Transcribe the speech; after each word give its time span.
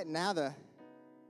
right, 0.00 0.08
now 0.08 0.32
the 0.32 0.52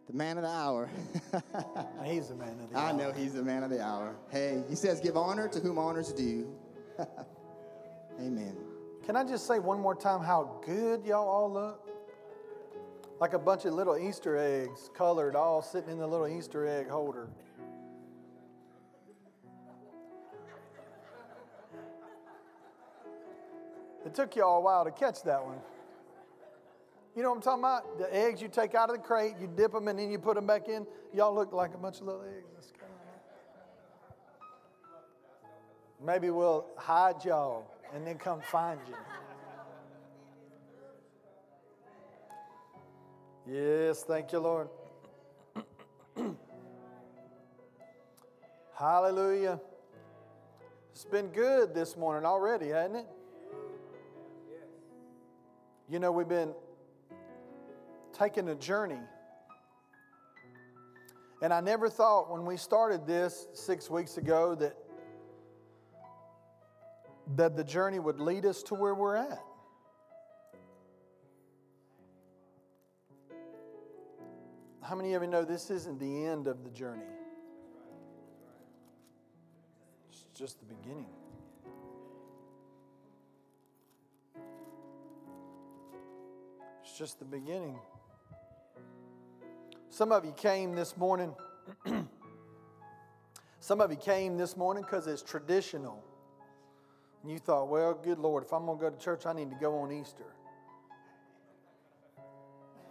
the 0.06 0.12
man 0.16 0.38
of 0.38 0.42
the 0.42 0.48
hour. 0.48 0.88
He's 2.04 2.28
the 2.28 2.34
man 2.34 2.58
of 2.60 2.70
the 2.70 2.78
I 2.78 2.90
hour. 2.90 2.92
know 2.92 3.12
he's 3.12 3.34
the 3.34 3.42
man 3.42 3.62
of 3.62 3.70
the 3.70 3.80
hour. 3.80 4.16
Hey, 4.30 4.64
he 4.68 4.74
says, 4.74 4.98
give 5.00 5.16
honor 5.16 5.46
to 5.46 5.60
whom 5.60 5.78
honor's 5.78 6.12
due. 6.12 6.52
Amen. 8.20 8.56
Can 9.06 9.14
I 9.14 9.22
just 9.22 9.46
say 9.46 9.60
one 9.60 9.78
more 9.78 9.94
time 9.94 10.20
how 10.20 10.60
good 10.66 11.04
y'all 11.04 11.28
all 11.28 11.52
look? 11.52 11.88
Like 13.20 13.34
a 13.34 13.38
bunch 13.38 13.66
of 13.66 13.74
little 13.74 13.96
Easter 13.96 14.36
eggs, 14.36 14.90
colored, 14.94 15.36
all 15.36 15.62
sitting 15.62 15.90
in 15.90 15.98
the 15.98 16.06
little 16.06 16.26
Easter 16.26 16.66
egg 16.66 16.88
holder. 16.88 17.28
It 24.04 24.14
took 24.14 24.34
y'all 24.34 24.58
a 24.58 24.60
while 24.60 24.84
to 24.84 24.90
catch 24.90 25.22
that 25.22 25.44
one. 25.44 25.58
You 27.16 27.22
know 27.22 27.30
what 27.30 27.36
I'm 27.36 27.42
talking 27.42 27.60
about? 27.64 27.98
The 27.98 28.14
eggs 28.14 28.40
you 28.40 28.48
take 28.48 28.74
out 28.74 28.88
of 28.88 28.96
the 28.96 29.02
crate, 29.02 29.34
you 29.40 29.48
dip 29.48 29.72
them, 29.72 29.88
and 29.88 29.98
then 29.98 30.10
you 30.10 30.18
put 30.18 30.36
them 30.36 30.46
back 30.46 30.68
in. 30.68 30.86
Y'all 31.12 31.34
look 31.34 31.52
like 31.52 31.74
a 31.74 31.78
bunch 31.78 32.00
of 32.00 32.06
little 32.06 32.22
eggs. 32.22 32.72
Maybe 36.04 36.30
we'll 36.30 36.66
hide 36.78 37.24
y'all 37.24 37.70
and 37.92 38.06
then 38.06 38.16
come 38.16 38.40
find 38.40 38.80
you. 38.88 38.94
Yes, 43.46 44.04
thank 44.04 44.32
you, 44.32 44.38
Lord. 44.38 44.68
Hallelujah. 48.78 49.60
It's 50.92 51.04
been 51.04 51.28
good 51.28 51.74
this 51.74 51.96
morning 51.96 52.24
already, 52.24 52.68
hasn't 52.68 52.96
it? 52.96 53.06
You 55.88 55.98
know, 55.98 56.12
we've 56.12 56.28
been 56.28 56.54
taking 58.20 58.50
a 58.50 58.54
journey. 58.54 59.00
And 61.40 61.54
I 61.54 61.60
never 61.60 61.88
thought 61.88 62.30
when 62.30 62.44
we 62.44 62.58
started 62.58 63.06
this 63.06 63.46
six 63.54 63.88
weeks 63.88 64.18
ago 64.18 64.54
that, 64.56 64.76
that 67.36 67.56
the 67.56 67.64
journey 67.64 67.98
would 67.98 68.20
lead 68.20 68.44
us 68.44 68.62
to 68.64 68.74
where 68.74 68.94
we're 68.94 69.16
at. 69.16 69.42
How 74.82 74.94
many 74.94 75.14
of 75.14 75.22
you 75.22 75.28
know 75.28 75.44
this 75.44 75.70
isn't 75.70 75.98
the 75.98 76.26
end 76.26 76.46
of 76.46 76.62
the 76.62 76.70
journey? 76.70 77.00
It's 80.10 80.26
just 80.34 80.58
the 80.58 80.66
beginning. 80.74 81.06
It's 86.82 86.98
just 86.98 87.18
the 87.18 87.24
beginning. 87.24 87.78
Some 89.90 90.12
of 90.12 90.24
you 90.24 90.32
came 90.32 90.76
this 90.76 90.96
morning. 90.96 91.34
Some 93.60 93.80
of 93.80 93.90
you 93.90 93.96
came 93.96 94.38
this 94.38 94.56
morning 94.56 94.84
because 94.84 95.08
it's 95.08 95.20
traditional. 95.20 96.02
And 97.22 97.32
you 97.32 97.38
thought, 97.38 97.68
well, 97.68 97.94
good 97.94 98.20
Lord, 98.20 98.44
if 98.44 98.52
I'm 98.52 98.66
going 98.66 98.78
to 98.78 98.84
go 98.84 98.90
to 98.90 98.96
church, 98.96 99.26
I 99.26 99.32
need 99.32 99.50
to 99.50 99.56
go 99.56 99.76
on 99.78 99.90
Easter. 99.90 100.24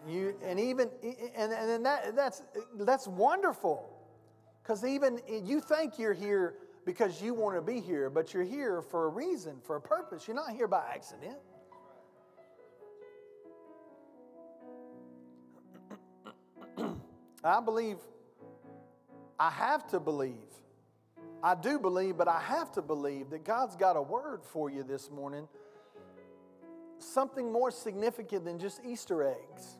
You, 0.08 0.36
and 0.44 0.60
even 0.60 0.90
and, 1.36 1.52
and 1.52 1.86
that, 1.86 2.16
that's 2.16 2.42
that's 2.80 3.08
wonderful 3.08 3.90
because 4.64 4.86
even 4.86 5.20
you 5.28 5.60
think 5.60 6.00
you're 6.00 6.14
here 6.14 6.56
because 6.86 7.22
you 7.22 7.34
want 7.34 7.58
to 7.58 7.62
be 7.62 7.82
here 7.82 8.10
but 8.10 8.34
you're 8.34 8.46
here 8.46 8.82
for 8.82 9.06
a 9.06 9.10
reason 9.10 9.58
for 9.62 9.76
a 9.76 9.82
purpose 9.82 10.26
you're 10.26 10.38
not 10.38 10.52
here 10.52 10.70
by 10.70 10.82
accident 10.94 11.36
i 17.44 17.60
believe 17.60 17.98
i 19.40 19.50
have 19.50 19.88
to 19.88 20.00
believe 20.00 20.34
i 21.44 21.56
do 21.56 21.80
believe 21.80 22.18
but 22.18 22.28
i 22.28 22.40
have 22.40 22.72
to 22.72 22.82
believe 22.82 23.30
that 23.30 23.44
god's 23.44 23.76
got 23.76 23.96
a 23.96 24.02
word 24.02 24.44
for 24.44 24.70
you 24.70 24.84
this 24.84 25.10
morning 25.10 25.48
something 26.98 27.52
more 27.52 27.72
significant 27.72 28.44
than 28.44 28.60
just 28.60 28.82
easter 28.86 29.24
eggs 29.24 29.80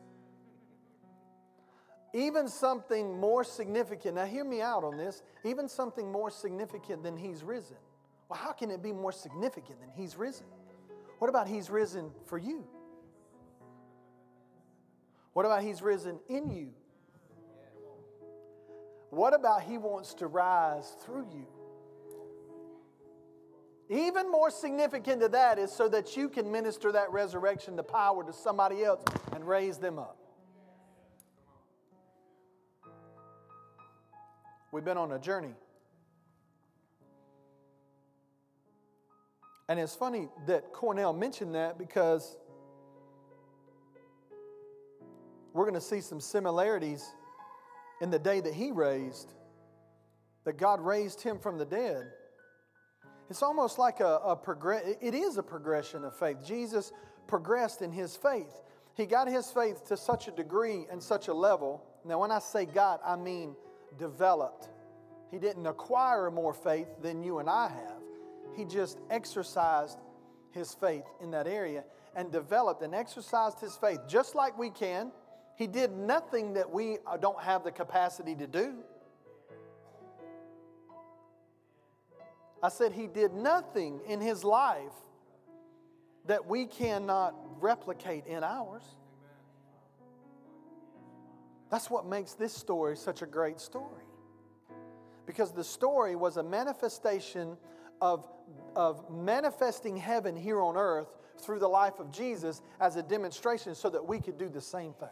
even 2.12 2.48
something 2.48 3.18
more 3.20 3.44
significant, 3.44 4.16
now 4.16 4.24
hear 4.24 4.44
me 4.44 4.60
out 4.60 4.82
on 4.82 4.96
this, 4.96 5.22
even 5.44 5.68
something 5.68 6.10
more 6.10 6.30
significant 6.30 7.02
than 7.02 7.16
he's 7.16 7.44
risen. 7.44 7.76
Well, 8.28 8.38
how 8.38 8.52
can 8.52 8.70
it 8.70 8.82
be 8.82 8.92
more 8.92 9.12
significant 9.12 9.80
than 9.80 9.90
he's 9.90 10.16
risen? 10.16 10.46
What 11.18 11.28
about 11.28 11.46
he's 11.46 11.70
risen 11.70 12.10
for 12.26 12.38
you? 12.38 12.66
What 15.34 15.46
about 15.46 15.62
he's 15.62 15.82
risen 15.82 16.18
in 16.28 16.50
you? 16.50 16.70
What 19.10 19.34
about 19.34 19.62
he 19.62 19.76
wants 19.76 20.14
to 20.14 20.26
rise 20.28 20.96
through 21.04 21.26
you? 21.32 21.46
Even 23.88 24.30
more 24.30 24.50
significant 24.50 25.20
to 25.20 25.28
that 25.30 25.58
is 25.58 25.72
so 25.72 25.88
that 25.88 26.16
you 26.16 26.28
can 26.28 26.50
minister 26.50 26.92
that 26.92 27.10
resurrection 27.10 27.76
to 27.76 27.82
power 27.82 28.22
to 28.22 28.32
somebody 28.32 28.84
else 28.84 29.02
and 29.32 29.46
raise 29.46 29.78
them 29.78 29.98
up. 29.98 30.16
We've 34.70 34.84
been 34.84 34.96
on 34.96 35.10
a 35.10 35.18
journey. 35.18 35.54
And 39.68 39.80
it's 39.80 39.96
funny 39.96 40.28
that 40.46 40.72
Cornell 40.72 41.12
mentioned 41.12 41.56
that 41.56 41.76
because 41.76 42.36
we're 45.52 45.64
going 45.64 45.74
to 45.74 45.80
see 45.80 46.00
some 46.00 46.20
similarities 46.20 47.04
in 48.00 48.10
the 48.10 48.18
day 48.18 48.40
that 48.40 48.54
he 48.54 48.70
raised, 48.70 49.32
that 50.44 50.56
God 50.56 50.80
raised 50.80 51.22
him 51.22 51.38
from 51.38 51.58
the 51.58 51.64
dead. 51.64 52.10
It's 53.28 53.42
almost 53.42 53.78
like 53.78 54.00
a, 54.00 54.20
a 54.24 54.36
progress, 54.36 54.96
it 55.00 55.14
is 55.14 55.36
a 55.36 55.42
progression 55.42 56.04
of 56.04 56.16
faith. 56.18 56.38
Jesus 56.44 56.92
progressed 57.26 57.82
in 57.82 57.92
his 57.92 58.16
faith. 58.16 58.62
He 58.96 59.06
got 59.06 59.28
his 59.28 59.50
faith 59.50 59.86
to 59.88 59.96
such 59.96 60.28
a 60.28 60.32
degree 60.32 60.86
and 60.90 61.02
such 61.02 61.28
a 61.28 61.34
level. 61.34 61.84
Now, 62.04 62.20
when 62.20 62.30
I 62.32 62.40
say 62.40 62.66
God, 62.66 63.00
I 63.04 63.16
mean 63.16 63.54
developed. 63.98 64.68
He 65.30 65.38
didn't 65.38 65.66
acquire 65.66 66.30
more 66.30 66.52
faith 66.52 66.88
than 67.00 67.22
you 67.22 67.38
and 67.38 67.48
I 67.48 67.68
have. 67.68 68.02
He 68.56 68.64
just 68.64 68.98
exercised 69.10 69.98
his 70.50 70.74
faith 70.74 71.04
in 71.22 71.30
that 71.30 71.46
area 71.46 71.84
and 72.16 72.32
developed 72.32 72.82
and 72.82 72.94
exercised 72.94 73.60
his 73.60 73.76
faith 73.76 74.00
just 74.08 74.34
like 74.34 74.58
we 74.58 74.70
can. 74.70 75.12
He 75.60 75.66
did 75.66 75.94
nothing 75.94 76.54
that 76.54 76.70
we 76.70 76.96
uh, 77.06 77.18
don't 77.18 77.38
have 77.38 77.64
the 77.64 77.70
capacity 77.70 78.34
to 78.34 78.46
do. 78.46 78.76
I 82.62 82.70
said 82.70 82.92
he 82.92 83.06
did 83.06 83.34
nothing 83.34 84.00
in 84.08 84.22
his 84.22 84.42
life 84.42 84.94
that 86.24 86.46
we 86.46 86.64
cannot 86.64 87.34
replicate 87.60 88.26
in 88.26 88.42
ours. 88.42 88.84
That's 91.70 91.90
what 91.90 92.06
makes 92.06 92.32
this 92.32 92.54
story 92.54 92.96
such 92.96 93.20
a 93.20 93.26
great 93.26 93.60
story. 93.60 94.06
Because 95.26 95.52
the 95.52 95.64
story 95.64 96.16
was 96.16 96.38
a 96.38 96.42
manifestation 96.42 97.58
of, 98.00 98.24
of 98.74 99.10
manifesting 99.10 99.98
heaven 99.98 100.36
here 100.36 100.62
on 100.62 100.78
earth 100.78 101.08
through 101.36 101.58
the 101.58 101.68
life 101.68 101.98
of 102.00 102.10
Jesus 102.10 102.62
as 102.80 102.96
a 102.96 103.02
demonstration 103.02 103.74
so 103.74 103.90
that 103.90 104.02
we 104.02 104.20
could 104.20 104.38
do 104.38 104.48
the 104.48 104.62
same 104.62 104.94
thing. 104.94 105.10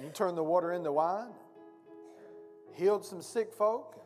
He 0.00 0.08
turned 0.10 0.36
the 0.36 0.42
water 0.42 0.72
into 0.72 0.92
wine, 0.92 1.30
healed 2.74 3.04
some 3.04 3.22
sick 3.22 3.52
folk, 3.52 3.96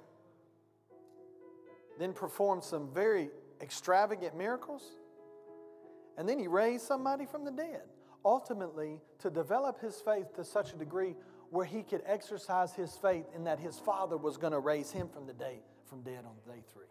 then 1.98 2.12
performed 2.12 2.62
some 2.62 2.88
very 2.94 3.30
extravagant 3.60 4.36
miracles, 4.36 4.84
and 6.16 6.28
then 6.28 6.38
he 6.38 6.46
raised 6.46 6.86
somebody 6.86 7.26
from 7.26 7.44
the 7.44 7.50
dead 7.50 7.82
ultimately 8.24 9.00
to 9.18 9.30
develop 9.30 9.80
his 9.80 10.00
faith 10.00 10.34
to 10.34 10.44
such 10.44 10.72
a 10.72 10.76
degree 10.76 11.14
where 11.50 11.64
he 11.64 11.82
could 11.82 12.02
exercise 12.06 12.74
his 12.74 12.94
faith 12.96 13.24
in 13.34 13.44
that 13.44 13.58
his 13.58 13.78
father 13.78 14.16
was 14.16 14.36
going 14.36 14.52
to 14.52 14.58
raise 14.58 14.90
him 14.90 15.08
from 15.08 15.26
the 15.26 15.32
day 15.32 15.60
from 15.86 16.02
dead 16.02 16.24
on 16.24 16.34
day 16.46 16.62
three. 16.72 16.84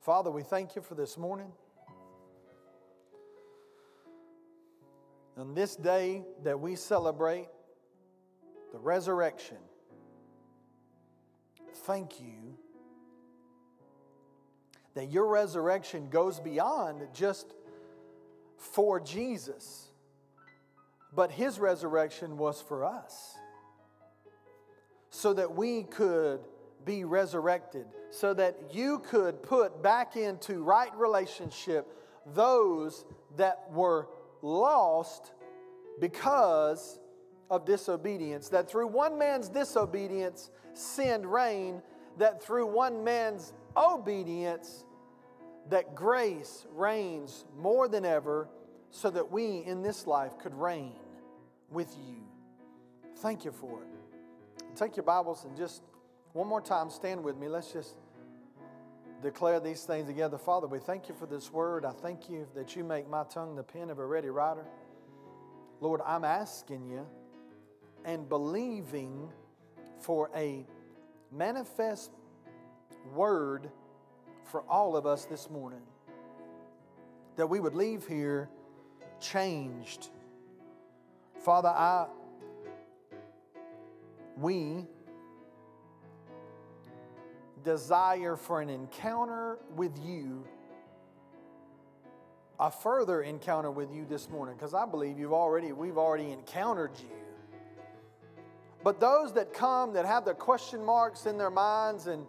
Father 0.00 0.30
we 0.30 0.42
thank 0.42 0.76
you 0.76 0.82
for 0.82 0.94
this 0.94 1.16
morning 1.16 1.52
on 5.36 5.54
this 5.54 5.76
day 5.76 6.22
that 6.42 6.60
we 6.60 6.76
celebrate 6.76 7.48
the 8.72 8.78
resurrection 8.78 9.58
thank 11.84 12.20
you 12.20 12.56
that 14.94 15.10
your 15.10 15.26
resurrection 15.26 16.08
goes 16.10 16.38
beyond 16.38 17.02
just 17.14 17.54
for 18.56 19.00
Jesus, 19.00 19.88
but 21.14 21.30
his 21.30 21.58
resurrection 21.58 22.36
was 22.36 22.60
for 22.60 22.84
us. 22.84 23.36
So 25.10 25.34
that 25.34 25.54
we 25.54 25.84
could 25.84 26.40
be 26.84 27.04
resurrected, 27.04 27.86
so 28.10 28.34
that 28.34 28.56
you 28.72 28.98
could 29.00 29.42
put 29.42 29.82
back 29.82 30.16
into 30.16 30.62
right 30.62 30.94
relationship 30.96 31.98
those 32.34 33.04
that 33.36 33.70
were 33.72 34.08
lost 34.42 35.32
because 36.00 36.98
of 37.50 37.64
disobedience. 37.64 38.48
That 38.48 38.68
through 38.68 38.88
one 38.88 39.18
man's 39.18 39.48
disobedience, 39.48 40.50
sin 40.74 41.26
reigned, 41.26 41.82
that 42.18 42.42
through 42.42 42.66
one 42.66 43.04
man's 43.04 43.52
obedience, 43.76 44.84
that 45.70 45.94
grace 45.94 46.66
reigns 46.72 47.44
more 47.56 47.88
than 47.88 48.04
ever, 48.04 48.48
so 48.90 49.08
that 49.10 49.30
we 49.30 49.58
in 49.64 49.82
this 49.82 50.06
life 50.06 50.38
could 50.38 50.54
reign 50.54 50.92
with 51.70 51.94
you. 52.06 52.22
Thank 53.18 53.44
you 53.44 53.52
for 53.52 53.80
it. 53.82 54.76
Take 54.76 54.96
your 54.96 55.04
Bibles 55.04 55.44
and 55.44 55.56
just 55.56 55.82
one 56.32 56.48
more 56.48 56.60
time 56.60 56.90
stand 56.90 57.22
with 57.22 57.36
me. 57.36 57.48
Let's 57.48 57.72
just 57.72 57.96
declare 59.22 59.60
these 59.60 59.82
things 59.84 60.06
together. 60.06 60.36
Father, 60.36 60.66
we 60.66 60.78
thank 60.78 61.08
you 61.08 61.14
for 61.14 61.26
this 61.26 61.52
word. 61.52 61.84
I 61.84 61.92
thank 61.92 62.28
you 62.28 62.46
that 62.54 62.76
you 62.76 62.84
make 62.84 63.08
my 63.08 63.24
tongue 63.24 63.54
the 63.54 63.62
pen 63.62 63.88
of 63.88 63.98
a 63.98 64.04
ready 64.04 64.28
writer. 64.28 64.64
Lord, 65.80 66.00
I'm 66.04 66.24
asking 66.24 66.86
you 66.88 67.06
and 68.04 68.28
believing 68.28 69.28
for 70.00 70.30
a 70.34 70.66
manifest 71.30 72.10
word 73.14 73.70
for 74.44 74.62
all 74.62 74.96
of 74.96 75.06
us 75.06 75.24
this 75.24 75.48
morning. 75.48 75.82
That 77.36 77.46
we 77.46 77.60
would 77.60 77.74
leave 77.74 78.06
here 78.06 78.48
changed. 79.20 80.08
Father, 81.44 81.68
I, 81.68 82.06
we 84.36 84.86
desire 87.64 88.36
for 88.36 88.60
an 88.60 88.68
encounter 88.68 89.58
with 89.76 89.98
you, 90.04 90.44
a 92.58 92.70
further 92.70 93.22
encounter 93.22 93.70
with 93.70 93.92
you 93.92 94.04
this 94.08 94.28
morning, 94.28 94.54
because 94.56 94.74
I 94.74 94.86
believe 94.86 95.18
you've 95.18 95.32
already, 95.32 95.72
we've 95.72 95.98
already 95.98 96.30
encountered 96.30 96.92
you. 96.98 97.16
But 98.84 99.00
those 99.00 99.32
that 99.34 99.52
come 99.52 99.92
that 99.94 100.04
have 100.06 100.24
the 100.24 100.34
question 100.34 100.84
marks 100.84 101.26
in 101.26 101.38
their 101.38 101.50
minds 101.50 102.08
and 102.08 102.26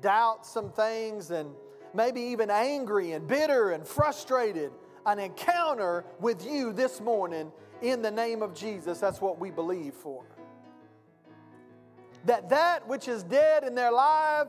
doubt 0.00 0.44
some 0.46 0.70
things 0.70 1.30
and 1.30 1.50
maybe 1.92 2.20
even 2.20 2.50
angry 2.50 3.12
and 3.12 3.26
bitter 3.28 3.70
and 3.70 3.86
frustrated, 3.86 4.72
an 5.06 5.18
encounter 5.18 6.04
with 6.18 6.44
you 6.44 6.72
this 6.72 7.00
morning 7.00 7.52
in 7.82 8.02
the 8.02 8.10
name 8.10 8.42
of 8.42 8.54
Jesus. 8.54 8.98
That's 8.98 9.20
what 9.20 9.38
we 9.38 9.50
believe 9.50 9.94
for. 9.94 10.24
That 12.24 12.48
that 12.48 12.88
which 12.88 13.06
is 13.06 13.22
dead 13.22 13.64
in 13.64 13.74
their 13.74 13.92
life, 13.92 14.48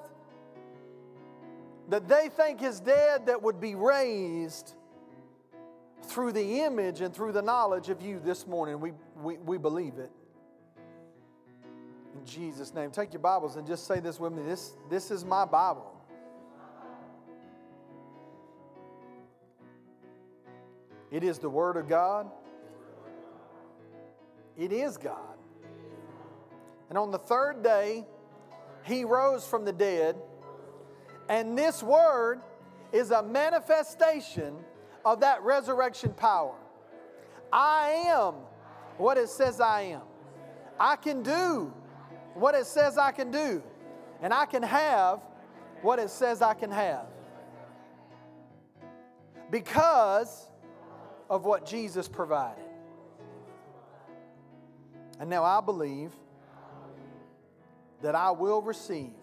that 1.89 2.07
they 2.07 2.29
think 2.29 2.63
is 2.63 2.79
dead, 2.79 3.27
that 3.27 3.41
would 3.41 3.59
be 3.59 3.75
raised 3.75 4.73
through 6.03 6.31
the 6.31 6.61
image 6.61 7.01
and 7.01 7.13
through 7.13 7.31
the 7.31 7.41
knowledge 7.41 7.89
of 7.89 8.01
you 8.01 8.19
this 8.19 8.47
morning. 8.47 8.79
We, 8.79 8.93
we, 9.21 9.37
we 9.37 9.57
believe 9.57 9.97
it. 9.97 10.11
In 12.17 12.25
Jesus' 12.25 12.73
name. 12.73 12.91
Take 12.91 13.13
your 13.13 13.21
Bibles 13.21 13.55
and 13.55 13.67
just 13.67 13.87
say 13.87 13.99
this 13.99 14.19
with 14.19 14.33
me. 14.33 14.43
This, 14.43 14.73
this 14.89 15.11
is 15.11 15.25
my 15.25 15.45
Bible. 15.45 15.91
It 21.11 21.23
is 21.23 21.39
the 21.39 21.49
Word 21.49 21.77
of 21.77 21.87
God. 21.87 22.29
It 24.57 24.71
is 24.71 24.97
God. 24.97 25.37
And 26.89 26.97
on 26.97 27.11
the 27.11 27.19
third 27.19 27.63
day, 27.63 28.05
He 28.83 29.05
rose 29.05 29.45
from 29.45 29.65
the 29.65 29.73
dead. 29.73 30.15
And 31.29 31.57
this 31.57 31.81
Word 31.81 32.41
is 32.91 33.11
a 33.11 33.23
manifestation 33.23 34.55
of 35.03 35.21
that 35.21 35.41
resurrection 35.43 36.11
power. 36.13 36.55
I 37.51 38.05
am 38.07 38.35
what 38.97 39.17
it 39.17 39.29
says 39.29 39.59
I 39.59 39.81
am. 39.81 40.01
I 40.79 40.95
can 40.95 41.23
do 41.23 41.73
what 42.33 42.55
it 42.55 42.65
says 42.65 42.97
I 42.97 43.11
can 43.11 43.31
do, 43.31 43.63
and 44.21 44.33
I 44.33 44.45
can 44.45 44.61
have 44.61 45.21
what 45.81 45.99
it 45.99 46.09
says 46.09 46.41
I 46.41 46.53
can 46.53 46.71
have. 46.71 47.05
Because 49.49 50.49
of 51.29 51.45
what 51.45 51.65
Jesus 51.65 52.07
provided. 52.07 52.63
And 55.19 55.29
now 55.29 55.43
I 55.43 55.61
believe 55.61 56.11
that 58.01 58.15
I 58.15 58.31
will 58.31 58.61
receive. 58.61 59.13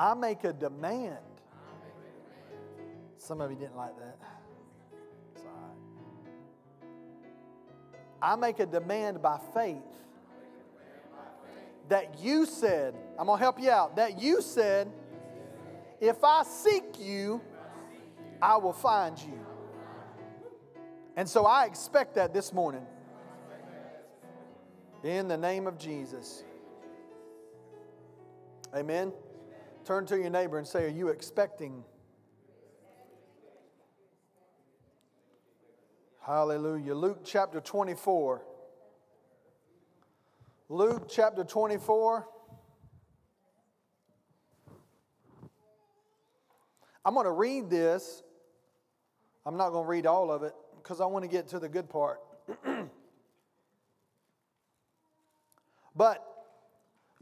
I 0.00 0.14
make 0.14 0.44
a 0.44 0.52
demand. 0.54 1.18
Some 3.18 3.42
of 3.42 3.50
you 3.50 3.56
didn't 3.58 3.76
like 3.76 3.98
that. 3.98 4.16
It's 5.34 5.44
all 5.44 5.50
right. 5.50 6.88
I 8.22 8.34
make 8.36 8.60
a 8.60 8.66
demand 8.66 9.20
by 9.20 9.38
faith 9.52 9.82
that 11.90 12.18
you 12.18 12.46
said, 12.46 12.94
I'm 13.18 13.26
going 13.26 13.36
to 13.36 13.42
help 13.42 13.60
you 13.60 13.70
out, 13.70 13.96
that 13.96 14.18
you 14.18 14.40
said, 14.40 14.90
if 16.00 16.24
I 16.24 16.44
seek 16.44 16.98
you, 16.98 17.42
I 18.40 18.56
will 18.56 18.72
find 18.72 19.18
you. 19.18 19.38
And 21.14 21.28
so 21.28 21.44
I 21.44 21.66
expect 21.66 22.14
that 22.14 22.32
this 22.32 22.54
morning. 22.54 22.86
In 25.04 25.28
the 25.28 25.36
name 25.36 25.66
of 25.66 25.76
Jesus. 25.76 26.42
Amen. 28.74 29.12
Turn 29.84 30.06
to 30.06 30.16
your 30.16 30.30
neighbor 30.30 30.58
and 30.58 30.66
say, 30.66 30.84
Are 30.84 30.88
you 30.88 31.08
expecting? 31.08 31.84
Hallelujah. 36.20 36.94
Luke 36.94 37.22
chapter 37.24 37.60
24. 37.60 38.42
Luke 40.68 41.08
chapter 41.08 41.42
24. 41.42 42.28
I'm 47.04 47.14
going 47.14 47.24
to 47.24 47.32
read 47.32 47.70
this. 47.70 48.22
I'm 49.46 49.56
not 49.56 49.70
going 49.70 49.84
to 49.84 49.88
read 49.88 50.06
all 50.06 50.30
of 50.30 50.42
it 50.42 50.52
because 50.76 51.00
I 51.00 51.06
want 51.06 51.24
to 51.24 51.28
get 51.28 51.48
to 51.48 51.58
the 51.58 51.68
good 51.68 51.88
part. 51.88 52.20
but 55.96 56.29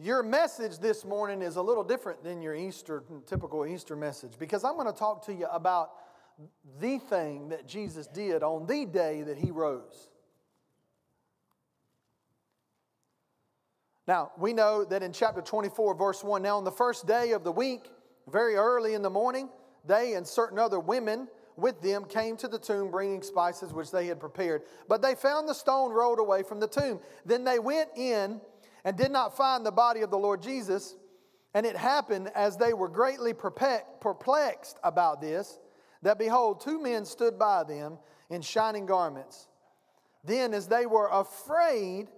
your 0.01 0.23
message 0.23 0.79
this 0.79 1.05
morning 1.05 1.43
is 1.43 1.57
a 1.57 1.63
little 1.63 1.83
different 1.83 2.23
than 2.23 2.41
your 2.41 2.55
Easter, 2.55 3.03
typical 3.27 3.67
Easter 3.67 3.97
message, 3.97 4.33
because 4.39 4.63
I'm 4.63 4.75
going 4.75 4.87
to 4.87 4.93
talk 4.93 5.27
to 5.27 5.35
you 5.35 5.47
about 5.47 5.91
the 6.81 6.99
thing 6.99 7.49
that 7.49 7.67
Jesus 7.67 8.07
did 8.07 8.45
on 8.45 8.67
the 8.67 8.87
day 8.87 9.23
that 9.23 9.37
he 9.37 9.51
rose. 9.51 10.09
Now, 14.07 14.31
we 14.39 14.53
know 14.53 14.85
that 14.85 15.03
in 15.03 15.13
chapter 15.13 15.43
24, 15.43 15.95
verse 15.95 16.23
1, 16.23 16.43
now 16.43 16.57
on 16.57 16.65
the 16.65 16.71
first 16.71 17.07
day 17.07 17.33
of 17.33 17.43
the 17.43 17.53
week, 17.53 17.91
very 18.31 18.55
early 18.55 18.95
in 18.95 19.03
the 19.03 19.11
morning, 19.11 19.49
they 19.85 20.15
and 20.15 20.27
certain 20.27 20.61
other 20.61 20.79
women 20.79 21.27
with 21.57 21.83
them 21.83 22.05
came 22.05 22.37
to 22.37 22.47
the 22.47 22.59
tomb 22.59 22.91
bringing 22.91 23.21
spices 23.21 23.73
which 23.75 23.91
they 23.91 24.07
had 24.07 24.21
prepared. 24.21 24.63
But 24.89 25.03
they 25.03 25.17
found 25.17 25.49
the 25.49 25.55
stone 25.55 25.91
rolled 25.91 26.21
away 26.21 26.45
from 26.45 26.61
the 26.61 26.69
tomb. 26.69 27.01
Then 27.27 27.43
they 27.43 27.59
went 27.59 27.91
in 27.97 28.41
and 28.89 28.97
did 28.97 29.11
not 29.11 29.37
find 29.37 29.67
the 29.67 29.71
body 29.71 30.01
of 30.01 30.09
the 30.11 30.17
Lord 30.17 30.41
Jesus. 30.41 30.97
And 31.53 31.67
it 31.67 31.77
happened 31.77 32.31
as 32.35 32.57
they 32.57 32.73
were 32.73 32.89
greatly 32.89 33.35
perplexed 33.35 34.79
about 34.83 35.21
this, 35.21 35.59
that 36.01 36.19
behold, 36.19 36.63
two 36.63 36.81
men 36.81 37.05
stood 37.05 37.39
by 37.39 37.65
them 37.65 37.99
in 38.31 38.41
shining 38.41 38.87
garments. 38.87 39.47
Then, 40.25 40.55
as 40.55 40.69
they 40.69 40.87
were 40.87 41.11
afraid, 41.13 42.09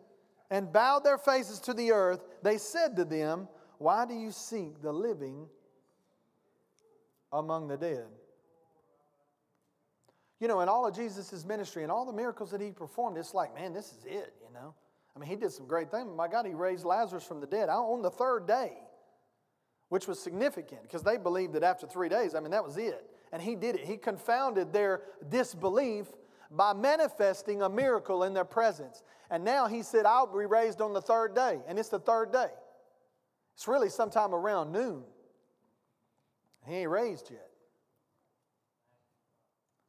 and 0.48 0.72
bowed 0.72 1.02
their 1.02 1.18
faces 1.18 1.58
to 1.60 1.74
the 1.74 1.90
earth, 1.90 2.22
they 2.44 2.56
said 2.56 2.94
to 2.96 3.04
them, 3.04 3.48
Why 3.78 4.06
do 4.06 4.14
you 4.14 4.30
seek 4.30 4.80
the 4.80 4.92
living 4.92 5.48
among 7.32 7.66
the 7.66 7.78
dead? 7.78 8.06
You 10.38 10.46
know, 10.46 10.60
in 10.60 10.68
all 10.68 10.86
of 10.86 10.94
Jesus' 10.94 11.44
ministry 11.44 11.82
and 11.82 11.90
all 11.90 12.06
the 12.06 12.12
miracles 12.12 12.52
that 12.52 12.60
he 12.60 12.70
performed, 12.70 13.18
it's 13.18 13.34
like, 13.34 13.56
man, 13.56 13.72
this 13.72 13.86
is 13.86 14.04
it, 14.04 14.34
you 14.40 14.54
know. 14.54 14.72
I 15.14 15.18
mean, 15.18 15.28
he 15.28 15.36
did 15.36 15.52
some 15.52 15.66
great 15.66 15.90
things. 15.90 16.10
My 16.16 16.28
God, 16.28 16.46
he 16.46 16.54
raised 16.54 16.84
Lazarus 16.84 17.24
from 17.24 17.40
the 17.40 17.46
dead 17.46 17.68
uh, 17.68 17.78
on 17.80 18.02
the 18.02 18.10
third 18.10 18.46
day, 18.46 18.72
which 19.88 20.06
was 20.06 20.18
significant 20.18 20.82
because 20.82 21.02
they 21.02 21.16
believed 21.16 21.54
that 21.54 21.62
after 21.62 21.86
three 21.86 22.08
days, 22.08 22.34
I 22.34 22.40
mean, 22.40 22.52
that 22.52 22.64
was 22.64 22.76
it. 22.76 23.04
And 23.32 23.42
he 23.42 23.54
did 23.54 23.76
it. 23.76 23.84
He 23.84 23.96
confounded 23.96 24.72
their 24.72 25.02
disbelief 25.28 26.06
by 26.50 26.72
manifesting 26.72 27.62
a 27.62 27.68
miracle 27.68 28.24
in 28.24 28.34
their 28.34 28.44
presence. 28.44 29.02
And 29.30 29.44
now 29.44 29.66
he 29.66 29.82
said, 29.82 30.04
I'll 30.04 30.26
be 30.26 30.46
raised 30.46 30.80
on 30.80 30.92
the 30.92 31.00
third 31.00 31.34
day. 31.34 31.60
And 31.68 31.78
it's 31.78 31.88
the 31.88 32.00
third 32.00 32.32
day. 32.32 32.48
It's 33.54 33.68
really 33.68 33.88
sometime 33.88 34.34
around 34.34 34.72
noon. 34.72 35.04
He 36.66 36.76
ain't 36.76 36.90
raised 36.90 37.30
yet. 37.30 37.46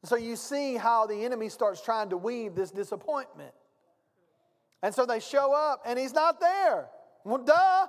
So 0.04 0.16
you 0.16 0.36
see 0.36 0.76
how 0.76 1.06
the 1.06 1.24
enemy 1.24 1.48
starts 1.48 1.80
trying 1.80 2.10
to 2.10 2.16
weave 2.16 2.54
this 2.54 2.70
disappointment. 2.70 3.52
And 4.82 4.94
so 4.94 5.06
they 5.06 5.20
show 5.20 5.54
up 5.54 5.82
and 5.86 5.98
he's 5.98 6.12
not 6.12 6.40
there. 6.40 6.88
Well, 7.24 7.42
duh. 7.42 7.86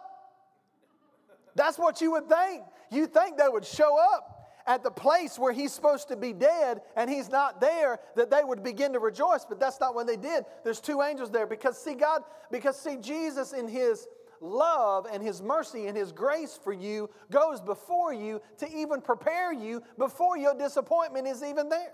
That's 1.55 1.77
what 1.77 2.01
you 2.01 2.11
would 2.11 2.27
think. 2.27 2.63
You 2.91 3.07
think 3.07 3.37
they 3.37 3.49
would 3.49 3.65
show 3.65 3.97
up 3.97 4.29
at 4.65 4.81
the 4.83 4.91
place 4.91 5.37
where 5.37 5.51
he's 5.51 5.73
supposed 5.73 6.07
to 6.07 6.15
be 6.15 6.31
dead 6.33 6.81
and 6.95 7.09
he's 7.09 7.29
not 7.29 7.59
there, 7.59 7.99
that 8.15 8.29
they 8.29 8.43
would 8.43 8.63
begin 8.63 8.93
to 8.93 8.99
rejoice. 8.99 9.45
But 9.45 9.59
that's 9.59 9.79
not 9.79 9.93
what 9.93 10.07
they 10.07 10.17
did. 10.17 10.45
There's 10.63 10.79
two 10.79 11.01
angels 11.01 11.31
there 11.31 11.47
because, 11.47 11.81
see, 11.81 11.95
God, 11.95 12.23
because, 12.51 12.79
see, 12.79 12.97
Jesus 12.97 13.53
in 13.53 13.67
his 13.67 14.07
love 14.39 15.07
and 15.11 15.23
his 15.23 15.41
mercy 15.41 15.87
and 15.87 15.97
his 15.97 16.11
grace 16.11 16.59
for 16.61 16.73
you 16.73 17.09
goes 17.31 17.61
before 17.61 18.13
you 18.13 18.41
to 18.57 18.69
even 18.75 19.01
prepare 19.01 19.53
you 19.53 19.81
before 19.97 20.37
your 20.37 20.53
disappointment 20.53 21.27
is 21.27 21.43
even 21.43 21.69
there. 21.69 21.93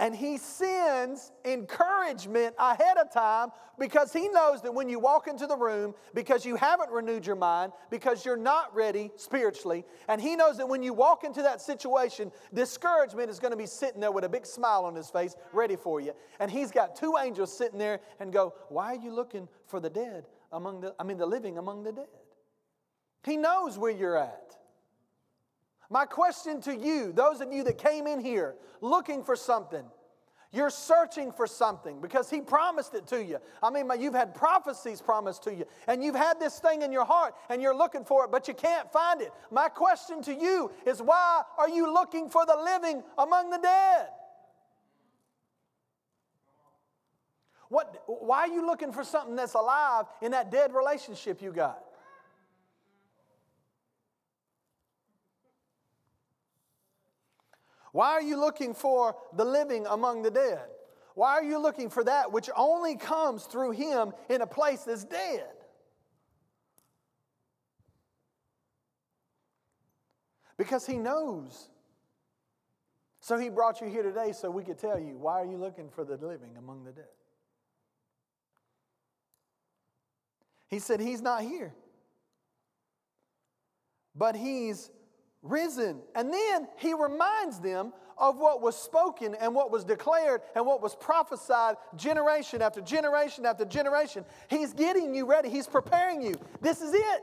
And 0.00 0.14
he 0.14 0.38
sends 0.38 1.32
encouragement 1.44 2.54
ahead 2.56 2.98
of 2.98 3.12
time 3.12 3.48
because 3.80 4.12
he 4.12 4.28
knows 4.28 4.62
that 4.62 4.72
when 4.72 4.88
you 4.88 5.00
walk 5.00 5.26
into 5.26 5.46
the 5.46 5.56
room, 5.56 5.92
because 6.14 6.46
you 6.46 6.54
haven't 6.54 6.90
renewed 6.90 7.26
your 7.26 7.34
mind, 7.34 7.72
because 7.90 8.24
you're 8.24 8.36
not 8.36 8.72
ready 8.74 9.10
spiritually, 9.16 9.84
and 10.06 10.20
he 10.20 10.36
knows 10.36 10.56
that 10.58 10.68
when 10.68 10.84
you 10.84 10.92
walk 10.92 11.24
into 11.24 11.42
that 11.42 11.60
situation, 11.60 12.30
discouragement 12.54 13.28
is 13.28 13.40
going 13.40 13.50
to 13.50 13.56
be 13.56 13.66
sitting 13.66 14.00
there 14.00 14.12
with 14.12 14.22
a 14.22 14.28
big 14.28 14.46
smile 14.46 14.84
on 14.84 14.94
his 14.94 15.10
face, 15.10 15.34
ready 15.52 15.74
for 15.74 16.00
you. 16.00 16.12
And 16.38 16.48
he's 16.48 16.70
got 16.70 16.94
two 16.94 17.16
angels 17.20 17.56
sitting 17.56 17.78
there 17.78 18.00
and 18.20 18.32
go, 18.32 18.54
Why 18.68 18.94
are 18.94 19.00
you 19.00 19.12
looking 19.12 19.48
for 19.66 19.80
the 19.80 19.90
dead 19.90 20.26
among 20.52 20.80
the, 20.80 20.94
I 21.00 21.02
mean, 21.02 21.18
the 21.18 21.26
living 21.26 21.58
among 21.58 21.82
the 21.82 21.92
dead? 21.92 22.06
He 23.24 23.36
knows 23.36 23.76
where 23.76 23.90
you're 23.90 24.16
at. 24.16 24.57
My 25.90 26.04
question 26.04 26.60
to 26.62 26.76
you, 26.76 27.12
those 27.12 27.40
of 27.40 27.52
you 27.52 27.64
that 27.64 27.78
came 27.78 28.06
in 28.06 28.20
here 28.20 28.54
looking 28.80 29.24
for 29.24 29.36
something, 29.36 29.84
you're 30.50 30.70
searching 30.70 31.32
for 31.32 31.46
something 31.46 32.00
because 32.00 32.30
He 32.30 32.40
promised 32.40 32.94
it 32.94 33.06
to 33.08 33.22
you. 33.22 33.38
I 33.62 33.70
mean, 33.70 33.88
you've 33.98 34.14
had 34.14 34.34
prophecies 34.34 35.00
promised 35.00 35.44
to 35.44 35.54
you, 35.54 35.64
and 35.86 36.02
you've 36.02 36.14
had 36.14 36.40
this 36.40 36.58
thing 36.58 36.82
in 36.82 36.92
your 36.92 37.04
heart, 37.04 37.34
and 37.50 37.60
you're 37.60 37.76
looking 37.76 38.04
for 38.04 38.24
it, 38.24 38.30
but 38.30 38.48
you 38.48 38.54
can't 38.54 38.90
find 38.92 39.20
it. 39.20 39.32
My 39.50 39.68
question 39.68 40.22
to 40.22 40.34
you 40.34 40.70
is 40.86 41.02
why 41.02 41.42
are 41.58 41.68
you 41.68 41.92
looking 41.92 42.30
for 42.30 42.46
the 42.46 42.56
living 42.56 43.02
among 43.16 43.50
the 43.50 43.58
dead? 43.58 44.08
What, 47.68 48.02
why 48.06 48.40
are 48.40 48.48
you 48.48 48.64
looking 48.64 48.92
for 48.92 49.04
something 49.04 49.36
that's 49.36 49.54
alive 49.54 50.06
in 50.22 50.32
that 50.32 50.50
dead 50.50 50.74
relationship 50.74 51.42
you 51.42 51.52
got? 51.52 51.84
Why 57.98 58.12
are 58.12 58.22
you 58.22 58.38
looking 58.38 58.74
for 58.74 59.16
the 59.32 59.44
living 59.44 59.84
among 59.88 60.22
the 60.22 60.30
dead? 60.30 60.60
Why 61.16 61.32
are 61.32 61.42
you 61.42 61.58
looking 61.58 61.90
for 61.90 62.04
that 62.04 62.30
which 62.30 62.48
only 62.56 62.94
comes 62.94 63.42
through 63.42 63.72
Him 63.72 64.12
in 64.28 64.40
a 64.40 64.46
place 64.46 64.82
that's 64.82 65.02
dead? 65.02 65.48
Because 70.56 70.86
He 70.86 70.96
knows. 70.96 71.70
So 73.18 73.36
He 73.36 73.48
brought 73.48 73.80
you 73.80 73.88
here 73.88 74.04
today 74.04 74.30
so 74.30 74.48
we 74.48 74.62
could 74.62 74.78
tell 74.78 75.00
you 75.00 75.16
why 75.18 75.40
are 75.40 75.46
you 75.46 75.56
looking 75.56 75.90
for 75.90 76.04
the 76.04 76.14
living 76.24 76.56
among 76.56 76.84
the 76.84 76.92
dead? 76.92 77.08
He 80.68 80.78
said, 80.78 81.00
He's 81.00 81.20
not 81.20 81.42
here, 81.42 81.74
but 84.14 84.36
He's 84.36 84.88
risen. 85.42 86.00
And 86.14 86.32
then 86.32 86.68
he 86.76 86.94
reminds 86.94 87.60
them 87.60 87.92
of 88.16 88.36
what 88.36 88.60
was 88.60 88.76
spoken 88.76 89.34
and 89.36 89.54
what 89.54 89.70
was 89.70 89.84
declared 89.84 90.40
and 90.54 90.66
what 90.66 90.82
was 90.82 90.94
prophesied 90.96 91.76
generation 91.96 92.60
after 92.60 92.80
generation 92.80 93.46
after 93.46 93.64
generation. 93.64 94.24
He's 94.48 94.72
getting 94.72 95.14
you 95.14 95.26
ready, 95.26 95.48
he's 95.48 95.68
preparing 95.68 96.22
you. 96.22 96.34
This 96.60 96.82
is 96.82 96.92
it. 96.92 97.22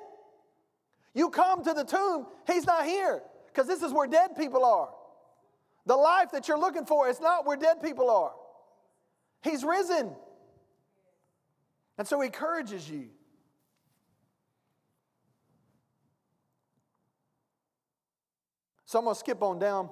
You 1.13 1.29
come 1.29 1.63
to 1.63 1.73
the 1.73 1.83
tomb, 1.83 2.27
he's 2.47 2.65
not 2.65 2.85
here 2.85 3.21
because 3.47 3.67
this 3.67 3.81
is 3.81 3.91
where 3.91 4.07
dead 4.07 4.35
people 4.37 4.65
are. 4.65 4.89
The 5.85 5.95
life 5.95 6.31
that 6.31 6.47
you're 6.47 6.59
looking 6.59 6.85
for 6.85 7.09
is 7.09 7.19
not 7.21 7.45
where 7.45 7.57
dead 7.57 7.81
people 7.81 8.09
are. 8.09 8.33
He's 9.43 9.63
risen. 9.63 10.11
And 11.97 12.07
so 12.07 12.19
he 12.19 12.27
encourages 12.27 12.89
you. 12.89 13.09
So 18.95 18.99
I'm 18.99 19.03
going 19.03 19.15
to 19.15 19.19
skip 19.19 19.43
on 19.43 19.59
down. 19.59 19.89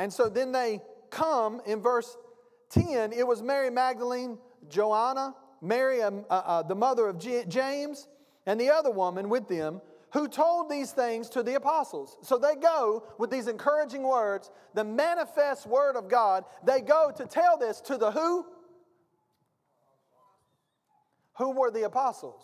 And 0.00 0.12
so 0.12 0.28
then 0.28 0.50
they 0.50 0.80
come 1.12 1.62
in 1.64 1.80
verse 1.80 2.16
10. 2.70 3.12
It 3.12 3.24
was 3.24 3.40
Mary 3.40 3.70
Magdalene, 3.70 4.36
Joanna, 4.68 5.36
Mary, 5.60 6.02
um, 6.02 6.24
uh, 6.28 6.42
uh, 6.44 6.62
the 6.64 6.74
mother 6.74 7.06
of 7.06 7.18
James, 7.48 8.08
and 8.46 8.60
the 8.60 8.70
other 8.70 8.90
woman 8.90 9.28
with 9.28 9.46
them 9.46 9.80
who 10.12 10.26
told 10.26 10.68
these 10.68 10.90
things 10.90 11.28
to 11.28 11.44
the 11.44 11.54
apostles. 11.54 12.16
So 12.22 12.36
they 12.36 12.56
go 12.56 13.04
with 13.16 13.30
these 13.30 13.46
encouraging 13.46 14.02
words, 14.02 14.50
the 14.74 14.82
manifest 14.82 15.68
word 15.68 15.94
of 15.94 16.08
God. 16.08 16.44
They 16.64 16.80
go 16.80 17.12
to 17.16 17.26
tell 17.26 17.58
this 17.58 17.80
to 17.82 17.96
the 17.96 18.10
who? 18.10 18.44
Who 21.34 21.52
were 21.52 21.70
the 21.70 21.84
apostles? 21.84 22.42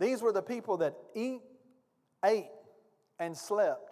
These 0.00 0.22
were 0.22 0.32
the 0.32 0.40
people 0.40 0.78
that 0.78 0.94
eat, 1.14 1.42
ate, 2.24 2.46
and 3.18 3.36
slept 3.36 3.90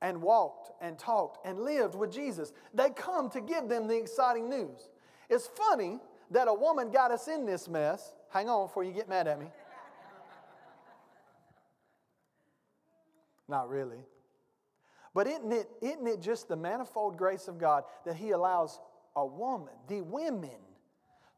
and 0.00 0.20
walked 0.20 0.72
and 0.82 0.98
talked 0.98 1.46
and 1.46 1.60
lived 1.60 1.94
with 1.94 2.12
Jesus. 2.12 2.52
They 2.74 2.90
come 2.90 3.30
to 3.30 3.40
give 3.40 3.68
them 3.68 3.86
the 3.86 3.96
exciting 3.96 4.50
news. 4.50 4.90
It's 5.30 5.46
funny 5.46 6.00
that 6.30 6.48
a 6.48 6.54
woman 6.54 6.90
got 6.90 7.10
us 7.10 7.28
in 7.28 7.46
this 7.46 7.68
mess. 7.68 8.14
Hang 8.30 8.48
on 8.48 8.66
before 8.66 8.84
you 8.84 8.92
get 8.92 9.08
mad 9.08 9.28
at 9.28 9.38
me. 9.38 9.46
Not 13.48 13.68
really. 13.68 14.04
But 15.14 15.26
isn't 15.26 15.52
it, 15.52 15.68
isn't 15.82 16.06
it 16.06 16.20
just 16.20 16.48
the 16.48 16.56
manifold 16.56 17.16
grace 17.16 17.48
of 17.48 17.58
God 17.58 17.84
that 18.06 18.16
He 18.16 18.30
allows 18.30 18.80
a 19.14 19.26
woman, 19.26 19.74
the 19.88 20.00
women, 20.00 20.50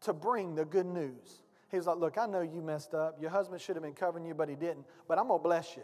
to 0.03 0.13
bring 0.13 0.55
the 0.55 0.65
good 0.65 0.87
news? 0.87 1.43
He's 1.71 1.87
like, 1.87 1.99
Look, 1.99 2.17
I 2.17 2.27
know 2.27 2.41
you 2.41 2.63
messed 2.63 2.95
up. 2.95 3.21
Your 3.21 3.31
husband 3.31 3.61
should 3.61 3.75
have 3.75 3.83
been 3.83 3.95
covering 3.95 4.25
you, 4.25 4.35
but 4.35 4.49
he 4.49 4.55
didn't. 4.55 4.85
But 5.09 5.19
I'm 5.19 5.27
going 5.27 5.41
to 5.41 5.43
bless 5.43 5.77
you. 5.77 5.83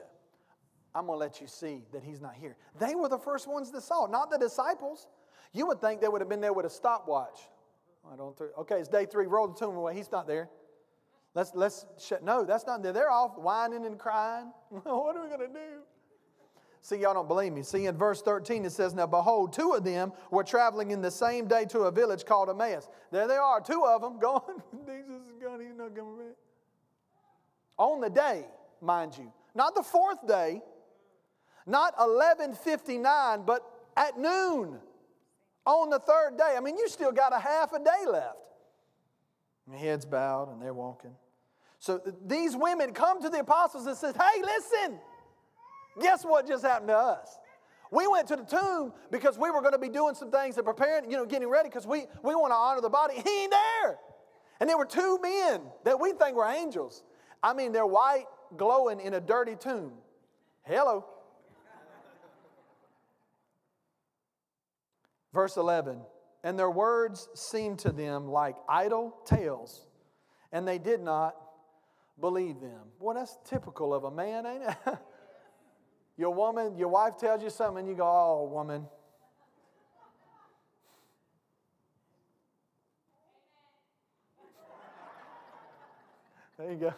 I'm 0.94 1.06
going 1.06 1.16
to 1.16 1.20
let 1.20 1.40
you 1.40 1.46
see 1.46 1.82
that 1.92 2.02
he's 2.02 2.20
not 2.20 2.34
here. 2.34 2.56
They 2.78 2.94
were 2.94 3.08
the 3.08 3.18
first 3.18 3.46
ones 3.46 3.70
that 3.70 3.82
saw, 3.82 4.06
not 4.06 4.30
the 4.30 4.38
disciples. 4.38 5.06
You 5.52 5.66
would 5.66 5.80
think 5.80 6.00
they 6.00 6.08
would 6.08 6.20
have 6.20 6.28
been 6.28 6.40
there 6.40 6.52
with 6.52 6.66
a 6.66 6.70
stopwatch. 6.70 7.40
I 8.12 8.16
don't. 8.16 8.36
Th- 8.36 8.50
okay, 8.58 8.76
it's 8.76 8.88
day 8.88 9.06
three. 9.06 9.26
Roll 9.26 9.48
the 9.48 9.58
tomb 9.58 9.76
away. 9.76 9.94
He's 9.94 10.10
not 10.10 10.26
there. 10.26 10.48
Let's 11.34 11.52
let's. 11.54 11.86
No, 12.22 12.44
that's 12.44 12.66
not 12.66 12.82
there. 12.82 12.92
They're 12.92 13.10
off 13.10 13.38
whining 13.38 13.86
and 13.86 13.98
crying. 13.98 14.52
what 14.68 15.16
are 15.16 15.22
we 15.22 15.28
going 15.28 15.40
to 15.40 15.46
do? 15.46 15.82
See, 16.82 16.96
y'all 16.96 17.12
don't 17.12 17.28
believe 17.28 17.52
me. 17.52 17.62
See, 17.62 17.86
in 17.86 17.96
verse 17.96 18.22
13 18.22 18.64
it 18.64 18.72
says, 18.72 18.94
Now 18.94 19.06
behold, 19.06 19.52
two 19.52 19.72
of 19.72 19.84
them 19.84 20.12
were 20.30 20.42
traveling 20.42 20.92
in 20.92 21.02
the 21.02 21.10
same 21.10 21.46
day 21.46 21.66
to 21.66 21.80
a 21.80 21.90
village 21.90 22.24
called 22.24 22.48
Emmaus. 22.48 22.88
There 23.10 23.28
they 23.28 23.36
are, 23.36 23.60
two 23.60 23.84
of 23.84 24.00
them 24.00 24.18
going. 24.18 24.40
Jesus 24.86 25.20
is 25.28 25.42
gone. 25.42 25.60
He's 25.60 25.76
not 25.76 25.94
coming 25.94 26.16
back. 26.16 26.36
On 27.76 28.00
the 28.00 28.08
day, 28.08 28.46
mind 28.80 29.16
you, 29.18 29.30
not 29.54 29.74
the 29.74 29.82
fourth 29.82 30.26
day, 30.26 30.62
not 31.70 31.96
11:59, 31.98 33.46
but 33.46 33.62
at 33.96 34.18
noon 34.18 34.78
on 35.64 35.90
the 35.90 35.98
third 36.00 36.36
day. 36.36 36.54
I 36.56 36.60
mean, 36.60 36.76
you 36.76 36.88
still 36.88 37.12
got 37.12 37.32
a 37.32 37.38
half 37.38 37.72
a 37.72 37.78
day 37.78 38.06
left. 38.06 38.36
And 39.66 39.78
heads 39.78 40.04
bowed 40.04 40.50
and 40.52 40.60
they're 40.60 40.74
walking. 40.74 41.14
So 41.78 42.00
these 42.26 42.56
women 42.56 42.92
come 42.92 43.22
to 43.22 43.28
the 43.28 43.40
apostles 43.40 43.86
and 43.86 43.96
says, 43.96 44.14
"Hey, 44.16 44.42
listen. 44.42 45.00
Guess 46.00 46.24
what 46.24 46.46
just 46.46 46.64
happened 46.64 46.88
to 46.88 46.96
us? 46.96 47.38
We 47.90 48.06
went 48.06 48.28
to 48.28 48.36
the 48.36 48.44
tomb 48.44 48.92
because 49.10 49.36
we 49.36 49.50
were 49.50 49.60
going 49.60 49.72
to 49.72 49.78
be 49.78 49.88
doing 49.88 50.14
some 50.14 50.30
things 50.30 50.56
and 50.56 50.64
preparing, 50.64 51.10
you 51.10 51.16
know, 51.16 51.26
getting 51.26 51.48
ready 51.48 51.68
because 51.68 51.86
we, 51.86 52.06
we 52.22 52.34
want 52.34 52.52
to 52.52 52.56
honor 52.56 52.80
the 52.80 52.88
body. 52.88 53.14
He 53.14 53.42
ain't 53.42 53.50
there. 53.50 53.98
And 54.60 54.68
there 54.68 54.78
were 54.78 54.86
two 54.86 55.18
men 55.20 55.62
that 55.84 55.98
we 55.98 56.12
think 56.12 56.36
were 56.36 56.46
angels. 56.46 57.02
I 57.42 57.52
mean, 57.52 57.72
they're 57.72 57.86
white, 57.86 58.26
glowing 58.56 59.00
in 59.00 59.14
a 59.14 59.20
dirty 59.20 59.56
tomb. 59.56 59.92
Hello. 60.62 61.04
Verse 65.32 65.56
11, 65.56 66.00
and 66.42 66.58
their 66.58 66.70
words 66.70 67.28
seemed 67.34 67.78
to 67.80 67.92
them 67.92 68.26
like 68.28 68.56
idle 68.68 69.16
tales, 69.24 69.86
and 70.52 70.66
they 70.66 70.78
did 70.78 71.00
not 71.00 71.36
believe 72.20 72.60
them. 72.60 72.80
Boy, 72.98 73.14
that's 73.14 73.38
typical 73.44 73.94
of 73.94 74.04
a 74.04 74.10
man, 74.10 74.44
ain't 74.44 74.62
it? 74.64 74.76
your 76.16 76.34
woman, 76.34 76.76
your 76.76 76.88
wife 76.88 77.16
tells 77.16 77.42
you 77.42 77.50
something, 77.50 77.80
and 77.80 77.88
you 77.88 77.94
go, 77.94 78.04
oh, 78.04 78.50
woman. 78.52 78.86
There 86.58 86.72
you 86.72 86.76
go. 86.76 86.94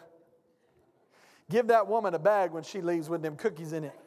Give 1.49 1.67
that 1.67 1.87
woman 1.87 2.13
a 2.15 2.19
bag 2.19 2.51
when 2.51 2.63
she 2.63 2.81
leaves 2.81 3.09
with 3.09 3.21
them 3.21 3.35
cookies 3.35 3.73
in 3.73 3.83
it. 3.83 3.97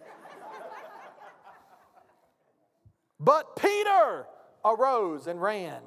But 3.18 3.56
Peter 3.56 4.26
arose 4.64 5.26
and 5.26 5.40
ran. 5.40 5.80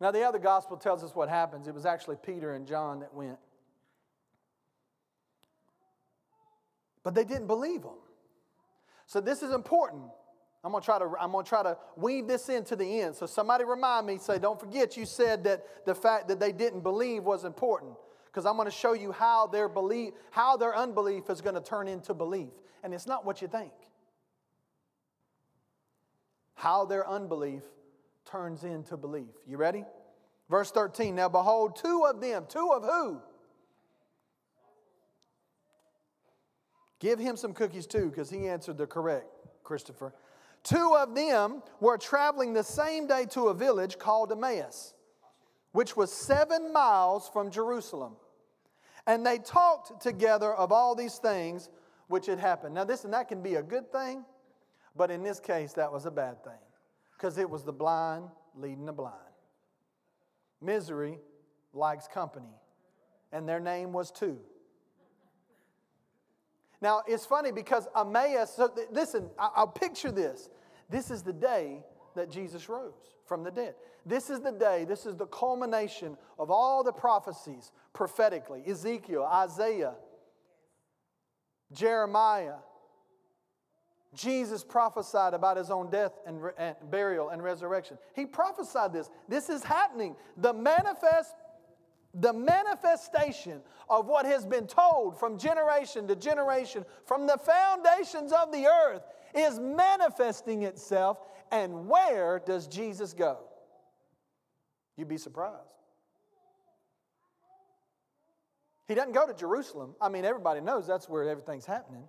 Now, 0.00 0.10
the 0.10 0.22
other 0.22 0.38
gospel 0.38 0.76
tells 0.76 1.04
us 1.04 1.14
what 1.14 1.28
happens. 1.28 1.68
It 1.68 1.74
was 1.74 1.86
actually 1.86 2.16
Peter 2.16 2.54
and 2.54 2.66
John 2.66 3.00
that 3.00 3.14
went. 3.14 3.38
But 7.04 7.14
they 7.14 7.24
didn't 7.24 7.46
believe 7.46 7.82
him. 7.82 7.98
So, 9.06 9.20
this 9.20 9.42
is 9.42 9.52
important. 9.52 10.04
I'm 10.64 10.70
gonna 10.70 10.84
try 10.84 10.98
to 10.98 11.10
I'm 11.18 11.32
gonna 11.32 11.44
try 11.44 11.62
to 11.62 11.76
weave 11.96 12.28
this 12.28 12.48
into 12.48 12.76
the 12.76 13.00
end. 13.00 13.16
So 13.16 13.26
somebody 13.26 13.64
remind 13.64 14.06
me, 14.06 14.18
say, 14.18 14.38
don't 14.38 14.60
forget 14.60 14.96
you 14.96 15.04
said 15.06 15.42
that 15.44 15.84
the 15.86 15.94
fact 15.94 16.28
that 16.28 16.38
they 16.38 16.52
didn't 16.52 16.80
believe 16.80 17.24
was 17.24 17.44
important. 17.44 17.94
Because 18.26 18.46
I'm 18.46 18.56
gonna 18.56 18.70
show 18.70 18.92
you 18.92 19.10
how 19.10 19.48
their 19.48 19.68
belief, 19.68 20.14
how 20.30 20.56
their 20.56 20.74
unbelief 20.74 21.28
is 21.30 21.40
gonna 21.40 21.60
turn 21.60 21.88
into 21.88 22.14
belief. 22.14 22.50
And 22.84 22.94
it's 22.94 23.06
not 23.06 23.24
what 23.24 23.42
you 23.42 23.48
think. 23.48 23.72
How 26.62 26.84
their 26.84 27.08
unbelief 27.10 27.64
turns 28.24 28.62
into 28.62 28.96
belief. 28.96 29.34
You 29.48 29.56
ready? 29.56 29.84
Verse 30.48 30.70
13. 30.70 31.16
Now 31.16 31.28
behold, 31.28 31.74
two 31.74 32.06
of 32.08 32.20
them, 32.20 32.46
two 32.48 32.70
of 32.72 32.84
who? 32.84 33.20
Give 37.00 37.18
him 37.18 37.36
some 37.36 37.52
cookies 37.52 37.88
too, 37.88 38.10
because 38.10 38.30
he 38.30 38.46
answered 38.46 38.78
the 38.78 38.86
correct, 38.86 39.26
Christopher. 39.64 40.14
Two 40.62 40.94
of 40.96 41.16
them 41.16 41.64
were 41.80 41.98
traveling 41.98 42.52
the 42.52 42.62
same 42.62 43.08
day 43.08 43.26
to 43.30 43.48
a 43.48 43.54
village 43.54 43.98
called 43.98 44.30
Emmaus, 44.30 44.94
which 45.72 45.96
was 45.96 46.12
seven 46.12 46.72
miles 46.72 47.28
from 47.28 47.50
Jerusalem. 47.50 48.14
And 49.08 49.26
they 49.26 49.38
talked 49.38 50.00
together 50.00 50.54
of 50.54 50.70
all 50.70 50.94
these 50.94 51.16
things 51.16 51.70
which 52.06 52.26
had 52.26 52.38
happened. 52.38 52.76
Now, 52.76 52.84
this 52.84 53.02
and 53.02 53.12
that 53.14 53.26
can 53.26 53.42
be 53.42 53.56
a 53.56 53.62
good 53.64 53.90
thing, 53.90 54.24
but 54.96 55.10
in 55.10 55.22
this 55.22 55.40
case, 55.40 55.72
that 55.74 55.92
was 55.92 56.06
a 56.06 56.10
bad 56.10 56.42
thing 56.44 56.52
because 57.16 57.38
it 57.38 57.48
was 57.48 57.64
the 57.64 57.72
blind 57.72 58.28
leading 58.54 58.86
the 58.86 58.92
blind. 58.92 59.16
Misery 60.60 61.18
likes 61.72 62.06
company, 62.08 62.54
and 63.32 63.48
their 63.48 63.60
name 63.60 63.92
was 63.92 64.10
two. 64.10 64.38
Now, 66.80 67.02
it's 67.06 67.24
funny 67.24 67.52
because 67.52 67.86
Emmaus, 67.96 68.54
so 68.54 68.68
th- 68.68 68.88
listen, 68.90 69.30
I- 69.38 69.52
I'll 69.54 69.68
picture 69.68 70.10
this. 70.10 70.50
This 70.90 71.10
is 71.10 71.22
the 71.22 71.32
day 71.32 71.84
that 72.14 72.28
Jesus 72.28 72.68
rose 72.68 73.14
from 73.24 73.44
the 73.44 73.50
dead. 73.50 73.76
This 74.04 74.30
is 74.30 74.40
the 74.40 74.50
day, 74.52 74.84
this 74.84 75.06
is 75.06 75.16
the 75.16 75.26
culmination 75.26 76.18
of 76.38 76.50
all 76.50 76.82
the 76.82 76.92
prophecies 76.92 77.70
prophetically 77.92 78.64
Ezekiel, 78.66 79.22
Isaiah, 79.24 79.94
Jeremiah. 81.72 82.56
Jesus 84.14 84.62
prophesied 84.62 85.32
about 85.32 85.56
his 85.56 85.70
own 85.70 85.90
death 85.90 86.12
and, 86.26 86.42
re- 86.42 86.52
and 86.58 86.76
burial 86.90 87.30
and 87.30 87.42
resurrection. 87.42 87.96
He 88.14 88.26
prophesied 88.26 88.92
this. 88.92 89.08
This 89.28 89.48
is 89.48 89.64
happening. 89.64 90.16
The 90.36 90.52
manifest 90.52 91.34
the 92.14 92.32
manifestation 92.32 93.62
of 93.88 94.06
what 94.06 94.26
has 94.26 94.44
been 94.44 94.66
told 94.66 95.18
from 95.18 95.38
generation 95.38 96.06
to 96.08 96.16
generation, 96.16 96.84
from 97.06 97.26
the 97.26 97.38
foundations 97.38 98.32
of 98.32 98.52
the 98.52 98.66
earth, 98.66 99.02
is 99.34 99.58
manifesting 99.58 100.62
itself. 100.62 101.18
And 101.50 101.88
where 101.88 102.42
does 102.44 102.66
Jesus 102.66 103.14
go? 103.14 103.38
You'd 104.96 105.08
be 105.08 105.16
surprised. 105.16 105.56
He 108.88 108.94
doesn't 108.94 109.12
go 109.12 109.26
to 109.26 109.32
Jerusalem. 109.32 109.94
I 110.00 110.10
mean, 110.10 110.26
everybody 110.26 110.60
knows 110.60 110.86
that's 110.86 111.08
where 111.08 111.26
everything's 111.28 111.64
happening. 111.64 112.08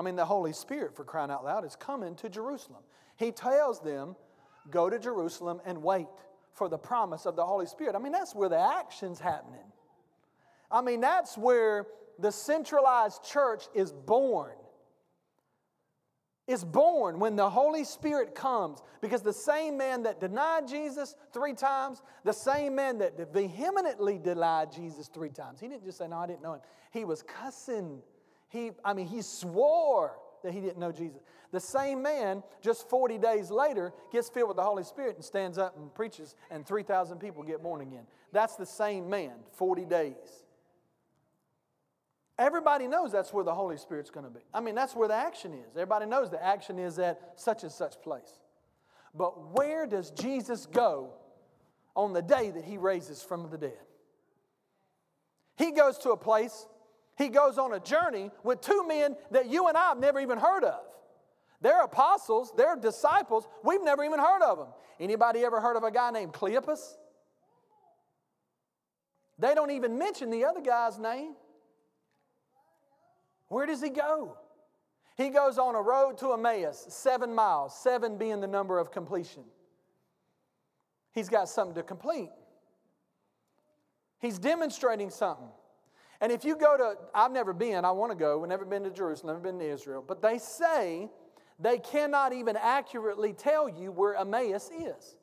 I 0.00 0.02
mean, 0.02 0.16
the 0.16 0.24
Holy 0.24 0.54
Spirit, 0.54 0.96
for 0.96 1.04
crying 1.04 1.30
out 1.30 1.44
loud, 1.44 1.62
is 1.62 1.76
coming 1.76 2.14
to 2.16 2.30
Jerusalem. 2.30 2.80
He 3.18 3.32
tells 3.32 3.80
them, 3.80 4.16
Go 4.70 4.88
to 4.88 4.98
Jerusalem 4.98 5.60
and 5.66 5.82
wait 5.82 6.06
for 6.54 6.70
the 6.70 6.78
promise 6.78 7.26
of 7.26 7.36
the 7.36 7.44
Holy 7.44 7.66
Spirit. 7.66 7.94
I 7.94 7.98
mean, 7.98 8.12
that's 8.12 8.34
where 8.34 8.48
the 8.48 8.58
action's 8.58 9.20
happening. 9.20 9.60
I 10.70 10.80
mean, 10.80 11.02
that's 11.02 11.36
where 11.36 11.86
the 12.18 12.30
centralized 12.30 13.24
church 13.24 13.64
is 13.74 13.92
born. 13.92 14.52
Is 16.46 16.64
born 16.64 17.20
when 17.20 17.36
the 17.36 17.50
Holy 17.50 17.84
Spirit 17.84 18.34
comes. 18.34 18.80
Because 19.02 19.20
the 19.20 19.34
same 19.34 19.76
man 19.76 20.04
that 20.04 20.18
denied 20.18 20.66
Jesus 20.66 21.14
three 21.34 21.52
times, 21.52 22.00
the 22.24 22.32
same 22.32 22.74
man 22.74 22.96
that 22.98 23.34
vehemently 23.34 24.18
denied 24.18 24.72
Jesus 24.72 25.08
three 25.08 25.28
times, 25.28 25.60
he 25.60 25.68
didn't 25.68 25.84
just 25.84 25.98
say, 25.98 26.08
No, 26.08 26.16
I 26.16 26.26
didn't 26.26 26.42
know 26.42 26.54
him. 26.54 26.60
He 26.90 27.04
was 27.04 27.22
cussing. 27.22 28.00
He, 28.50 28.72
I 28.84 28.92
mean, 28.92 29.06
he 29.06 29.22
swore 29.22 30.18
that 30.42 30.52
he 30.52 30.60
didn't 30.60 30.78
know 30.78 30.92
Jesus. 30.92 31.20
The 31.52 31.60
same 31.60 32.02
man, 32.02 32.42
just 32.60 32.88
40 32.88 33.18
days 33.18 33.50
later, 33.50 33.92
gets 34.12 34.28
filled 34.28 34.48
with 34.48 34.56
the 34.56 34.62
Holy 34.62 34.84
Spirit 34.84 35.16
and 35.16 35.24
stands 35.24 35.58
up 35.58 35.76
and 35.76 35.92
preaches, 35.94 36.34
and 36.50 36.66
3,000 36.66 37.18
people 37.18 37.42
get 37.42 37.62
born 37.62 37.80
again. 37.80 38.06
That's 38.32 38.56
the 38.56 38.66
same 38.66 39.10
man, 39.10 39.32
40 39.52 39.84
days. 39.86 40.14
Everybody 42.38 42.86
knows 42.86 43.12
that's 43.12 43.32
where 43.32 43.44
the 43.44 43.54
Holy 43.54 43.76
Spirit's 43.76 44.10
going 44.10 44.24
to 44.24 44.30
be. 44.30 44.40
I 44.54 44.60
mean, 44.60 44.74
that's 44.74 44.96
where 44.96 45.08
the 45.08 45.14
action 45.14 45.52
is. 45.52 45.74
Everybody 45.74 46.06
knows 46.06 46.30
the 46.30 46.42
action 46.42 46.78
is 46.78 46.98
at 46.98 47.34
such 47.36 47.62
and 47.64 47.72
such 47.72 48.00
place. 48.00 48.40
But 49.14 49.52
where 49.52 49.86
does 49.86 50.10
Jesus 50.10 50.66
go 50.66 51.10
on 51.94 52.12
the 52.12 52.22
day 52.22 52.50
that 52.50 52.64
he 52.64 52.78
raises 52.78 53.22
from 53.22 53.50
the 53.50 53.58
dead? 53.58 53.78
He 55.56 55.72
goes 55.72 55.98
to 55.98 56.12
a 56.12 56.16
place, 56.16 56.66
he 57.20 57.28
goes 57.28 57.58
on 57.58 57.74
a 57.74 57.80
journey 57.80 58.30
with 58.42 58.62
two 58.62 58.86
men 58.88 59.14
that 59.30 59.46
you 59.46 59.68
and 59.68 59.76
I 59.76 59.88
have 59.88 59.98
never 59.98 60.20
even 60.20 60.38
heard 60.38 60.64
of. 60.64 60.80
They're 61.60 61.84
apostles, 61.84 62.50
they're 62.56 62.76
disciples, 62.76 63.46
we've 63.62 63.82
never 63.82 64.02
even 64.04 64.18
heard 64.18 64.42
of 64.42 64.56
them. 64.56 64.68
Anybody 64.98 65.44
ever 65.44 65.60
heard 65.60 65.76
of 65.76 65.84
a 65.84 65.90
guy 65.90 66.10
named 66.10 66.32
Cleopas? 66.32 66.94
They 69.38 69.54
don't 69.54 69.70
even 69.70 69.98
mention 69.98 70.30
the 70.30 70.46
other 70.46 70.62
guy's 70.62 70.98
name. 70.98 71.34
Where 73.48 73.66
does 73.66 73.82
he 73.82 73.90
go? 73.90 74.38
He 75.16 75.28
goes 75.28 75.58
on 75.58 75.74
a 75.74 75.82
road 75.82 76.16
to 76.18 76.32
Emmaus, 76.32 76.86
seven 76.88 77.34
miles, 77.34 77.78
seven 77.78 78.16
being 78.16 78.40
the 78.40 78.46
number 78.46 78.78
of 78.78 78.90
completion. 78.90 79.42
He's 81.12 81.28
got 81.28 81.50
something 81.50 81.74
to 81.74 81.82
complete. 81.82 82.30
He's 84.20 84.38
demonstrating 84.38 85.10
something. 85.10 85.48
And 86.20 86.30
if 86.30 86.44
you 86.44 86.56
go 86.56 86.76
to, 86.76 86.94
I've 87.14 87.32
never 87.32 87.52
been, 87.52 87.84
I 87.84 87.90
want 87.92 88.12
to 88.12 88.16
go, 88.16 88.42
I've 88.42 88.48
never 88.48 88.64
been 88.64 88.84
to 88.84 88.90
Jerusalem, 88.90 89.34
never 89.34 89.40
been 89.40 89.58
to 89.58 89.72
Israel, 89.72 90.04
but 90.06 90.20
they 90.20 90.38
say 90.38 91.08
they 91.58 91.78
cannot 91.78 92.32
even 92.32 92.56
accurately 92.56 93.32
tell 93.32 93.68
you 93.68 93.90
where 93.90 94.14
Emmaus 94.14 94.70
is. 94.70 95.16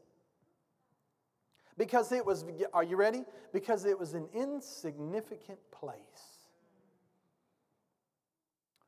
Because 1.78 2.12
it 2.12 2.26
was, 2.26 2.44
are 2.74 2.84
you 2.84 2.96
ready? 2.96 3.24
Because 3.54 3.86
it 3.86 3.98
was 4.00 4.16
an 4.16 4.28
insignificant 4.34 5.60
place. 5.72 6.00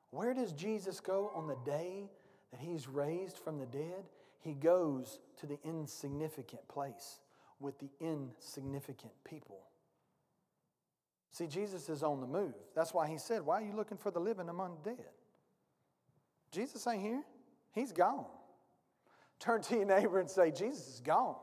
Where 0.10 0.34
does 0.34 0.54
Jesus 0.54 1.00
go 1.00 1.32
on 1.36 1.48
the 1.48 1.58
day 1.64 2.10
that 2.52 2.60
he's 2.60 2.88
raised 2.88 3.38
from 3.38 3.60
the 3.60 3.68
dead? 3.68 4.06
He 4.40 4.54
goes 4.54 5.20
to 5.38 5.46
the 5.46 5.60
insignificant 5.64 6.68
place 6.68 7.20
with 7.60 7.78
the 7.78 7.90
insignificant 8.00 9.12
people. 9.24 9.69
See, 11.32 11.48
Jesus 11.48 11.90
is 11.90 12.04
on 12.04 12.22
the 12.22 12.28
move. 12.28 12.54
That's 12.76 12.94
why 12.94 13.08
he 13.08 13.18
said, 13.18 13.46
Why 13.46 13.62
are 13.62 13.66
you 13.66 13.74
looking 13.74 13.98
for 13.98 14.12
the 14.12 14.20
living 14.20 14.50
among 14.50 14.78
the 14.84 14.92
dead? 14.92 15.06
Jesus 16.52 16.86
ain't 16.88 17.02
here, 17.02 17.24
he's 17.72 17.92
gone. 17.92 18.26
Turn 19.40 19.62
to 19.62 19.76
your 19.76 19.86
neighbor 19.86 20.20
and 20.20 20.30
say, 20.30 20.52
Jesus 20.52 20.96
is 20.96 21.02
gone. 21.02 21.36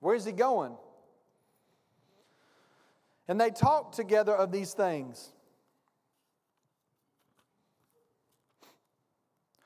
Where's 0.00 0.24
he 0.24 0.32
going? 0.32 0.76
And 3.28 3.40
they 3.40 3.50
talked 3.50 3.94
together 3.94 4.34
of 4.34 4.50
these 4.50 4.74
things. 4.74 5.30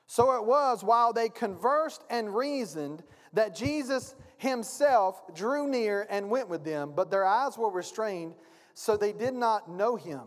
So 0.07 0.35
it 0.35 0.45
was 0.45 0.83
while 0.83 1.13
they 1.13 1.29
conversed 1.29 2.03
and 2.09 2.35
reasoned 2.35 3.03
that 3.33 3.55
Jesus 3.55 4.15
himself 4.39 5.21
drew 5.35 5.67
near 5.67 6.07
and 6.09 6.29
went 6.29 6.47
with 6.47 6.63
them, 6.63 6.93
but 6.95 7.11
their 7.11 7.25
eyes 7.25 7.57
were 7.57 7.69
restrained, 7.69 8.33
so 8.73 8.95
they 8.95 9.11
did 9.11 9.33
not 9.33 9.69
know 9.69 9.97
him. 9.97 10.21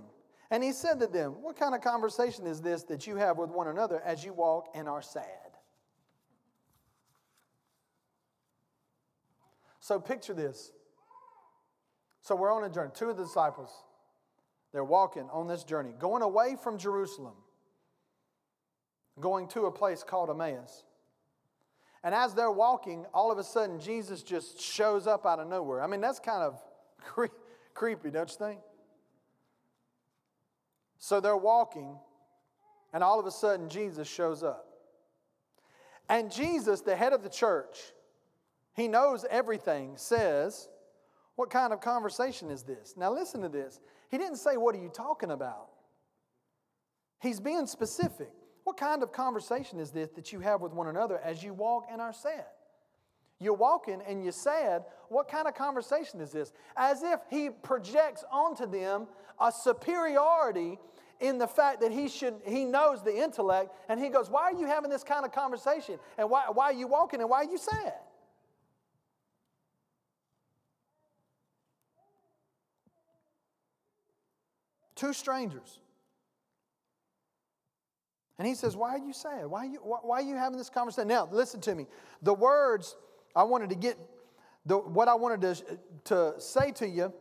And 0.51 0.63
he 0.63 0.73
said 0.73 1.01
to 1.01 1.07
them, 1.07 1.33
What 1.41 1.57
kind 1.57 1.75
of 1.75 1.81
conversation 1.81 2.47
is 2.47 2.61
this 2.61 2.83
that 2.85 3.07
you 3.07 3.17
have 3.17 3.39
with 3.39 3.49
one 3.49 3.69
another 3.69 4.03
as 4.05 4.23
you 4.23 4.35
walk 4.35 4.69
and 4.75 4.87
are 4.87 5.01
sad? 5.01 5.25
So 9.81 9.99
picture 9.99 10.35
this. 10.35 10.73
So 12.21 12.37
we're 12.37 12.53
on 12.53 12.65
a 12.65 12.69
journey. 12.69 12.91
Two 12.95 13.09
of 13.09 13.17
the 13.17 13.25
disciples, 13.25 13.71
they're 14.73 14.85
walking 14.85 15.29
on 15.33 15.49
this 15.49 15.65
journey, 15.65 15.95
going 15.99 16.23
away 16.23 16.57
from 16.63 16.77
Jerusalem, 16.77 17.35
going 19.19 19.49
to 19.49 19.65
a 19.65 19.73
place 19.73 20.05
called 20.05 20.29
Emmaus. 20.29 20.85
And 22.05 22.15
as 22.15 22.35
they're 22.35 22.51
walking, 22.51 23.07
all 23.15 23.31
of 23.31 23.39
a 23.39 23.45
sudden, 23.45 23.79
Jesus 23.79 24.23
just 24.23 24.61
shows 24.61 25.07
up 25.07 25.25
out 25.25 25.39
of 25.39 25.49
nowhere. 25.49 25.81
I 25.83 25.87
mean, 25.87 26.01
that's 26.01 26.19
kind 26.19 26.43
of 26.43 26.61
cre- 27.01 27.27
creepy, 27.75 28.11
don't 28.11 28.29
you 28.29 28.37
think? 28.37 28.61
So 30.99 31.21
they're 31.21 31.37
walking, 31.37 31.97
and 32.93 33.03
all 33.03 33.21
of 33.21 33.27
a 33.27 33.31
sudden, 33.31 33.69
Jesus 33.69 34.09
shows 34.09 34.43
up. 34.43 34.67
And 36.09 36.31
Jesus, 36.31 36.81
the 36.81 36.97
head 36.97 37.13
of 37.13 37.23
the 37.23 37.29
church, 37.29 37.79
he 38.75 38.89
knows 38.89 39.25
everything, 39.31 39.97
says, 39.97 40.69
What 41.37 41.51
kind 41.51 41.73
of 41.73 41.81
conversation 41.81 42.51
is 42.51 42.63
this? 42.63 42.95
Now, 42.97 43.13
listen 43.13 43.43
to 43.43 43.49
this. 43.49 43.81
He 44.11 44.19
didn't 44.19 44.37
say, 44.37 44.57
What 44.57 44.75
are 44.75 44.81
you 44.81 44.91
talking 44.91 45.31
about? 45.31 45.69
He's 47.21 47.41
being 47.41 47.67
specific. 47.67 48.33
What 48.73 48.81
kind 48.81 49.03
of 49.03 49.13
conversation 49.13 49.79
is 49.81 49.91
this 49.91 50.09
that 50.13 50.33
you 50.33 50.41
have 50.41 50.63
with 50.63 50.73
one 50.73 50.89
another 50.89 51.19
as 51.19 51.43
you 51.43 51.53
walk 51.53 51.89
and 51.93 52.01
are 52.01 52.15
sad? 52.15 52.47
You're 53.39 53.53
walking 53.53 54.01
and 54.09 54.23
you're 54.23 54.33
sad. 54.33 54.87
What 55.11 55.29
kind 55.29 55.47
of 55.47 55.55
conversation 55.55 56.23
is 56.23 56.31
this? 56.31 56.55
As 56.75 57.03
if 57.03 57.21
he 57.29 57.51
projects 57.51 58.25
onto 58.33 58.65
them 58.65 59.09
a 59.39 59.53
superiority 59.53 60.79
in 61.21 61.37
the 61.37 61.47
fact 61.47 61.83
that 61.83 61.93
he 61.93 62.09
should 62.09 62.37
he 62.47 62.65
knows 62.65 63.03
the 63.05 63.15
intellect 63.15 63.75
and 63.91 64.01
he 64.01 64.09
goes, 64.09 64.31
Why 64.31 64.45
are 64.45 64.55
you 64.55 64.67
having 64.67 64.89
this 64.89 65.05
kind 65.05 65.27
of 65.27 65.33
conversation? 65.33 65.99
And 66.17 66.31
why, 66.31 66.45
why 66.51 66.65
are 66.65 66.73
you 66.73 66.87
walking 66.87 67.21
and 67.21 67.29
why 67.29 67.43
are 67.43 67.51
you 67.51 67.59
sad? 67.59 67.93
Two 74.95 75.13
strangers. 75.13 75.82
And 78.39 78.47
he 78.47 78.55
says, 78.55 78.77
Why 78.77 78.91
are 78.91 78.99
you 78.99 79.13
sad? 79.13 79.47
Why 79.47 79.61
are 79.61 79.71
you, 79.71 79.79
why, 79.83 79.99
why 80.03 80.19
are 80.19 80.23
you 80.23 80.37
having 80.37 80.59
this 80.59 80.71
conversation? 80.71 81.09
Now, 81.09 81.29
listen 81.31 81.61
to 81.63 81.75
me. 81.75 81.87
The 82.23 82.35
words 82.35 82.97
I 83.37 83.45
wanted 83.45 83.71
to 83.71 83.77
get, 83.77 83.99
the, 84.67 84.79
what 84.79 85.09
I 85.09 85.15
wanted 85.15 85.41
to, 85.43 85.79
to 86.05 86.41
say 86.41 86.73
to 86.73 86.89
you 86.89 87.13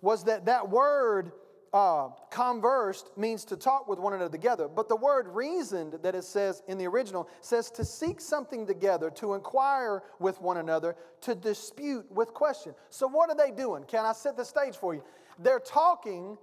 was 0.00 0.24
that 0.24 0.46
that 0.46 0.68
word 0.68 1.32
uh, 1.72 2.08
conversed 2.30 3.10
means 3.16 3.44
to 3.44 3.56
talk 3.56 3.86
with 3.86 3.98
one 3.98 4.12
another 4.12 4.30
together. 4.30 4.68
But 4.68 4.88
the 4.88 4.96
word 4.96 5.28
reasoned 5.28 5.98
that 6.02 6.14
it 6.14 6.24
says 6.24 6.62
in 6.66 6.78
the 6.78 6.86
original 6.86 7.28
says 7.40 7.70
to 7.72 7.84
seek 7.84 8.20
something 8.20 8.66
together, 8.66 9.10
to 9.10 9.34
inquire 9.34 10.02
with 10.18 10.40
one 10.40 10.56
another, 10.56 10.96
to 11.22 11.34
dispute 11.34 12.10
with 12.10 12.34
question. 12.34 12.74
So, 12.88 13.06
what 13.06 13.30
are 13.30 13.36
they 13.36 13.50
doing? 13.50 13.84
Can 13.84 14.04
I 14.04 14.12
set 14.12 14.36
the 14.36 14.44
stage 14.44 14.76
for 14.76 14.94
you? 14.94 15.04
They're 15.38 15.60
talking 15.60 16.36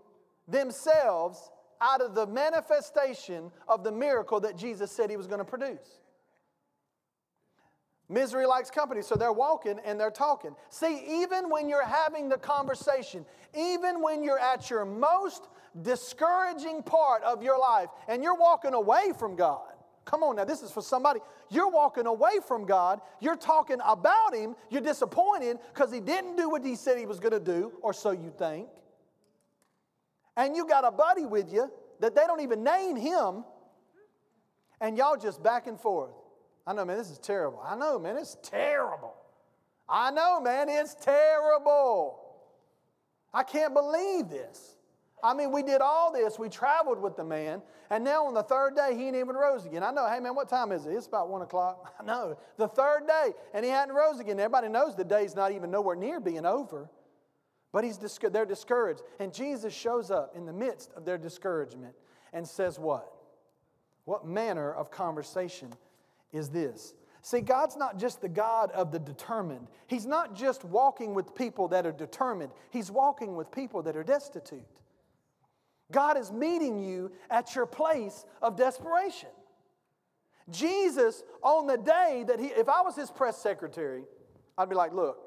themselves 0.47 1.51
out 1.81 2.01
of 2.01 2.15
the 2.15 2.27
manifestation 2.27 3.51
of 3.67 3.83
the 3.83 3.91
miracle 3.91 4.39
that 4.41 4.57
Jesus 4.57 4.91
said 4.91 5.09
he 5.09 5.17
was 5.17 5.27
going 5.27 5.39
to 5.39 5.45
produce. 5.45 5.99
Misery 8.09 8.45
likes 8.45 8.71
company, 8.71 9.01
so 9.01 9.15
they're 9.15 9.33
walking 9.33 9.79
and 9.83 9.99
they're 9.99 10.09
talking. 10.09 10.55
See, 10.69 11.23
even 11.23 11.49
when 11.49 11.67
you're 11.67 11.85
having 11.85 12.29
the 12.29 12.37
conversation, 12.37 13.25
even 13.57 14.01
when 14.01 14.23
you're 14.23 14.39
at 14.39 14.69
your 14.69 14.85
most 14.85 15.47
discouraging 15.81 16.83
part 16.83 17.21
of 17.23 17.43
your 17.43 17.59
life 17.59 17.89
and 18.07 18.23
you're 18.23 18.37
walking 18.37 18.73
away 18.73 19.11
from 19.19 19.35
God, 19.35 19.73
come 20.05 20.23
on 20.23 20.37
now, 20.37 20.45
this 20.45 20.61
is 20.61 20.71
for 20.71 20.81
somebody. 20.81 21.19
You're 21.49 21.69
walking 21.69 22.05
away 22.05 22.39
from 22.47 22.65
God, 22.65 23.01
you're 23.19 23.35
talking 23.35 23.79
about 23.83 24.33
Him, 24.33 24.55
you're 24.69 24.81
disappointed 24.81 25.57
because 25.73 25.91
He 25.91 25.99
didn't 25.99 26.37
do 26.37 26.49
what 26.49 26.65
He 26.65 26.75
said 26.75 26.97
He 26.97 27.05
was 27.05 27.19
going 27.19 27.33
to 27.33 27.41
do, 27.41 27.73
or 27.81 27.91
so 27.91 28.11
you 28.11 28.33
think. 28.37 28.69
And 30.37 30.55
you 30.55 30.67
got 30.67 30.85
a 30.85 30.91
buddy 30.91 31.25
with 31.25 31.51
you 31.51 31.69
that 31.99 32.15
they 32.15 32.25
don't 32.27 32.41
even 32.41 32.63
name 32.63 32.95
Him, 32.95 33.43
and 34.79 34.95
y'all 34.95 35.17
just 35.17 35.41
back 35.41 35.67
and 35.67 35.79
forth. 35.79 36.13
I 36.65 36.73
know, 36.73 36.85
man, 36.85 36.97
this 36.97 37.09
is 37.09 37.17
terrible. 37.17 37.61
I 37.65 37.75
know, 37.75 37.97
man, 37.97 38.17
it's 38.17 38.37
terrible. 38.43 39.15
I 39.89 40.11
know, 40.11 40.39
man, 40.39 40.69
it's 40.69 40.93
terrible. 40.95 42.19
I 43.33 43.43
can't 43.43 43.73
believe 43.73 44.29
this. 44.29 44.75
I 45.23 45.33
mean, 45.33 45.51
we 45.51 45.63
did 45.63 45.81
all 45.81 46.13
this. 46.13 46.37
We 46.37 46.49
traveled 46.49 47.01
with 47.01 47.15
the 47.15 47.23
man, 47.23 47.63
and 47.89 48.03
now 48.03 48.27
on 48.27 48.35
the 48.35 48.43
third 48.43 48.75
day, 48.75 48.95
he 48.95 49.07
ain't 49.07 49.15
even 49.15 49.35
rose 49.35 49.65
again. 49.65 49.81
I 49.81 49.89
know, 49.89 50.07
hey, 50.07 50.19
man, 50.19 50.35
what 50.35 50.47
time 50.47 50.71
is 50.71 50.85
it? 50.85 50.91
It's 50.91 51.07
about 51.07 51.29
one 51.29 51.41
o'clock. 51.41 51.95
I 51.99 52.03
know, 52.03 52.37
the 52.57 52.67
third 52.67 53.07
day, 53.07 53.31
and 53.53 53.65
he 53.65 53.71
hadn't 53.71 53.95
rose 53.95 54.19
again. 54.19 54.39
Everybody 54.39 54.67
knows 54.67 54.95
the 54.95 55.03
day's 55.03 55.35
not 55.35 55.51
even 55.51 55.71
nowhere 55.71 55.95
near 55.95 56.19
being 56.19 56.45
over, 56.45 56.89
but 57.71 57.83
he's 57.83 57.97
they're 57.97 58.45
discouraged. 58.45 59.01
And 59.19 59.33
Jesus 59.33 59.73
shows 59.73 60.11
up 60.11 60.33
in 60.35 60.45
the 60.45 60.53
midst 60.53 60.91
of 60.93 61.05
their 61.05 61.17
discouragement 61.17 61.93
and 62.33 62.47
says, 62.47 62.79
What? 62.79 63.11
What 64.05 64.25
manner 64.25 64.73
of 64.73 64.89
conversation 64.89 65.73
is 66.31 66.49
this. 66.49 66.93
See, 67.21 67.41
God's 67.41 67.75
not 67.75 67.99
just 67.99 68.21
the 68.21 68.29
God 68.29 68.71
of 68.71 68.91
the 68.91 68.99
determined. 68.99 69.67
He's 69.87 70.05
not 70.05 70.33
just 70.33 70.63
walking 70.63 71.13
with 71.13 71.35
people 71.35 71.67
that 71.69 71.85
are 71.85 71.91
determined, 71.91 72.51
He's 72.69 72.89
walking 72.89 73.35
with 73.35 73.51
people 73.51 73.83
that 73.83 73.97
are 73.97 74.03
destitute. 74.03 74.63
God 75.91 76.17
is 76.17 76.31
meeting 76.31 76.79
you 76.79 77.11
at 77.29 77.55
your 77.55 77.65
place 77.65 78.25
of 78.41 78.57
desperation. 78.57 79.29
Jesus, 80.49 81.23
on 81.41 81.67
the 81.67 81.77
day 81.77 82.23
that 82.27 82.39
he, 82.39 82.47
if 82.47 82.69
I 82.69 82.81
was 82.81 82.95
his 82.95 83.11
press 83.11 83.37
secretary, 83.37 84.03
I'd 84.57 84.69
be 84.69 84.75
like, 84.75 84.93
look, 84.93 85.17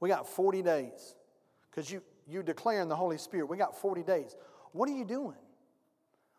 we 0.00 0.08
got 0.08 0.28
40 0.28 0.62
days 0.62 1.14
because 1.70 1.90
you, 1.90 2.02
you 2.26 2.42
declaring 2.42 2.88
the 2.88 2.96
Holy 2.96 3.18
Spirit. 3.18 3.46
We 3.46 3.56
got 3.56 3.76
40 3.76 4.02
days. 4.02 4.36
What 4.72 4.88
are 4.88 4.92
you 4.92 5.04
doing 5.04 5.36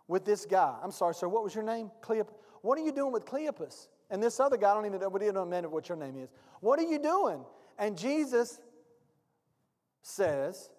with 0.07 0.25
this 0.25 0.45
guy? 0.45 0.75
I'm 0.83 0.91
sorry, 0.91 1.15
sir, 1.15 1.27
what 1.27 1.43
was 1.43 1.55
your 1.55 1.63
name? 1.63 1.91
Cleopas. 2.01 2.33
What 2.61 2.77
are 2.79 2.83
you 2.83 2.91
doing 2.91 3.11
with 3.11 3.25
Cleopas? 3.25 3.87
And 4.09 4.21
this 4.21 4.39
other 4.39 4.57
guy, 4.57 4.71
I 4.71 4.73
don't 4.73 4.85
even 4.85 4.99
know, 4.99 5.09
we 5.09 5.19
don't 5.19 5.49
know 5.49 5.69
what 5.69 5.89
your 5.89 5.97
name 5.97 6.17
is. 6.17 6.29
What 6.59 6.79
are 6.79 6.83
you 6.83 6.99
doing? 6.99 7.43
And 7.77 7.97
Jesus 7.97 8.59
says, 10.01 10.69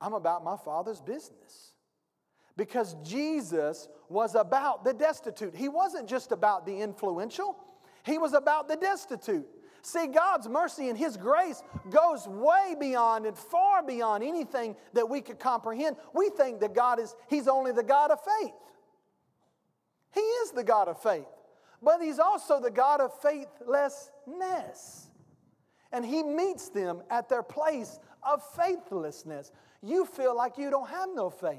I'm 0.00 0.14
about 0.14 0.44
my 0.44 0.56
father's 0.56 1.00
business. 1.00 1.72
Because 2.56 2.96
Jesus 3.04 3.88
was 4.08 4.34
about 4.34 4.84
the 4.84 4.92
destitute. 4.92 5.54
He 5.54 5.68
wasn't 5.68 6.08
just 6.08 6.32
about 6.32 6.66
the 6.66 6.80
influential, 6.80 7.56
he 8.04 8.18
was 8.18 8.32
about 8.32 8.68
the 8.68 8.76
destitute. 8.76 9.46
See, 9.82 10.06
God's 10.08 10.48
mercy 10.48 10.88
and 10.88 10.98
His 10.98 11.16
grace 11.16 11.62
goes 11.90 12.26
way 12.26 12.74
beyond 12.78 13.26
and 13.26 13.36
far 13.36 13.82
beyond 13.82 14.24
anything 14.24 14.76
that 14.92 15.08
we 15.08 15.20
could 15.20 15.38
comprehend. 15.38 15.96
We 16.14 16.30
think 16.30 16.60
that 16.60 16.74
God 16.74 17.00
is, 17.00 17.14
He's 17.28 17.48
only 17.48 17.72
the 17.72 17.82
God 17.82 18.10
of 18.10 18.18
faith. 18.22 18.54
He 20.12 20.20
is 20.20 20.50
the 20.52 20.64
God 20.64 20.88
of 20.88 21.00
faith, 21.00 21.26
but 21.82 22.00
He's 22.00 22.18
also 22.18 22.60
the 22.60 22.70
God 22.70 23.00
of 23.00 23.12
faithlessness. 23.20 25.08
And 25.92 26.04
He 26.04 26.22
meets 26.22 26.68
them 26.68 27.02
at 27.10 27.28
their 27.28 27.42
place 27.42 27.98
of 28.22 28.42
faithlessness. 28.56 29.52
You 29.82 30.04
feel 30.04 30.36
like 30.36 30.58
you 30.58 30.70
don't 30.70 30.88
have 30.88 31.08
no 31.14 31.30
faith, 31.30 31.58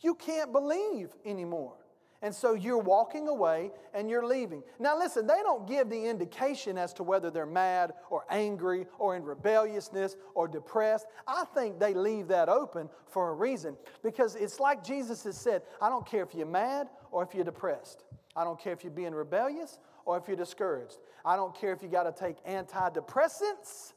you 0.00 0.14
can't 0.14 0.52
believe 0.52 1.10
anymore. 1.24 1.74
And 2.22 2.34
so 2.34 2.54
you're 2.54 2.78
walking 2.78 3.28
away 3.28 3.70
and 3.92 4.08
you're 4.08 4.26
leaving. 4.26 4.62
Now, 4.78 4.98
listen, 4.98 5.26
they 5.26 5.42
don't 5.42 5.66
give 5.68 5.90
the 5.90 6.06
indication 6.06 6.78
as 6.78 6.92
to 6.94 7.02
whether 7.02 7.30
they're 7.30 7.44
mad 7.44 7.92
or 8.10 8.24
angry 8.30 8.86
or 8.98 9.16
in 9.16 9.24
rebelliousness 9.24 10.16
or 10.34 10.48
depressed. 10.48 11.06
I 11.26 11.44
think 11.54 11.78
they 11.78 11.92
leave 11.92 12.28
that 12.28 12.48
open 12.48 12.88
for 13.08 13.30
a 13.30 13.34
reason 13.34 13.76
because 14.02 14.36
it's 14.36 14.58
like 14.58 14.82
Jesus 14.82 15.24
has 15.24 15.36
said 15.36 15.62
I 15.80 15.88
don't 15.88 16.06
care 16.06 16.22
if 16.22 16.34
you're 16.34 16.46
mad 16.46 16.88
or 17.10 17.22
if 17.22 17.34
you're 17.34 17.44
depressed. 17.44 18.04
I 18.36 18.44
don't 18.44 18.58
care 18.58 18.72
if 18.72 18.82
you're 18.82 18.90
being 18.90 19.14
rebellious 19.14 19.78
or 20.04 20.16
if 20.16 20.26
you're 20.26 20.36
discouraged. 20.36 20.98
I 21.24 21.36
don't 21.36 21.54
care 21.54 21.72
if 21.72 21.82
you 21.82 21.88
got 21.88 22.04
to 22.04 22.12
take 22.12 22.44
antidepressants 22.44 23.92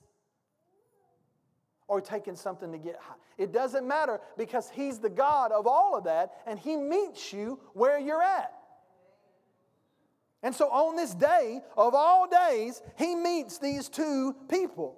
or 1.88 2.02
taking 2.02 2.36
something 2.36 2.72
to 2.72 2.78
get 2.78 2.98
high. 3.00 3.16
It 3.38 3.52
doesn't 3.52 3.88
matter 3.88 4.20
because 4.38 4.70
He's 4.70 5.00
the 5.00 5.10
God 5.10 5.52
of 5.52 5.68
all 5.68 5.98
of 5.98 6.04
that 6.06 6.34
and 6.46 6.60
He 6.60 6.76
meets 6.76 7.32
you 7.32 7.60
where 7.74 8.00
you're 8.00 8.22
at. 8.22 8.54
And 10.44 10.54
so 10.54 10.70
on 10.70 10.96
this 10.96 11.14
day 11.14 11.62
of 11.76 11.96
all 11.96 12.28
days, 12.28 12.82
He 12.98 13.16
meets 13.16 13.58
these 13.58 13.90
two 13.90 14.36
people. 14.50 14.98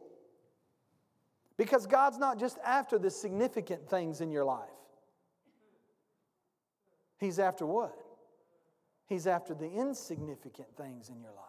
Because 1.58 1.86
God's 1.86 2.17
not 2.17 2.39
just 2.39 2.58
after 2.63 2.97
the 2.97 3.10
significant 3.10 3.89
things 3.89 4.21
in 4.21 4.32
your 4.32 4.45
life, 4.45 4.69
He's 7.19 7.38
after 7.38 7.65
what? 7.65 7.97
He's 9.08 9.28
after 9.28 9.54
the 9.54 9.69
insignificant 9.69 10.69
things 10.78 11.10
in 11.10 11.19
your 11.19 11.32
life. 11.32 11.45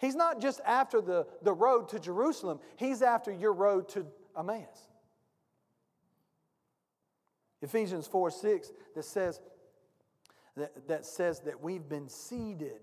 He's 0.00 0.16
not 0.16 0.40
just 0.40 0.60
after 0.66 1.00
the, 1.00 1.26
the 1.42 1.52
road 1.52 1.88
to 1.90 2.00
Jerusalem, 2.00 2.58
He's 2.76 3.02
after 3.02 3.32
your 3.32 3.52
road 3.52 3.88
to 3.90 4.06
Emmaus. 4.38 4.88
Ephesians 7.62 8.06
4 8.06 8.30
6 8.30 8.72
that 8.94 9.04
says 9.04 9.40
that, 10.56 10.88
that 10.88 11.06
says 11.06 11.40
that 11.40 11.60
we've 11.60 11.88
been 11.88 12.08
seated 12.08 12.80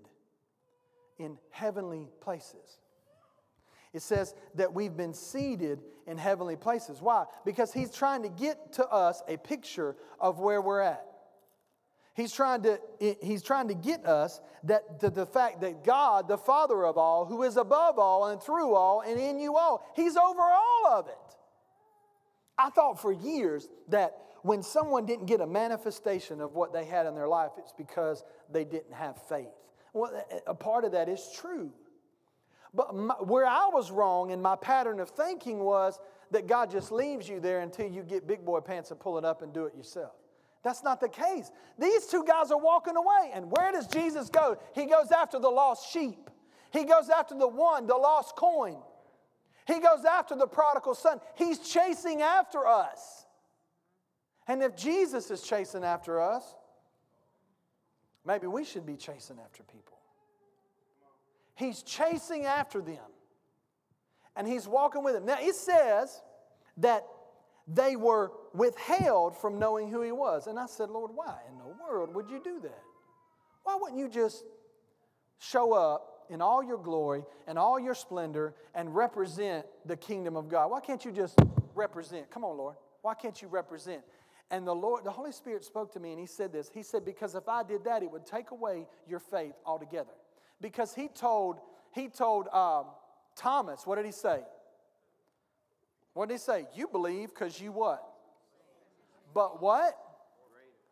in 1.18 1.38
heavenly 1.50 2.08
places. 2.20 2.78
It 3.92 4.02
says 4.02 4.34
that 4.54 4.72
we've 4.72 4.96
been 4.96 5.14
seated 5.14 5.80
in 6.06 6.16
heavenly 6.16 6.56
places. 6.56 7.00
Why? 7.00 7.24
Because 7.44 7.72
he's 7.72 7.94
trying 7.94 8.22
to 8.22 8.28
get 8.28 8.72
to 8.74 8.86
us 8.88 9.22
a 9.28 9.36
picture 9.36 9.96
of 10.18 10.40
where 10.40 10.60
we're 10.60 10.80
at. 10.80 11.06
He's 12.14 12.32
trying 12.32 12.62
to, 12.62 12.78
he's 13.22 13.42
trying 13.42 13.68
to 13.68 13.74
get 13.74 14.04
us 14.04 14.40
that 14.64 15.00
the, 15.00 15.10
the 15.10 15.26
fact 15.26 15.62
that 15.62 15.82
God, 15.82 16.28
the 16.28 16.36
Father 16.36 16.84
of 16.84 16.98
all, 16.98 17.24
who 17.24 17.42
is 17.42 17.56
above 17.56 17.98
all 17.98 18.26
and 18.26 18.42
through 18.42 18.74
all 18.74 19.00
and 19.00 19.18
in 19.18 19.38
you 19.38 19.56
all, 19.56 19.86
He's 19.96 20.16
over 20.16 20.42
all 20.42 20.88
of 20.90 21.08
it. 21.08 21.36
I 22.62 22.70
thought 22.70 23.00
for 23.00 23.12
years 23.12 23.68
that 23.88 24.16
when 24.42 24.62
someone 24.62 25.06
didn't 25.06 25.26
get 25.26 25.40
a 25.40 25.46
manifestation 25.46 26.40
of 26.40 26.54
what 26.54 26.72
they 26.72 26.84
had 26.84 27.06
in 27.06 27.14
their 27.14 27.28
life, 27.28 27.52
it's 27.58 27.72
because 27.72 28.24
they 28.50 28.64
didn't 28.64 28.92
have 28.92 29.20
faith. 29.28 29.48
Well, 29.92 30.24
a 30.46 30.54
part 30.54 30.84
of 30.84 30.92
that 30.92 31.08
is 31.08 31.28
true. 31.34 31.72
But 32.74 32.94
my, 32.94 33.14
where 33.14 33.46
I 33.46 33.68
was 33.72 33.90
wrong 33.90 34.30
in 34.30 34.40
my 34.40 34.56
pattern 34.56 35.00
of 35.00 35.10
thinking 35.10 35.58
was 35.58 35.98
that 36.30 36.46
God 36.46 36.70
just 36.70 36.90
leaves 36.90 37.28
you 37.28 37.40
there 37.40 37.60
until 37.60 37.86
you 37.86 38.02
get 38.02 38.26
big 38.26 38.44
boy 38.44 38.60
pants 38.60 38.90
and 38.90 38.98
pull 38.98 39.18
it 39.18 39.24
up 39.24 39.42
and 39.42 39.52
do 39.52 39.66
it 39.66 39.74
yourself. 39.76 40.12
That's 40.62 40.82
not 40.82 41.00
the 41.00 41.08
case. 41.08 41.50
These 41.78 42.06
two 42.06 42.24
guys 42.24 42.50
are 42.50 42.58
walking 42.58 42.96
away. 42.96 43.32
And 43.34 43.50
where 43.50 43.72
does 43.72 43.86
Jesus 43.88 44.30
go? 44.30 44.56
He 44.74 44.86
goes 44.86 45.10
after 45.10 45.38
the 45.38 45.50
lost 45.50 45.92
sheep, 45.92 46.30
he 46.72 46.84
goes 46.84 47.10
after 47.10 47.36
the 47.36 47.48
one, 47.48 47.86
the 47.86 47.96
lost 47.96 48.36
coin. 48.36 48.78
He 49.66 49.78
goes 49.80 50.04
after 50.04 50.34
the 50.34 50.46
prodigal 50.46 50.94
son. 50.94 51.20
He's 51.36 51.58
chasing 51.58 52.22
after 52.22 52.66
us. 52.66 53.26
And 54.48 54.62
if 54.62 54.76
Jesus 54.76 55.30
is 55.30 55.42
chasing 55.42 55.84
after 55.84 56.20
us, 56.20 56.42
maybe 58.26 58.46
we 58.46 58.64
should 58.64 58.84
be 58.84 58.96
chasing 58.96 59.38
after 59.44 59.62
people. 59.62 59.98
He's 61.54 61.82
chasing 61.82 62.44
after 62.44 62.80
them. 62.80 62.98
And 64.34 64.48
he's 64.48 64.66
walking 64.66 65.04
with 65.04 65.14
them. 65.14 65.26
Now, 65.26 65.36
it 65.38 65.54
says 65.54 66.22
that 66.78 67.06
they 67.68 67.96
were 67.96 68.32
withheld 68.54 69.36
from 69.36 69.58
knowing 69.58 69.88
who 69.88 70.02
he 70.02 70.10
was. 70.10 70.46
And 70.46 70.58
I 70.58 70.66
said, 70.66 70.90
Lord, 70.90 71.12
why 71.14 71.36
in 71.50 71.58
the 71.58 71.64
world 71.82 72.14
would 72.14 72.30
you 72.30 72.40
do 72.42 72.58
that? 72.60 72.82
Why 73.62 73.76
wouldn't 73.80 74.00
you 74.00 74.08
just 74.08 74.44
show 75.38 75.72
up 75.72 76.11
in 76.32 76.40
all 76.40 76.64
your 76.64 76.78
glory 76.78 77.22
and 77.46 77.58
all 77.58 77.78
your 77.78 77.94
splendor 77.94 78.54
and 78.74 78.94
represent 78.94 79.66
the 79.84 79.96
kingdom 79.96 80.36
of 80.36 80.48
God? 80.48 80.70
Why 80.70 80.80
can't 80.80 81.04
you 81.04 81.12
just 81.12 81.38
represent? 81.74 82.30
Come 82.30 82.42
on, 82.42 82.56
Lord. 82.56 82.76
Why 83.02 83.14
can't 83.14 83.40
you 83.40 83.48
represent? 83.48 84.02
And 84.50 84.66
the 84.66 84.74
Lord, 84.74 85.04
the 85.04 85.10
Holy 85.10 85.32
Spirit 85.32 85.64
spoke 85.64 85.92
to 85.92 86.00
me 86.00 86.10
and 86.10 86.18
he 86.18 86.26
said 86.26 86.52
this. 86.52 86.70
He 86.72 86.82
said, 86.82 87.04
Because 87.04 87.34
if 87.34 87.48
I 87.48 87.62
did 87.62 87.84
that, 87.84 88.02
it 88.02 88.10
would 88.10 88.26
take 88.26 88.50
away 88.50 88.86
your 89.06 89.18
faith 89.18 89.54
altogether. 89.66 90.12
Because 90.60 90.94
he 90.94 91.08
told, 91.08 91.58
he 91.94 92.08
told 92.08 92.48
um, 92.48 92.86
Thomas, 93.36 93.86
what 93.86 93.96
did 93.96 94.06
he 94.06 94.12
say? 94.12 94.40
What 96.14 96.28
did 96.28 96.34
he 96.34 96.38
say? 96.38 96.66
You 96.74 96.88
believe 96.88 97.30
because 97.30 97.60
you 97.60 97.72
what? 97.72 98.06
But 99.34 99.62
what? 99.62 99.96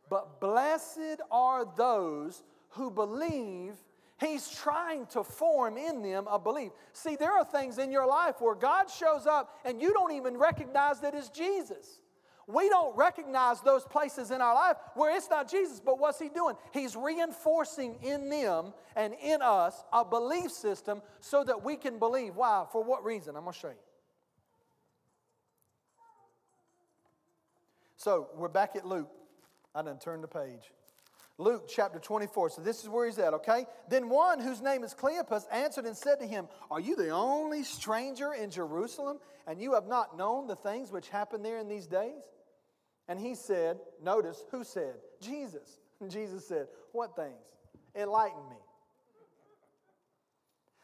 But 0.09 0.40
blessed 0.40 1.20
are 1.31 1.64
those 1.76 2.42
who 2.70 2.90
believe. 2.90 3.74
He's 4.20 4.50
trying 4.50 5.06
to 5.06 5.24
form 5.24 5.78
in 5.78 6.02
them 6.02 6.26
a 6.30 6.38
belief. 6.38 6.72
See, 6.92 7.16
there 7.16 7.33
are 7.33 7.44
things 7.44 7.78
in 7.78 7.90
your 7.90 8.06
life 8.06 8.37
where 8.40 8.54
God 8.54 8.90
shows 8.90 9.26
up 9.26 9.59
and 9.64 9.80
you 9.80 9.94
don't 9.94 10.12
even 10.12 10.37
recognize 10.37 11.00
that 11.00 11.14
it's 11.14 11.30
Jesus. 11.30 12.00
We 12.46 12.68
don't 12.68 12.94
recognize 12.96 13.62
those 13.62 13.85
places 13.85 14.30
in 14.30 14.42
our 14.42 14.54
life 14.54 14.76
where 14.94 15.16
it's 15.16 15.30
not 15.30 15.50
Jesus, 15.50 15.80
but 15.80 15.98
what's 15.98 16.18
He 16.18 16.28
doing? 16.28 16.56
He's 16.72 16.96
reinforcing 16.96 17.96
in 18.02 18.28
them 18.28 18.74
and 18.94 19.14
in 19.22 19.40
us 19.40 19.83
a 19.92 20.04
belief 20.04 20.50
system 20.50 21.00
so 21.20 21.42
that 21.44 21.64
we 21.64 21.76
can 21.76 21.98
believe. 21.98 22.37
Why? 22.37 22.66
For 22.70 22.85
what 22.85 23.02
reason? 23.04 23.37
I'm 23.37 23.44
going 23.44 23.54
to 23.54 23.59
show 23.59 23.68
you. 23.68 23.74
So 27.96 28.28
we're 28.37 28.48
back 28.48 28.76
at 28.76 28.85
Luke. 28.85 29.11
I 29.74 29.83
done 29.83 29.98
turned 29.98 30.24
the 30.24 30.28
page. 30.28 30.72
Luke 31.40 31.66
chapter 31.68 31.98
24. 31.98 32.50
So 32.50 32.62
this 32.62 32.83
is 32.83 32.88
where 32.88 33.07
he's 33.07 33.18
at, 33.18 33.33
okay? 33.35 33.64
Then 33.88 34.11
one 34.11 34.40
whose 34.40 34.61
name 34.61 34.85
is 34.85 34.94
Cleopas 34.94 35.44
answered 35.50 35.87
and 35.87 35.96
said 35.96 36.20
to 36.20 36.26
him, 36.26 36.48
Are 36.70 36.81
you 36.81 36.94
the 36.96 37.09
only 37.09 37.64
stranger 37.64 38.35
in 38.35 38.50
Jerusalem, 38.50 39.18
and 39.46 39.61
you 39.61 39.74
have 39.74 39.87
not 39.87 40.18
known 40.18 40.46
the 40.46 40.57
things 40.57 40.92
which 40.92 41.09
happen 41.09 41.42
there 41.42 41.59
in 41.59 41.68
these 41.68 41.87
days? 41.87 42.22
And 43.09 43.18
he 43.18 43.35
said, 43.35 43.79
Notice 44.03 44.44
who 44.50 44.64
said? 44.64 44.94
Jesus. 45.20 45.81
And 46.00 46.11
Jesus 46.11 46.46
said, 46.46 46.68
What 46.92 47.16
things? 47.16 47.42
Enlighten 47.96 48.48
me. 48.50 48.57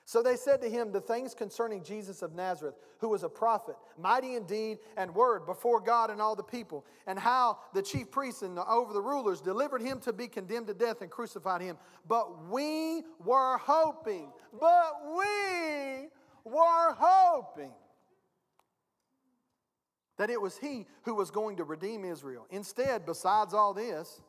So 0.09 0.23
they 0.23 0.37
said 0.37 0.62
to 0.62 0.71
him 0.71 0.92
the 0.92 1.01
things 1.01 1.35
concerning 1.35 1.83
Jesus 1.83 2.23
of 2.23 2.33
Nazareth, 2.33 2.77
who 3.01 3.09
was 3.09 3.25
a 3.25 3.29
prophet, 3.29 3.75
mighty 3.99 4.37
in 4.37 4.45
deed 4.45 4.79
and 4.97 5.12
word 5.12 5.45
before 5.47 5.81
God 5.81 6.11
and 6.11 6.23
all 6.23 6.37
the 6.37 6.45
people, 6.45 6.87
and 7.09 7.19
how 7.19 7.59
the 7.75 7.83
chief 7.83 8.12
priests 8.12 8.42
and 8.42 8.57
over 8.57 8.92
the 8.92 9.03
rulers 9.03 9.40
delivered 9.40 9.83
him 9.83 9.99
to 10.03 10.12
be 10.12 10.29
condemned 10.29 10.69
to 10.69 10.75
death 10.75 11.03
and 11.03 11.11
crucified 11.11 11.61
him. 11.61 11.77
But 12.07 12.49
we 12.49 13.03
were 13.25 13.59
hoping, 13.59 14.31
but 14.53 14.92
we 15.19 16.09
were 16.45 16.95
hoping 16.97 17.73
that 20.19 20.31
it 20.31 20.40
was 20.40 20.57
he 20.57 20.87
who 21.03 21.16
was 21.16 21.33
going 21.33 21.57
to 21.57 21.64
redeem 21.64 22.05
Israel. 22.05 22.47
Instead, 22.51 23.07
besides 23.07 23.55
all 23.55 23.75
this, 23.75 24.21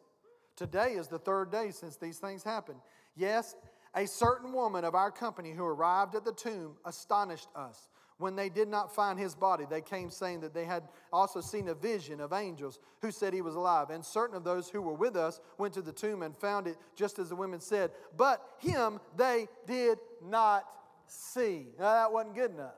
today 0.56 0.94
is 0.94 1.08
the 1.08 1.20
third 1.20 1.52
day 1.52 1.70
since 1.70 1.98
these 1.98 2.18
things 2.18 2.44
happened. 2.44 2.80
Yes, 3.16 3.56
a 3.97 4.05
certain 4.05 4.53
woman 4.53 4.86
of 4.86 4.93
our 4.93 5.12
company 5.12 5.51
who 5.51 5.65
arrived 5.65 6.13
at 6.15 6.23
the 6.23 6.31
tomb 6.31 6.73
astonished 6.86 7.49
us. 7.55 7.89
When 8.19 8.36
they 8.36 8.49
did 8.49 8.67
not 8.67 8.95
find 8.95 9.19
his 9.19 9.36
body, 9.36 9.65
they 9.69 9.81
came 9.81 10.10
saying 10.10 10.41
that 10.41 10.53
they 10.53 10.65
had 10.65 10.83
also 11.12 11.41
seen 11.41 11.67
a 11.67 11.73
vision 11.73 12.19
of 12.19 12.33
angels 12.33 12.79
who 13.01 13.12
said 13.12 13.33
he 13.33 13.41
was 13.41 13.55
alive. 13.55 13.89
And 13.89 14.03
certain 14.03 14.36
of 14.36 14.43
those 14.43 14.69
who 14.69 14.81
were 14.81 14.93
with 14.93 15.15
us 15.15 15.39
went 15.57 15.73
to 15.75 15.81
the 15.81 15.91
tomb 15.91 16.23
and 16.23 16.36
found 16.38 16.67
it 16.67 16.77
just 16.95 17.19
as 17.19 17.29
the 17.29 17.36
women 17.36 17.60
said. 17.60 17.91
But 18.15 18.43
him 18.60 18.99
they 19.15 19.47
did 19.67 19.99
not 20.23 20.65
see. 21.05 21.67
Now, 21.79 21.93
that 21.93 22.12
wasn't 22.12 22.36
good 22.36 22.51
enough. 22.51 22.75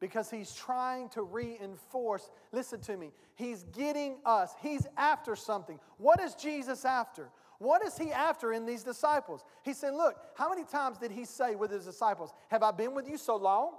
Because 0.00 0.30
he's 0.30 0.52
trying 0.52 1.10
to 1.10 1.22
reinforce, 1.22 2.30
listen 2.50 2.80
to 2.82 2.96
me, 2.96 3.12
he's 3.36 3.62
getting 3.74 4.16
us, 4.24 4.52
he's 4.60 4.86
after 4.96 5.36
something. 5.36 5.78
What 5.98 6.20
is 6.20 6.34
Jesus 6.34 6.84
after? 6.84 7.28
What 7.62 7.86
is 7.86 7.96
he 7.96 8.10
after 8.10 8.52
in 8.52 8.66
these 8.66 8.82
disciples? 8.82 9.44
He 9.62 9.72
said, 9.72 9.94
Look, 9.94 10.16
how 10.34 10.48
many 10.48 10.64
times 10.64 10.98
did 10.98 11.12
he 11.12 11.24
say 11.24 11.54
with 11.54 11.70
his 11.70 11.84
disciples, 11.84 12.32
Have 12.48 12.64
I 12.64 12.72
been 12.72 12.92
with 12.92 13.08
you 13.08 13.16
so 13.16 13.36
long? 13.36 13.74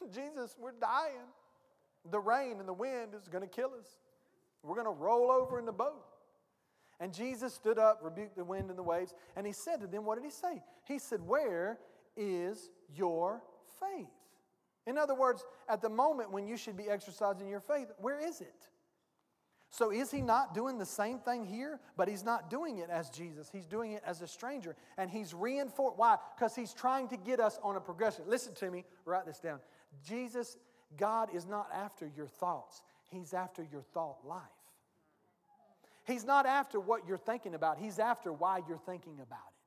Jesus, 0.14 0.54
we're 0.56 0.70
dying. 0.80 1.26
The 2.08 2.20
rain 2.20 2.60
and 2.60 2.68
the 2.68 2.72
wind 2.72 3.14
is 3.20 3.26
going 3.26 3.42
to 3.42 3.48
kill 3.48 3.72
us. 3.76 3.88
We're 4.62 4.76
going 4.76 4.86
to 4.86 5.02
roll 5.02 5.32
over 5.32 5.58
in 5.58 5.66
the 5.66 5.72
boat. 5.72 6.04
And 7.00 7.12
Jesus 7.12 7.54
stood 7.54 7.76
up, 7.76 7.98
rebuked 8.04 8.36
the 8.36 8.44
wind 8.44 8.70
and 8.70 8.78
the 8.78 8.84
waves, 8.84 9.14
and 9.34 9.44
he 9.44 9.52
said 9.52 9.80
to 9.80 9.88
them, 9.88 10.04
What 10.04 10.14
did 10.14 10.24
he 10.24 10.30
say? 10.30 10.62
He 10.84 11.00
said, 11.00 11.20
Where 11.26 11.80
is 12.16 12.70
your 12.94 13.42
faith? 13.80 14.06
In 14.86 14.96
other 14.96 15.16
words, 15.16 15.44
at 15.68 15.82
the 15.82 15.90
moment 15.90 16.30
when 16.30 16.46
you 16.46 16.56
should 16.56 16.76
be 16.76 16.88
exercising 16.88 17.48
your 17.48 17.60
faith, 17.60 17.88
where 17.98 18.20
is 18.20 18.40
it? 18.40 18.68
So 19.70 19.90
is 19.90 20.10
he 20.10 20.22
not 20.22 20.54
doing 20.54 20.78
the 20.78 20.86
same 20.86 21.18
thing 21.18 21.44
here? 21.44 21.78
But 21.96 22.08
he's 22.08 22.24
not 22.24 22.50
doing 22.50 22.78
it 22.78 22.88
as 22.90 23.10
Jesus. 23.10 23.50
He's 23.52 23.66
doing 23.66 23.92
it 23.92 24.02
as 24.06 24.22
a 24.22 24.26
stranger. 24.26 24.74
And 24.96 25.10
he's 25.10 25.34
reinforced. 25.34 25.98
Why? 25.98 26.16
Because 26.36 26.54
he's 26.54 26.72
trying 26.72 27.08
to 27.08 27.16
get 27.16 27.38
us 27.38 27.58
on 27.62 27.76
a 27.76 27.80
progression. 27.80 28.24
Listen 28.26 28.54
to 28.56 28.70
me, 28.70 28.84
write 29.04 29.26
this 29.26 29.40
down. 29.40 29.60
Jesus, 30.06 30.56
God 30.96 31.34
is 31.34 31.46
not 31.46 31.68
after 31.74 32.10
your 32.16 32.26
thoughts, 32.26 32.82
he's 33.10 33.34
after 33.34 33.66
your 33.70 33.82
thought 33.82 34.18
life. 34.24 34.42
He's 36.06 36.24
not 36.24 36.46
after 36.46 36.80
what 36.80 37.06
you're 37.06 37.18
thinking 37.18 37.54
about, 37.54 37.78
he's 37.78 37.98
after 37.98 38.32
why 38.32 38.62
you're 38.66 38.78
thinking 38.78 39.20
about 39.20 39.38
it. 39.48 39.58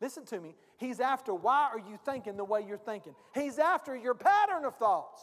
Listen 0.00 0.24
to 0.26 0.40
me. 0.40 0.54
He's 0.78 1.00
after 1.00 1.34
why 1.34 1.70
are 1.72 1.78
you 1.78 1.98
thinking 2.04 2.36
the 2.36 2.44
way 2.44 2.64
you're 2.66 2.78
thinking? 2.78 3.14
He's 3.34 3.58
after 3.58 3.94
your 3.96 4.14
pattern 4.14 4.64
of 4.64 4.76
thoughts. 4.76 5.22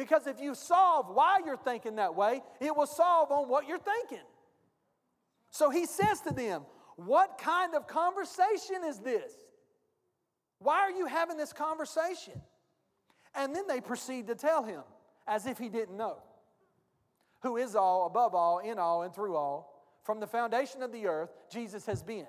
Because 0.00 0.26
if 0.26 0.40
you 0.40 0.54
solve 0.54 1.14
why 1.14 1.40
you're 1.44 1.58
thinking 1.58 1.96
that 1.96 2.14
way, 2.14 2.42
it 2.58 2.74
will 2.74 2.86
solve 2.86 3.30
on 3.30 3.50
what 3.50 3.68
you're 3.68 3.78
thinking. 3.78 4.24
So 5.50 5.68
he 5.68 5.84
says 5.84 6.22
to 6.22 6.32
them, 6.32 6.62
What 6.96 7.36
kind 7.36 7.74
of 7.74 7.86
conversation 7.86 8.76
is 8.86 8.98
this? 9.00 9.30
Why 10.58 10.78
are 10.78 10.90
you 10.90 11.04
having 11.04 11.36
this 11.36 11.52
conversation? 11.52 12.40
And 13.34 13.54
then 13.54 13.66
they 13.66 13.82
proceed 13.82 14.28
to 14.28 14.34
tell 14.34 14.62
him, 14.62 14.80
as 15.28 15.44
if 15.44 15.58
he 15.58 15.68
didn't 15.68 15.98
know, 15.98 16.16
who 17.42 17.58
is 17.58 17.76
all, 17.76 18.06
above 18.06 18.34
all, 18.34 18.60
in 18.60 18.78
all, 18.78 19.02
and 19.02 19.14
through 19.14 19.36
all. 19.36 19.84
From 20.02 20.18
the 20.18 20.26
foundation 20.26 20.82
of 20.82 20.92
the 20.92 21.08
earth, 21.08 21.28
Jesus 21.52 21.84
has 21.84 22.02
been. 22.02 22.26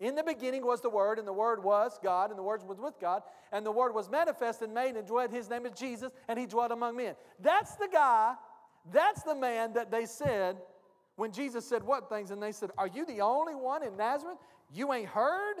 In 0.00 0.14
the 0.14 0.22
beginning 0.22 0.64
was 0.64 0.80
the 0.80 0.88
Word, 0.88 1.18
and 1.18 1.28
the 1.28 1.32
Word 1.32 1.62
was 1.62 1.98
God, 2.02 2.30
and 2.30 2.38
the 2.38 2.42
Word 2.42 2.66
was 2.66 2.80
with 2.80 2.98
God, 2.98 3.22
and 3.52 3.64
the 3.64 3.70
Word 3.70 3.94
was 3.94 4.08
manifest 4.10 4.62
and 4.62 4.72
made 4.72 4.96
and 4.96 5.06
dwelt. 5.06 5.30
His 5.30 5.50
name 5.50 5.66
is 5.66 5.72
Jesus, 5.72 6.10
and 6.26 6.38
He 6.38 6.46
dwelt 6.46 6.72
among 6.72 6.96
men. 6.96 7.14
That's 7.38 7.76
the 7.76 7.88
guy, 7.92 8.34
that's 8.90 9.22
the 9.22 9.34
man 9.34 9.74
that 9.74 9.90
they 9.90 10.06
said 10.06 10.56
when 11.16 11.32
Jesus 11.32 11.66
said 11.66 11.82
what 11.82 12.08
things, 12.08 12.30
and 12.30 12.42
they 12.42 12.52
said, 12.52 12.70
Are 12.78 12.86
you 12.86 13.04
the 13.04 13.20
only 13.20 13.54
one 13.54 13.82
in 13.82 13.94
Nazareth? 13.98 14.38
You 14.72 14.90
ain't 14.94 15.08
heard? 15.08 15.56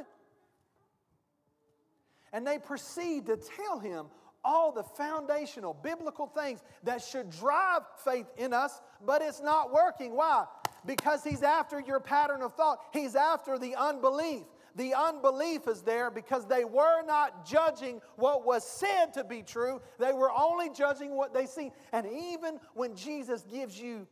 And 2.32 2.46
they 2.46 2.58
proceed 2.58 3.26
to 3.26 3.36
tell 3.36 3.78
him 3.78 4.06
all 4.42 4.72
the 4.72 4.82
foundational 4.82 5.74
biblical 5.74 6.26
things 6.26 6.60
that 6.84 7.02
should 7.02 7.28
drive 7.28 7.82
faith 8.02 8.26
in 8.38 8.54
us, 8.54 8.80
but 9.04 9.20
it's 9.20 9.42
not 9.42 9.70
working. 9.70 10.16
Why? 10.16 10.46
Because 10.86 11.22
he's 11.24 11.42
after 11.42 11.80
your 11.80 12.00
pattern 12.00 12.42
of 12.42 12.54
thought. 12.54 12.80
He's 12.92 13.14
after 13.14 13.58
the 13.58 13.74
unbelief. 13.76 14.44
The 14.76 14.94
unbelief 14.94 15.66
is 15.66 15.82
there 15.82 16.10
because 16.10 16.46
they 16.46 16.64
were 16.64 17.02
not 17.04 17.44
judging 17.44 18.00
what 18.16 18.46
was 18.46 18.64
said 18.64 19.12
to 19.14 19.24
be 19.24 19.42
true, 19.42 19.80
they 19.98 20.12
were 20.12 20.30
only 20.30 20.70
judging 20.70 21.16
what 21.16 21.34
they 21.34 21.46
see. 21.46 21.72
And 21.92 22.06
even 22.06 22.60
when 22.74 22.94
Jesus 22.94 23.42
gives 23.42 23.78
you, 23.80 24.06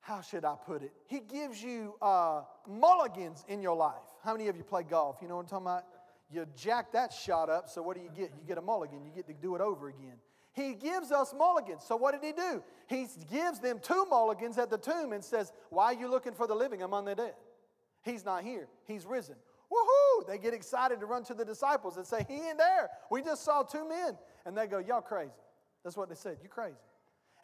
how 0.00 0.20
should 0.20 0.44
I 0.44 0.56
put 0.66 0.82
it? 0.82 0.92
He 1.06 1.20
gives 1.20 1.62
you 1.62 1.94
uh, 2.02 2.42
mulligans 2.68 3.44
in 3.48 3.62
your 3.62 3.76
life. 3.76 4.02
How 4.24 4.32
many 4.32 4.48
of 4.48 4.56
you 4.56 4.64
play 4.64 4.82
golf? 4.82 5.18
You 5.20 5.28
know 5.28 5.36
what 5.36 5.42
I'm 5.42 5.48
talking 5.48 5.66
about? 5.66 5.84
You 6.30 6.46
jack 6.56 6.92
that 6.92 7.12
shot 7.12 7.50
up, 7.50 7.68
so 7.68 7.82
what 7.82 7.96
do 7.96 8.02
you 8.02 8.08
get? 8.08 8.32
You 8.40 8.46
get 8.46 8.56
a 8.56 8.62
mulligan. 8.62 9.04
You 9.04 9.12
get 9.14 9.26
to 9.26 9.34
do 9.34 9.54
it 9.54 9.60
over 9.60 9.88
again. 9.88 10.16
He 10.54 10.74
gives 10.74 11.10
us 11.10 11.34
mulligans. 11.36 11.82
So 11.86 11.96
what 11.96 12.12
did 12.12 12.22
he 12.26 12.32
do? 12.32 12.62
He 12.86 13.06
gives 13.30 13.58
them 13.58 13.78
two 13.80 14.06
mulligans 14.10 14.58
at 14.58 14.68
the 14.70 14.78
tomb 14.78 15.12
and 15.12 15.24
says, 15.24 15.52
Why 15.70 15.86
are 15.86 15.94
you 15.94 16.08
looking 16.08 16.34
for 16.34 16.46
the 16.46 16.54
living 16.54 16.82
among 16.82 17.06
the 17.06 17.14
dead? 17.14 17.34
He's 18.02 18.24
not 18.24 18.42
here, 18.42 18.68
he's 18.86 19.06
risen. 19.06 19.36
Woohoo! 19.72 20.26
They 20.26 20.36
get 20.36 20.52
excited 20.52 21.00
to 21.00 21.06
run 21.06 21.24
to 21.24 21.34
the 21.34 21.44
disciples 21.44 21.96
and 21.96 22.06
say, 22.06 22.26
He 22.28 22.34
ain't 22.34 22.58
there. 22.58 22.90
We 23.10 23.22
just 23.22 23.44
saw 23.44 23.62
two 23.62 23.88
men. 23.88 24.18
And 24.44 24.56
they 24.56 24.66
go, 24.66 24.78
Y'all 24.78 25.00
crazy. 25.00 25.32
That's 25.82 25.96
what 25.96 26.10
they 26.10 26.14
said. 26.14 26.36
You 26.42 26.48
crazy. 26.48 26.76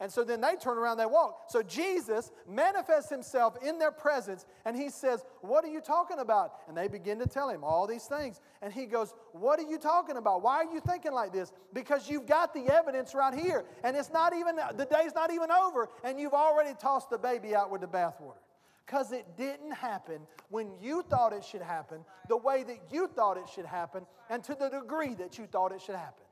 And 0.01 0.13
so 0.13 0.23
then 0.23 0.41
they 0.41 0.55
turn 0.55 0.79
around, 0.79 0.99
they 0.99 1.07
walk. 1.07 1.47
So 1.49 1.61
Jesus 1.61 2.31
manifests 2.49 3.11
himself 3.11 3.57
in 3.61 3.81
their 3.81 3.91
presence 3.91 4.47
and 4.65 4.77
he 4.77 4.91
says, 4.91 5.25
What 5.41 5.65
are 5.65 5.69
you 5.69 5.81
talking 5.81 6.21
about? 6.21 6.53
And 6.69 6.77
they 6.77 6.87
begin 6.87 7.19
to 7.19 7.27
tell 7.27 7.49
him 7.51 7.65
all 7.65 7.87
these 7.89 8.05
things. 8.05 8.41
And 8.63 8.73
he 8.73 8.87
goes, 8.87 9.13
What 9.33 9.59
are 9.59 9.69
you 9.69 9.77
talking 9.77 10.17
about? 10.17 10.43
Why 10.43 10.59
are 10.59 10.73
you 10.73 10.81
thinking 10.81 11.13
like 11.13 11.33
this? 11.33 11.53
Because 11.73 12.09
you've 12.09 12.27
got 12.27 12.55
the 12.55 12.73
evidence 12.73 13.13
right 13.13 13.35
here. 13.35 13.65
And 13.83 13.97
it's 13.97 14.13
not 14.13 14.37
even, 14.37 14.57
the 14.77 14.87
day's 14.87 15.15
not 15.17 15.33
even 15.33 15.51
over, 15.51 15.89
and 16.05 16.21
you've 16.21 16.35
already 16.35 16.75
tossed 16.79 17.11
the 17.11 17.19
baby 17.19 17.57
out 17.57 17.71
with 17.71 17.81
the 17.81 17.89
bathwater. 17.89 18.39
Because 18.87 19.11
it 19.13 19.27
didn't 19.37 19.73
happen 19.73 20.21
when 20.49 20.71
you 20.81 21.03
thought 21.11 21.33
it 21.33 21.45
should 21.45 21.61
happen, 21.61 21.99
the 22.29 22.37
way 22.37 22.63
that 22.63 22.79
you 22.91 23.09
thought 23.09 23.37
it 23.37 23.49
should 23.53 23.67
happen, 23.67 24.07
and 24.31 24.43
to 24.45 24.55
the 24.55 24.69
degree 24.69 25.15
that 25.15 25.39
you 25.39 25.47
thought 25.47 25.73
it 25.73 25.83
should 25.83 25.97
happen. 25.97 26.25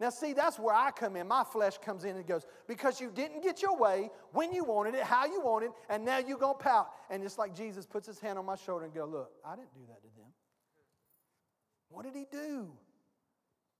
Now, 0.00 0.10
see, 0.10 0.32
that's 0.32 0.58
where 0.60 0.74
I 0.74 0.92
come 0.92 1.16
in. 1.16 1.26
My 1.26 1.42
flesh 1.42 1.78
comes 1.78 2.04
in 2.04 2.16
and 2.16 2.24
goes, 2.24 2.46
because 2.68 3.00
you 3.00 3.10
didn't 3.12 3.42
get 3.42 3.62
your 3.62 3.76
way 3.76 4.10
when 4.32 4.52
you 4.52 4.62
wanted 4.62 4.94
it, 4.94 5.02
how 5.02 5.26
you 5.26 5.40
wanted, 5.40 5.70
and 5.88 6.04
now 6.04 6.18
you're 6.18 6.38
going 6.38 6.56
to 6.56 6.62
pout. 6.62 6.90
And 7.10 7.24
it's 7.24 7.36
like 7.36 7.54
Jesus 7.54 7.84
puts 7.84 8.06
his 8.06 8.20
hand 8.20 8.38
on 8.38 8.46
my 8.46 8.54
shoulder 8.54 8.84
and 8.84 8.94
go, 8.94 9.06
look, 9.06 9.32
I 9.44 9.56
didn't 9.56 9.74
do 9.74 9.80
that 9.88 10.00
to 10.02 10.08
them. 10.16 10.26
What 11.88 12.04
did 12.04 12.14
he 12.14 12.26
do? 12.30 12.68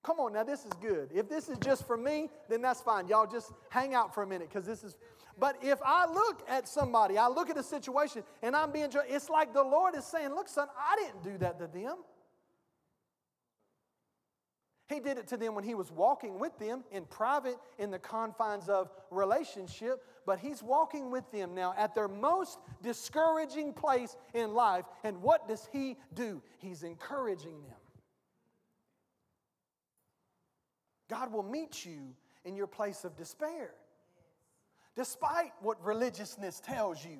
Come 0.02 0.18
on, 0.20 0.33
now 0.33 0.42
this 0.42 0.64
is 0.64 0.72
good. 0.81 1.11
If 1.14 1.28
this 1.28 1.48
is 1.48 1.59
just 1.59 1.87
for 1.87 1.96
me, 1.96 2.31
then 2.48 2.62
that's 2.62 2.81
fine. 2.81 3.07
Y'all 3.09 3.26
just 3.26 3.52
hang 3.68 3.94
out 3.94 4.14
for 4.14 4.22
a 4.22 4.26
minute 4.26 4.48
because 4.48 4.66
this 4.66 4.83
is. 4.83 4.96
But 5.38 5.57
if 5.62 5.78
I 5.85 6.07
look 6.12 6.42
at 6.48 6.66
somebody, 6.66 7.16
I 7.16 7.28
look 7.28 7.48
at 7.48 7.57
a 7.57 7.62
situation 7.62 8.24
and 8.42 8.57
I'm 8.57 8.72
being, 8.72 8.90
it's 9.09 9.28
like 9.28 9.52
the 9.52 9.62
Lord 9.62 9.94
is 9.94 10.04
saying, 10.04 10.31
look, 10.31 10.48
son, 10.48 10.66
I 10.76 10.96
didn't 10.96 11.22
do 11.22 11.38
that 11.38 11.59
to 11.61 11.66
them. 11.66 11.96
He 14.88 15.01
did 15.01 15.18
it 15.18 15.27
to 15.29 15.37
them 15.37 15.55
when 15.55 15.64
he 15.64 15.74
was 15.74 15.92
walking 15.92 16.38
with 16.38 16.59
them 16.59 16.83
in 16.90 17.05
private, 17.05 17.59
in 17.79 17.90
the 17.90 17.98
confines 17.98 18.70
of 18.70 18.90
relationship, 19.11 20.03
but 20.24 20.38
he's 20.38 20.62
walking 20.62 21.11
with 21.11 21.31
them 21.31 21.55
now 21.55 21.74
at 21.77 21.94
their 21.94 22.09
most 22.09 22.59
discouraging 22.83 23.74
place 23.74 24.16
in 24.33 24.55
life. 24.55 24.87
And 25.05 25.20
what 25.20 25.46
does 25.46 25.68
he 25.72 25.98
do? 26.14 26.42
He's 26.57 26.85
encouraging 26.85 27.62
them. 27.64 27.77
God 31.11 31.33
will 31.33 31.42
meet 31.42 31.85
you 31.85 32.14
in 32.46 32.57
your 32.57 32.66
place 32.66 33.05
of 33.05 33.14
despair, 33.14 33.74
despite 34.96 35.53
what 35.61 35.83
religiousness 35.85 36.61
tells 36.61 37.05
you. 37.05 37.18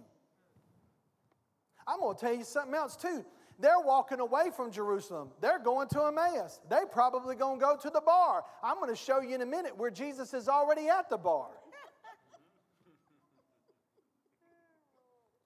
I'm 1.87 2.01
going 2.01 2.17
to 2.17 2.21
tell 2.21 2.35
you 2.35 2.45
something 2.45 2.75
else 2.75 2.97
too. 2.97 3.25
They're 3.61 3.81
walking 3.81 4.21
away 4.21 4.51
from 4.55 4.71
Jerusalem. 4.71 5.31
They're 5.41 5.59
going 5.59 5.89
to 5.89 6.05
Emmaus. 6.05 6.61
They 6.71 6.81
probably 6.93 7.35
going 7.35 7.59
to 7.59 7.65
go 7.65 7.77
to 7.77 7.91
the 7.91 8.01
bar. 8.01 8.45
I'm 8.63 8.77
going 8.77 8.91
to 8.91 8.97
show 8.97 9.21
you 9.21 9.35
in 9.35 9.43
a 9.43 9.47
minute 9.47 9.77
where 9.77 9.91
Jesus 9.91 10.33
is 10.33 10.49
already 10.49 10.89
at 10.89 11.11
the 11.11 11.17
bar. 11.17 11.49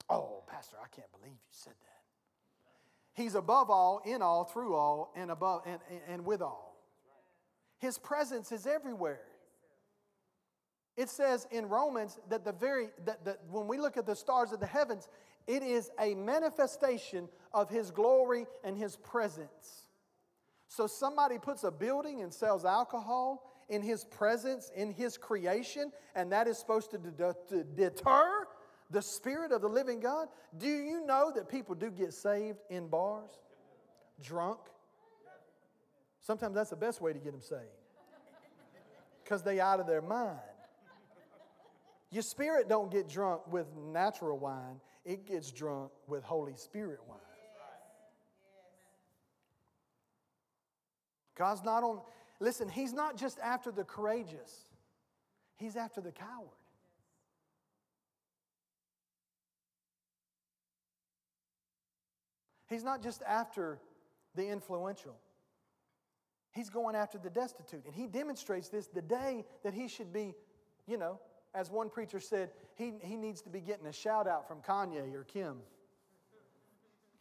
oh, 0.09 0.43
Pastor, 0.47 0.77
I 0.83 0.87
can't 0.95 1.11
believe 1.11 1.33
you 1.33 1.49
said 1.49 1.73
that. 1.73 3.21
He's 3.21 3.33
above 3.33 3.71
all, 3.71 4.01
in 4.05 4.21
all, 4.21 4.43
through 4.43 4.75
all, 4.75 5.11
and 5.15 5.31
above 5.31 5.63
and, 5.65 5.79
and 6.07 6.25
with 6.25 6.41
all. 6.41 6.77
His 7.79 7.97
presence 7.97 8.51
is 8.51 8.67
everywhere. 8.67 9.21
It 10.95 11.09
says 11.09 11.47
in 11.51 11.67
Romans 11.67 12.19
that 12.29 12.45
the 12.45 12.51
very 12.51 12.89
that, 13.05 13.25
that 13.25 13.39
when 13.49 13.67
we 13.67 13.79
look 13.79 13.97
at 13.97 14.05
the 14.05 14.15
stars 14.15 14.51
of 14.51 14.59
the 14.59 14.67
heavens, 14.67 15.07
it 15.47 15.63
is 15.63 15.91
a 15.99 16.15
manifestation 16.15 17.27
of 17.53 17.69
his 17.69 17.91
glory 17.91 18.45
and 18.63 18.77
his 18.77 18.95
presence. 18.95 19.87
So 20.67 20.87
somebody 20.87 21.37
puts 21.37 21.63
a 21.63 21.71
building 21.71 22.21
and 22.21 22.33
sells 22.33 22.65
alcohol 22.65 23.49
in 23.69 23.81
his 23.81 24.03
presence, 24.05 24.71
in 24.75 24.91
his 24.91 25.17
creation, 25.17 25.91
and 26.15 26.31
that 26.31 26.47
is 26.47 26.57
supposed 26.57 26.91
to, 26.91 26.97
to 27.49 27.63
deter 27.75 28.47
the 28.89 29.01
spirit 29.01 29.51
of 29.51 29.61
the 29.61 29.67
living 29.67 29.99
God. 29.99 30.27
Do 30.57 30.67
you 30.67 31.05
know 31.05 31.31
that 31.35 31.49
people 31.49 31.75
do 31.75 31.91
get 31.91 32.13
saved 32.13 32.59
in 32.69 32.87
bars? 32.87 33.31
Drunk? 34.21 34.59
Sometimes 36.21 36.55
that's 36.55 36.69
the 36.69 36.75
best 36.75 37.01
way 37.01 37.11
to 37.11 37.19
get 37.19 37.33
them 37.33 37.41
saved. 37.41 37.61
Because 39.23 39.43
they 39.43 39.59
out 39.59 39.79
of 39.79 39.87
their 39.87 40.01
mind. 40.01 40.39
Your 42.11 42.23
spirit 42.23 42.69
don't 42.69 42.91
get 42.91 43.09
drunk 43.09 43.41
with 43.51 43.65
natural 43.75 44.37
wine, 44.37 44.79
it 45.05 45.27
gets 45.27 45.51
drunk 45.51 45.91
with 46.07 46.23
Holy 46.23 46.55
Spirit 46.55 46.99
wine. 47.07 47.19
God's 51.35 51.63
not 51.63 51.83
on, 51.83 51.99
listen, 52.39 52.69
He's 52.69 52.93
not 52.93 53.17
just 53.17 53.39
after 53.39 53.71
the 53.71 53.83
courageous, 53.83 54.69
He's 55.57 55.75
after 55.75 56.01
the 56.01 56.11
coward. 56.11 56.49
He's 62.67 62.83
not 62.83 63.03
just 63.03 63.21
after 63.27 63.79
the 64.35 64.47
influential. 64.47 65.15
He's 66.53 66.69
going 66.69 66.95
after 66.95 67.19
the 67.19 67.29
destitute. 67.29 67.85
And 67.85 67.93
he 67.93 68.07
demonstrates 68.07 68.69
this 68.69 68.87
the 68.87 69.01
day 69.01 69.45
that 69.63 69.75
he 69.75 69.87
should 69.87 70.11
be, 70.11 70.33
you 70.87 70.97
know, 70.97 71.19
as 71.55 71.69
one 71.69 71.89
preacher 71.89 72.19
said, 72.19 72.49
he, 72.75 72.93
he 73.01 73.15
needs 73.15 73.41
to 73.43 73.49
be 73.49 73.59
getting 73.59 73.85
a 73.85 73.93
shout 73.93 74.27
out 74.27 74.47
from 74.47 74.59
Kanye 74.59 75.13
or 75.13 75.23
Kim. 75.23 75.57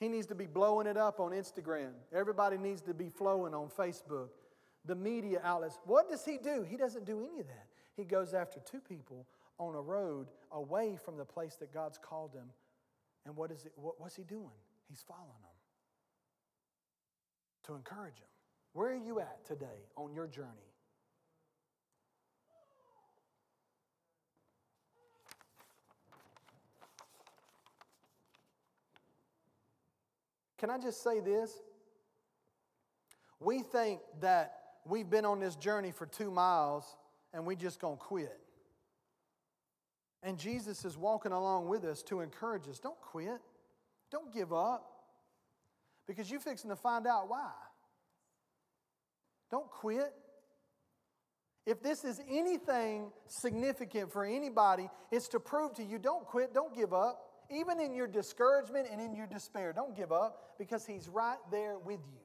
He 0.01 0.09
needs 0.09 0.27
to 0.29 0.35
be 0.35 0.47
blowing 0.47 0.87
it 0.87 0.97
up 0.97 1.21
on 1.21 1.33
Instagram. 1.33 1.91
Everybody 2.13 2.59
needs 2.59 2.83
to 2.83 2.95
be 2.95 3.09
flowing 3.09 3.55
on 3.55 3.69
Facebook. 3.69 4.29
The 4.85 4.97
media 4.97 5.41
outlets. 5.45 5.79
What 5.85 6.09
does 6.09 6.25
he 6.25 6.39
do? 6.39 6.67
He 6.69 6.77
doesn't 6.77 7.05
do 7.05 7.21
any 7.21 7.41
of 7.41 7.47
that. 7.47 7.67
He 7.97 8.05
goes 8.05 8.35
after 8.35 8.59
two 8.59 8.81
people 8.81 9.27
on 9.59 9.77
a 9.77 9.81
road 9.81 10.27
away 10.51 10.97
from 10.97 11.17
the 11.17 11.25
place 11.25 11.55
that 11.57 11.73
God's 11.73 11.99
called 11.99 12.33
them. 12.33 12.49
And 13.25 13.37
what 13.37 13.53
is 13.53 13.65
it, 13.65 13.73
what, 13.77 14.01
what's 14.01 14.17
he 14.17 14.25
doing? 14.25 14.51
He's 14.89 15.05
following 15.07 15.29
them 15.29 15.53
to 17.65 17.75
encourage 17.75 18.17
them. 18.17 18.29
Where 18.73 18.91
are 18.91 18.97
you 18.97 19.21
at 19.21 19.45
today 19.47 19.87
on 19.97 20.13
your 20.13 20.27
journey? 20.27 20.72
Can 30.63 30.71
I 30.71 30.79
just 30.79 31.03
say 31.03 31.19
this? 31.19 31.51
We 33.41 33.65
think 33.65 33.99
that 34.21 34.61
we've 34.87 35.11
been 35.11 35.25
on 35.25 35.41
this 35.41 35.57
journey 35.57 35.91
for 35.91 36.07
two 36.07 36.31
miles 36.31 36.85
and 37.35 37.45
we 37.45 37.57
just 37.57 37.81
gonna 37.81 37.97
quit. 37.97 38.39
And 40.23 40.39
Jesus 40.39 40.85
is 40.85 40.97
walking 40.97 41.33
along 41.33 41.67
with 41.67 41.83
us 41.83 42.05
to 42.05 42.21
encourage 42.21 42.69
us. 42.69 42.79
Don't 42.79 43.01
quit. 43.01 43.41
Don't 44.13 44.33
give 44.33 44.53
up. 44.53 44.89
Because 46.07 46.31
you're 46.31 46.39
fixing 46.39 46.71
to 46.71 46.77
find 46.77 47.09
out 47.09 47.29
why. 47.29 47.51
Don't 49.51 49.69
quit. 49.69 50.15
If 51.67 51.83
this 51.83 52.05
is 52.05 52.21
anything 52.31 53.11
significant 53.27 54.13
for 54.13 54.25
anybody, 54.25 54.89
it's 55.11 55.27
to 55.31 55.41
prove 55.41 55.75
to 55.75 55.83
you 55.83 55.99
don't 55.99 56.25
quit, 56.25 56.55
don't 56.55 56.73
give 56.73 56.95
up 56.95 57.32
even 57.55 57.81
in 57.81 57.95
your 57.95 58.07
discouragement 58.07 58.89
and 58.91 59.01
in 59.01 59.15
your 59.15 59.27
despair, 59.27 59.73
don't 59.73 59.97
give 59.97 60.13
up 60.13 60.59
because 60.59 60.87
He's 60.87 61.09
right 61.09 61.39
there 61.51 61.79
with 61.79 62.01
you. 62.13 62.21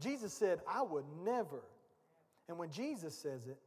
Jesus 0.00 0.32
said, 0.32 0.60
I 0.68 0.82
would 0.82 1.04
never. 1.24 1.62
And 2.48 2.58
when 2.58 2.70
Jesus 2.70 3.16
says 3.16 3.46
it, 3.46 3.58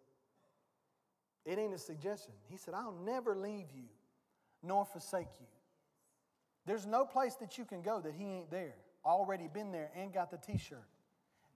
it 1.45 1.57
ain't 1.57 1.73
a 1.73 1.77
suggestion. 1.77 2.33
He 2.49 2.57
said, 2.57 2.73
I'll 2.73 2.97
never 3.05 3.35
leave 3.35 3.67
you 3.73 3.85
nor 4.61 4.85
forsake 4.85 5.27
you. 5.39 5.45
There's 6.65 6.85
no 6.85 7.05
place 7.05 7.35
that 7.35 7.57
you 7.57 7.65
can 7.65 7.81
go 7.81 8.01
that 8.01 8.13
He 8.13 8.25
ain't 8.25 8.51
there. 8.51 8.75
Already 9.05 9.47
been 9.47 9.71
there 9.71 9.89
and 9.95 10.13
got 10.13 10.29
the 10.29 10.37
t 10.37 10.57
shirt 10.57 10.83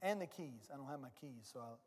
and 0.01 0.21
the 0.21 0.27
keys. 0.27 0.69
I 0.73 0.77
don't 0.77 0.87
have 0.87 1.01
my 1.01 1.09
keys, 1.19 1.49
so 1.51 1.59
I'll. 1.59 1.79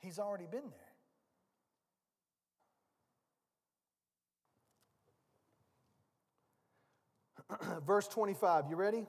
He's 0.00 0.18
already 0.18 0.46
been 0.50 0.70
there. 0.70 0.91
Verse 7.86 8.08
25, 8.08 8.64
you 8.70 8.76
ready? 8.76 9.06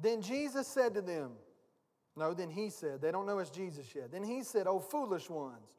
Then 0.00 0.22
Jesus 0.22 0.66
said 0.66 0.94
to 0.94 1.02
them, 1.02 1.32
No, 2.16 2.34
then 2.34 2.50
he 2.50 2.70
said, 2.70 3.00
they 3.00 3.10
don't 3.10 3.26
know 3.26 3.38
it's 3.38 3.50
Jesus 3.50 3.94
yet. 3.94 4.12
Then 4.12 4.24
he 4.24 4.42
said, 4.42 4.66
Oh, 4.66 4.78
foolish 4.78 5.30
ones, 5.30 5.74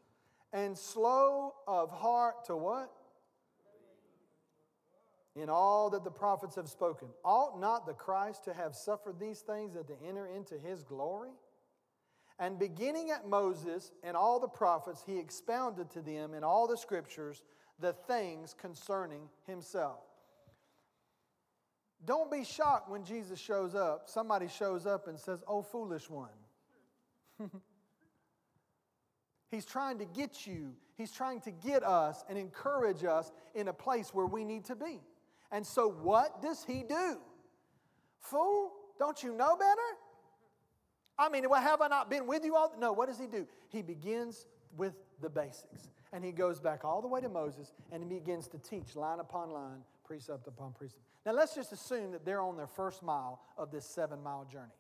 and 0.54 0.78
slow 0.78 1.54
of 1.68 1.92
heart 1.92 2.46
to 2.46 2.56
what? 2.56 2.92
In 5.36 5.50
all 5.50 5.92
that 5.92 6.04
the 6.04 6.12
prophets 6.12 6.56
have 6.56 6.68
spoken. 6.68 7.10
Ought 7.24 7.60
not 7.60 7.86
the 7.86 7.94
Christ 7.94 8.46
to 8.46 8.54
have 8.54 8.76
suffered 8.76 9.20
these 9.20 9.42
things 9.42 9.76
and 9.76 9.86
to 9.88 9.94
enter 10.08 10.26
into 10.26 10.58
his 10.58 10.84
glory? 10.84 11.30
And 12.40 12.58
beginning 12.58 13.12
at 13.12 13.28
Moses 13.28 13.92
and 14.04 14.18
all 14.18 14.40
the 14.40 14.48
prophets, 14.48 15.04
he 15.06 15.20
expounded 15.20 15.92
to 15.92 16.02
them 16.02 16.34
in 16.34 16.44
all 16.44 16.68
the 16.68 16.78
scriptures 16.78 17.44
the 17.80 17.94
things 17.94 18.56
concerning 18.60 19.30
himself. 19.46 20.00
Don't 22.06 22.32
be 22.32 22.44
shocked 22.44 22.90
when 22.90 23.04
Jesus 23.04 23.40
shows 23.40 23.76
up. 23.76 24.10
Somebody 24.10 24.48
shows 24.48 24.86
up 24.86 25.08
and 25.08 25.20
says, 25.20 25.44
Oh, 25.48 25.62
foolish 25.62 26.10
one. 26.10 26.30
He's 29.52 29.66
trying 29.66 30.00
to 30.00 30.06
get 30.06 30.46
you, 30.46 30.74
he's 30.98 31.12
trying 31.12 31.40
to 31.42 31.52
get 31.52 31.84
us 31.84 32.26
and 32.28 32.38
encourage 32.38 33.06
us 33.06 33.32
in 33.56 33.70
a 33.70 33.74
place 33.74 34.14
where 34.14 34.26
we 34.26 34.44
need 34.44 34.66
to 34.66 34.76
be. 34.76 35.00
And 35.52 35.66
so, 35.66 35.90
what 35.90 36.42
does 36.42 36.66
he 36.66 36.84
do? 36.84 37.18
Fool, 38.20 38.74
don't 39.00 39.24
you 39.24 39.34
know 39.34 39.56
better? 39.56 39.80
I 41.18 41.30
mean, 41.30 41.50
well, 41.50 41.62
have 41.62 41.82
I 41.82 41.88
not 41.88 42.10
been 42.10 42.28
with 42.28 42.44
you 42.44 42.56
all? 42.56 42.74
No, 42.78 42.92
what 42.92 43.08
does 43.08 43.18
he 43.18 43.26
do? 43.26 43.48
He 43.70 43.82
begins 43.82 44.48
with 44.76 44.94
the 45.22 45.30
basics. 45.30 45.90
And 46.14 46.24
he 46.24 46.32
goes 46.32 46.60
back 46.60 46.86
all 46.86 47.02
the 47.02 47.08
way 47.08 47.22
to 47.22 47.30
Moses 47.30 47.74
and 47.92 48.04
he 48.04 48.10
begins 48.10 48.48
to 48.50 48.58
teach 48.58 48.96
line 48.96 49.20
upon 49.20 49.50
line, 49.50 49.80
precept 50.06 50.48
upon 50.48 50.74
precept. 50.74 51.02
Now, 51.28 51.34
let's 51.34 51.54
just 51.54 51.74
assume 51.74 52.14
that 52.14 52.24
they're 52.24 52.40
on 52.40 52.56
their 52.56 52.68
first 52.68 53.04
mile 53.04 53.42
of 53.58 53.70
this 53.70 53.86
seven 53.86 54.24
mile 54.24 54.48
journey. 54.50 54.72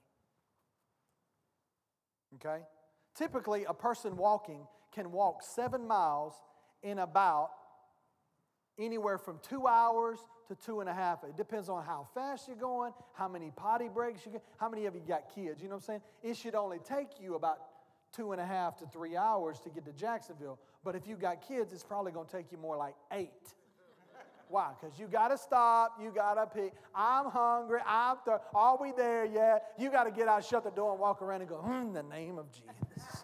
Okay? 2.35 2.63
Typically, 3.17 3.65
a 3.65 3.73
person 3.73 4.15
walking 4.15 4.65
can 4.93 5.11
walk 5.11 5.43
seven 5.43 5.85
miles 5.85 6.35
in 6.83 6.99
about 6.99 7.49
anywhere 8.79 9.17
from 9.17 9.39
two 9.41 9.67
hours 9.67 10.19
to 10.47 10.55
two 10.55 10.79
and 10.79 10.87
a 10.87 10.93
half. 10.93 11.21
It 11.25 11.35
depends 11.35 11.67
on 11.67 11.83
how 11.83 12.07
fast 12.13 12.47
you're 12.47 12.55
going, 12.55 12.93
how 13.11 13.27
many 13.27 13.51
potty 13.53 13.89
breaks 13.93 14.25
you 14.25 14.31
get, 14.31 14.43
how 14.55 14.69
many 14.69 14.85
of 14.85 14.95
you 14.95 15.01
got 15.05 15.35
kids. 15.35 15.61
You 15.61 15.67
know 15.67 15.75
what 15.75 15.81
I'm 15.81 15.85
saying? 15.85 16.01
It 16.23 16.37
should 16.37 16.55
only 16.55 16.79
take 16.79 17.19
you 17.19 17.35
about 17.35 17.57
two 18.15 18.31
and 18.31 18.39
a 18.39 18.45
half 18.45 18.77
to 18.77 18.85
three 18.85 19.17
hours 19.17 19.59
to 19.65 19.69
get 19.69 19.83
to 19.83 19.91
Jacksonville. 19.91 20.59
But 20.85 20.95
if 20.95 21.09
you 21.09 21.17
got 21.17 21.45
kids, 21.45 21.73
it's 21.73 21.83
probably 21.83 22.13
going 22.13 22.27
to 22.27 22.31
take 22.31 22.53
you 22.53 22.57
more 22.57 22.77
like 22.77 22.95
eight. 23.11 23.53
Why? 24.49 24.71
Because 24.79 24.97
you 24.97 25.07
got 25.07 25.29
to 25.29 25.37
stop. 25.37 25.97
You 26.01 26.11
got 26.11 26.35
to 26.35 26.45
pee. 26.47 26.69
I'm 26.95 27.25
hungry. 27.25 27.79
I'm 27.85 28.17
th- 28.25 28.37
Are 28.53 28.77
we 28.81 28.91
there 28.93 29.25
yet? 29.25 29.73
You 29.77 29.91
got 29.91 30.05
to 30.05 30.11
get 30.11 30.27
out, 30.27 30.45
shut 30.45 30.63
the 30.63 30.71
door, 30.71 30.91
and 30.91 30.99
walk 30.99 31.21
around 31.21 31.41
and 31.41 31.49
go, 31.49 31.57
hmm, 31.57 31.87
in 31.87 31.93
the 31.93 32.03
name 32.03 32.37
of 32.37 32.45
Jesus. 32.51 33.23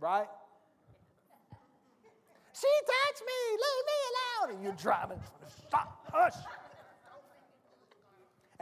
right? 0.00 0.28
She 2.52 2.68
touched 2.86 3.22
me. 3.26 3.50
Leave 3.50 3.84
me 3.86 3.98
alone. 4.12 4.54
And 4.54 4.64
you're 4.64 4.80
driving. 4.80 5.20
Stop. 5.66 6.06
Hush. 6.12 6.34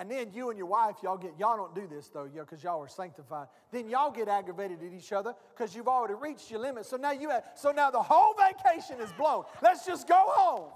And 0.02 0.10
then 0.10 0.32
you 0.34 0.48
and 0.48 0.58
your 0.58 0.66
wife, 0.66 0.96
y'all 1.00 1.16
get, 1.16 1.34
y'all 1.38 1.56
don't 1.56 1.76
do 1.76 1.86
this 1.86 2.08
though, 2.08 2.26
because 2.26 2.60
y'all 2.64 2.82
are 2.82 2.88
sanctified. 2.88 3.46
Then 3.70 3.88
y'all 3.88 4.10
get 4.10 4.26
aggravated 4.26 4.82
at 4.82 4.92
each 4.92 5.12
other 5.12 5.32
because 5.54 5.76
you've 5.76 5.86
already 5.86 6.14
reached 6.14 6.50
your 6.50 6.58
limit. 6.58 6.86
So 6.86 6.96
now 6.96 7.12
you 7.12 7.30
have, 7.30 7.44
so 7.54 7.70
now 7.70 7.88
the 7.92 8.02
whole 8.02 8.34
vacation 8.34 9.00
is 9.00 9.12
blown. 9.12 9.44
Let's 9.62 9.86
just 9.86 10.08
go 10.08 10.20
home. 10.26 10.70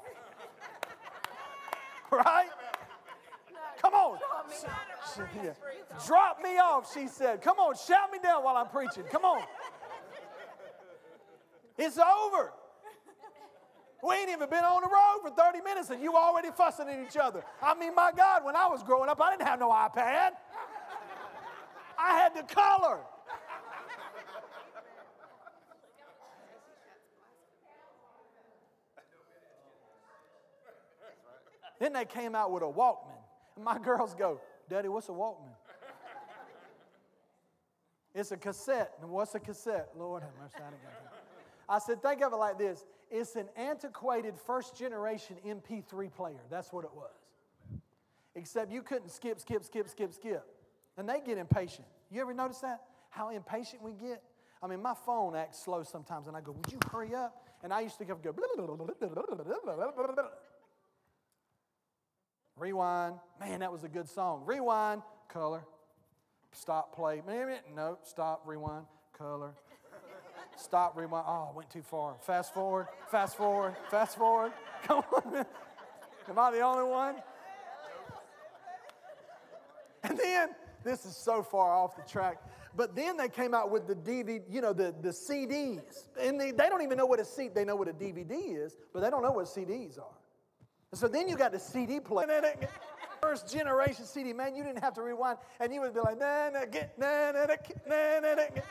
right? 2.13 2.47
Come 3.83 3.95
on. 3.95 4.19
Drop 6.07 6.41
me 6.41 6.59
off, 6.59 6.95
she 6.95 7.09
said. 7.09 7.43
Come 7.43 7.59
on, 7.59 7.75
shout 7.75 8.13
me 8.13 8.21
down 8.23 8.45
while 8.45 8.57
I'm 8.57 8.69
preaching. 8.69 9.03
Come 9.11 9.25
on. 9.25 9.43
It's 11.77 11.99
over. 11.99 12.53
We 14.07 14.15
ain't 14.15 14.31
even 14.31 14.49
been 14.49 14.63
on 14.63 14.83
the 14.83 14.89
road 14.89 15.21
for 15.23 15.31
30 15.31 15.63
minutes 15.63 15.91
and 15.91 16.01
you 16.01 16.15
already 16.15 16.51
fussing 16.51 16.89
at 16.89 17.05
each 17.05 17.17
other. 17.17 17.43
I 17.61 17.75
mean, 17.75 17.95
my 17.95 18.13
God, 18.17 18.45
when 18.45 18.55
I 18.55 18.69
was 18.69 18.83
growing 18.85 19.09
up, 19.09 19.21
I 19.21 19.31
didn't 19.31 19.49
have 19.49 19.59
no 19.59 19.71
iPad. 19.71 20.31
I 21.99 22.15
had 22.15 22.37
the 22.37 22.43
color. 22.43 23.01
Then 31.79 31.93
they 31.93 32.05
came 32.05 32.35
out 32.35 32.53
with 32.53 32.63
a 32.63 32.67
Walkman. 32.67 33.11
And 33.57 33.65
my 33.65 33.79
girls 33.79 34.15
go, 34.15 34.41
Daddy, 34.71 34.89
what's 34.89 35.09
a 35.09 35.13
Walkman? 35.13 35.53
It's 38.15 38.31
a 38.33 38.37
cassette. 38.37 38.93
And 39.03 39.11
what's 39.11 39.35
a 39.35 39.41
cassette? 39.41 39.89
Lord 39.99 40.23
have 40.23 40.33
mercy. 40.41 40.55
I 40.59 41.16
said, 41.79 42.03
think 42.03 42.23
of 42.23 42.33
it 42.33 42.37
like 42.37 42.59
this 42.59 42.85
it's 43.11 43.37
an 43.37 43.49
antiquated 43.57 44.35
first 44.47 44.77
generation 44.77 45.37
MP3 45.47 46.13
player. 46.13 46.41
That's 46.51 46.73
what 46.73 46.85
it 46.85 46.91
was. 46.95 47.13
Except 48.35 48.71
you 48.71 48.83
couldn't 48.83 49.11
skip, 49.11 49.41
skip, 49.41 49.65
skip, 49.65 49.89
skip, 49.89 50.13
skip. 50.13 50.45
And 50.97 51.09
they 51.09 51.21
get 51.21 51.39
impatient. 51.39 51.87
You 52.11 52.21
ever 52.21 52.35
notice 52.35 52.59
that? 52.59 52.83
How 53.11 53.31
impatient 53.31 53.83
we 53.83 53.93
get? 53.93 54.23
I 54.63 54.67
mean, 54.67 54.83
my 54.83 54.95
phone 55.05 55.37
acts 55.37 55.63
slow 55.63 55.83
sometimes, 55.83 56.27
and 56.27 56.37
I 56.37 56.41
go, 56.41 56.53
Would 56.53 56.73
you 56.73 56.79
hurry 56.91 57.15
up? 57.15 57.43
And 57.63 57.73
I 57.73 57.81
used 57.81 57.99
to 57.99 58.05
go, 58.05 58.17
Rewind. 62.57 63.17
Man, 63.41 63.61
that 63.61 63.73
was 63.73 63.85
a 63.85 63.89
good 63.89 64.09
song. 64.09 64.43
Rewind, 64.47 65.03
color. 65.29 65.65
Stop, 66.53 66.95
play. 66.95 67.23
No, 67.75 67.99
stop, 68.03 68.43
rewind, 68.47 68.87
color. 69.17 69.53
Stop, 70.57 70.97
rewind. 70.97 71.25
Oh, 71.29 71.49
I 71.53 71.57
went 71.57 71.71
too 71.71 71.83
far. 71.83 72.17
Fast 72.23 72.55
forward, 72.55 72.89
fast 73.11 73.37
forward, 73.37 73.77
fast 73.91 74.17
forward. 74.17 74.53
Come 74.85 75.03
on. 75.13 75.47
Am 76.29 76.39
I 76.39 76.51
the 76.51 76.61
only 76.61 76.91
one? 76.91 77.17
And 80.03 80.19
then, 80.19 80.49
this 80.83 81.05
is 81.05 81.17
so 81.17 81.43
far 81.43 81.73
off 81.73 81.97
the 81.97 82.03
track, 82.03 82.41
but 82.77 82.95
then 82.95 83.17
they 83.17 83.29
came 83.29 83.55
out 83.55 83.71
with 83.71 83.87
the 83.87 83.95
DVD, 83.95 84.43
you 84.49 84.61
know, 84.61 84.73
the, 84.73 84.95
the 85.03 85.11
CDs. 85.11 86.09
And 86.21 86.41
they, 86.41 86.53
they 86.53 86.69
don't 86.69 86.83
even 86.83 86.97
know 86.97 87.07
what 87.07 87.21
a 87.21 87.25
CD, 87.25 87.51
they 87.55 87.65
know 87.65 87.77
what 87.77 87.89
a 87.89 87.93
DVD 87.93 88.65
is, 88.65 88.77
but 88.93 89.01
they 89.01 89.11
don't 89.11 89.23
know 89.23 89.33
what 89.33 89.47
CDs 89.47 89.99
are. 89.99 90.15
And 90.93 90.99
so 90.99 91.09
then 91.09 91.29
you 91.29 91.37
got 91.37 91.53
the 91.53 91.59
CD 91.59 92.01
player. 92.01 92.55
First 93.21 93.53
generation 93.53 94.05
CD, 94.05 94.33
man, 94.33 94.55
you 94.55 94.63
didn't 94.63 94.83
have 94.83 94.95
to 94.95 95.03
rewind, 95.03 95.39
and 95.59 95.73
you 95.73 95.81
would 95.81 95.95
be 95.95 96.01
like, 96.01 96.19
na 96.19 96.51
na 96.51 96.61
na 96.99 97.33
na 97.33 97.51
na 97.89 98.21
na 98.21 98.35
na. 98.35 98.63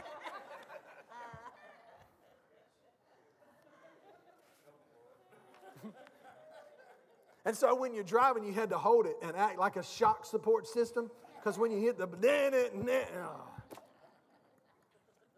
And 7.45 7.55
so 7.55 7.75
when 7.75 7.93
you're 7.93 8.03
driving, 8.03 8.43
you 8.43 8.53
had 8.53 8.69
to 8.71 8.77
hold 8.77 9.05
it 9.05 9.17
and 9.21 9.35
act 9.35 9.59
like 9.59 9.75
a 9.75 9.83
shock 9.83 10.25
support 10.25 10.67
system 10.67 11.11
because 11.35 11.59
when 11.59 11.71
you 11.71 11.79
hit 11.79 11.97
the. 11.97 12.07
Oh. 12.07 13.55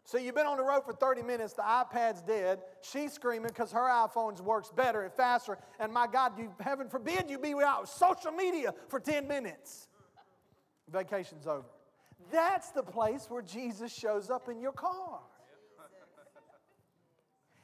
So 0.06 0.18
you've 0.18 0.36
been 0.36 0.46
on 0.46 0.56
the 0.56 0.64
road 0.64 0.86
for 0.86 0.94
30 0.94 1.22
minutes, 1.22 1.52
the 1.52 1.64
iPad's 1.64 2.22
dead, 2.22 2.60
she's 2.82 3.12
screaming 3.12 3.50
because 3.50 3.74
her 3.74 3.90
iPhone 3.90 4.40
works 4.40 4.72
better 4.74 5.02
and 5.02 5.12
faster, 5.12 5.58
and 5.82 5.92
my 5.92 6.08
God, 6.08 6.40
you 6.40 6.50
heaven 6.62 6.88
forbid 6.88 7.30
you 7.30 7.38
be 7.38 7.54
without 7.54 7.90
social 7.90 8.32
media 8.32 8.74
for 8.88 9.02
10 9.02 9.28
minutes. 9.28 9.90
Vacation's 10.90 11.46
over. 11.46 11.68
That's 12.32 12.70
the 12.70 12.84
place 12.84 13.26
where 13.28 13.42
Jesus 13.42 13.94
shows 13.94 14.30
up 14.30 14.48
in 14.48 14.62
your 14.62 14.72
car. 14.72 15.20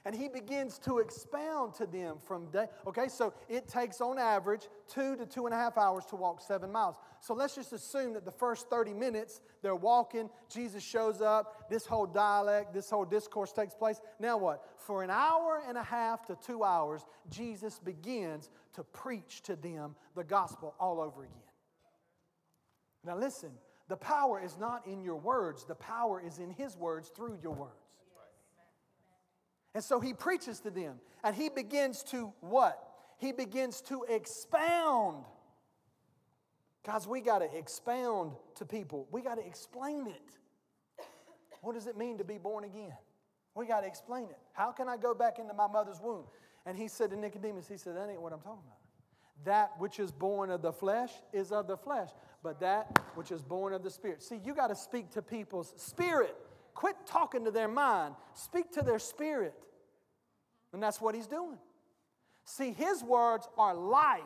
And 0.06 0.14
he 0.14 0.28
begins 0.28 0.80
to 0.80 1.00
expound 1.00 1.76
to 1.76 1.86
them 1.86 2.18
from 2.28 2.48
day. 2.52 2.66
Okay, 2.86 3.08
so 3.08 3.34
it 3.48 3.70
takes 3.70 4.02
on 4.02 4.20
average 4.20 4.68
two 4.90 5.16
to 5.16 5.26
two 5.26 5.46
and 5.46 5.54
a 5.54 5.58
half 5.58 5.78
hours 5.78 6.04
to 6.08 6.18
walk 6.18 6.42
seven 6.42 6.72
miles. 6.74 6.96
So 7.22 7.34
let's 7.34 7.56
just 7.56 7.72
assume 7.72 8.14
that 8.14 8.26
the 8.26 8.32
first 8.32 8.70
30 8.70 8.94
minutes 8.94 9.40
they're 9.62 9.76
walking, 9.76 10.30
Jesus 10.54 10.84
shows 10.84 11.22
up, 11.22 11.70
this 11.70 11.86
whole 11.86 12.06
dialect, 12.06 12.74
this 12.74 12.90
whole 12.90 13.06
discourse 13.06 13.54
takes 13.54 13.74
place. 13.74 14.02
Now 14.20 14.38
what? 14.38 14.66
For 14.76 15.04
an 15.04 15.10
hour 15.10 15.62
and 15.66 15.78
a 15.78 15.84
half 15.84 16.26
to 16.26 16.38
two 16.46 16.66
hours, 16.66 17.06
Jesus 17.30 17.80
begins 17.80 18.50
to 18.74 18.84
preach 18.84 19.42
to 19.44 19.56
them 19.56 19.96
the 20.16 20.24
gospel 20.26 20.76
all 20.82 21.00
over 21.00 21.24
again. 21.24 21.38
Now 23.06 23.18
listen, 23.18 23.52
the 23.88 23.96
power 23.98 24.42
is 24.44 24.58
not 24.58 24.86
in 24.86 25.02
your 25.02 25.18
words, 25.18 25.64
the 25.64 25.76
power 25.76 26.22
is 26.22 26.40
in 26.40 26.50
his 26.50 26.76
words 26.76 27.10
through 27.16 27.38
your 27.42 27.54
words. 27.54 27.83
And 29.74 29.84
so 29.84 30.00
he 30.00 30.14
preaches 30.14 30.60
to 30.62 30.70
them 30.70 31.00
and 31.24 31.36
he 31.36 31.50
begins 31.50 32.04
to 32.04 32.32
what? 32.42 32.82
He 33.18 33.32
begins 33.32 33.82
to 33.84 34.04
expound. 34.10 35.24
Guys, 36.86 37.08
we 37.08 37.22
got 37.22 37.40
to 37.40 37.58
expound 37.58 38.34
to 38.56 38.66
people. 38.66 39.08
We 39.12 39.22
got 39.22 39.36
to 39.36 39.46
explain 39.46 40.08
it. 40.08 40.38
What 41.62 41.74
does 41.74 41.88
it 41.88 41.98
mean 41.98 42.18
to 42.18 42.26
be 42.26 42.38
born 42.38 42.66
again? 42.66 42.94
We 43.56 43.66
got 43.66 43.82
to 43.82 43.88
explain 43.88 44.26
it. 44.26 44.38
How 44.52 44.72
can 44.72 44.90
I 44.90 44.98
go 44.98 45.14
back 45.14 45.40
into 45.40 45.54
my 45.54 45.68
mother's 45.68 46.02
womb? 46.02 46.26
And 46.66 46.78
he 46.78 46.88
said 46.88 47.10
to 47.12 47.16
Nicodemus, 47.16 47.68
he 47.68 47.78
said, 47.78 47.96
that 47.96 48.10
ain't 48.10 48.22
what 48.22 48.34
I'm 48.34 48.42
talking 48.42 48.64
about. 48.66 48.80
That 49.46 49.72
which 49.80 50.00
is 50.00 50.12
born 50.12 50.50
of 50.50 50.62
the 50.62 50.72
flesh 50.72 51.12
is 51.32 51.52
of 51.52 51.68
the 51.68 51.78
flesh, 51.78 52.10
but 52.44 52.60
that 52.60 53.00
which 53.16 53.32
is 53.32 53.42
born 53.42 53.74
of 53.74 53.84
the 53.84 53.90
spirit. 53.90 54.22
See, 54.22 54.40
you 54.44 54.54
got 54.54 54.68
to 54.68 54.76
speak 54.76 55.12
to 55.12 55.22
people's 55.22 55.74
spirit. 55.78 56.36
Quit 56.74 56.96
talking 57.06 57.46
to 57.46 57.52
their 57.52 57.68
mind, 57.68 58.16
speak 58.34 58.72
to 58.74 58.82
their 58.82 59.00
spirit. 59.00 59.54
And 60.74 60.82
that's 60.82 61.00
what 61.00 61.16
he's 61.16 61.28
doing. 61.28 61.58
See, 62.46 62.74
his 62.74 63.04
words 63.04 63.48
are 63.58 63.74
life. 63.74 64.22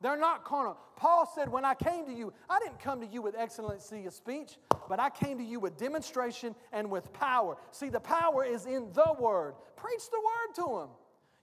They're 0.00 0.18
not 0.18 0.44
carnal. 0.44 0.76
Paul 0.96 1.30
said, 1.34 1.50
When 1.50 1.64
I 1.64 1.74
came 1.74 2.06
to 2.06 2.12
you, 2.12 2.32
I 2.48 2.60
didn't 2.60 2.78
come 2.78 3.00
to 3.00 3.06
you 3.06 3.20
with 3.20 3.34
excellency 3.36 4.06
of 4.06 4.12
speech, 4.12 4.56
but 4.88 5.00
I 5.00 5.10
came 5.10 5.38
to 5.38 5.44
you 5.44 5.58
with 5.58 5.76
demonstration 5.76 6.54
and 6.72 6.90
with 6.90 7.12
power. 7.12 7.56
See, 7.72 7.88
the 7.88 8.00
power 8.00 8.44
is 8.44 8.66
in 8.66 8.92
the 8.92 9.14
word. 9.18 9.54
Preach 9.76 10.08
the 10.10 10.20
word 10.20 10.54
to 10.56 10.78
them. 10.78 10.88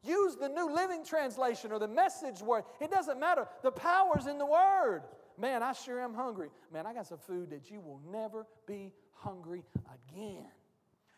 Use 0.03 0.35
the 0.35 0.47
New 0.47 0.73
Living 0.73 1.03
Translation 1.03 1.71
or 1.71 1.79
the 1.79 1.87
message 1.87 2.41
word. 2.41 2.63
It 2.79 2.91
doesn't 2.91 3.19
matter. 3.19 3.47
The 3.63 3.71
power's 3.71 4.27
in 4.27 4.37
the 4.37 4.45
word. 4.45 5.01
Man, 5.37 5.63
I 5.63 5.73
sure 5.73 5.99
am 5.99 6.13
hungry. 6.13 6.49
Man, 6.71 6.85
I 6.85 6.93
got 6.93 7.07
some 7.07 7.17
food 7.17 7.49
that 7.49 7.69
you 7.69 7.81
will 7.81 7.99
never 8.09 8.45
be 8.67 8.93
hungry 9.15 9.63
again. 10.11 10.47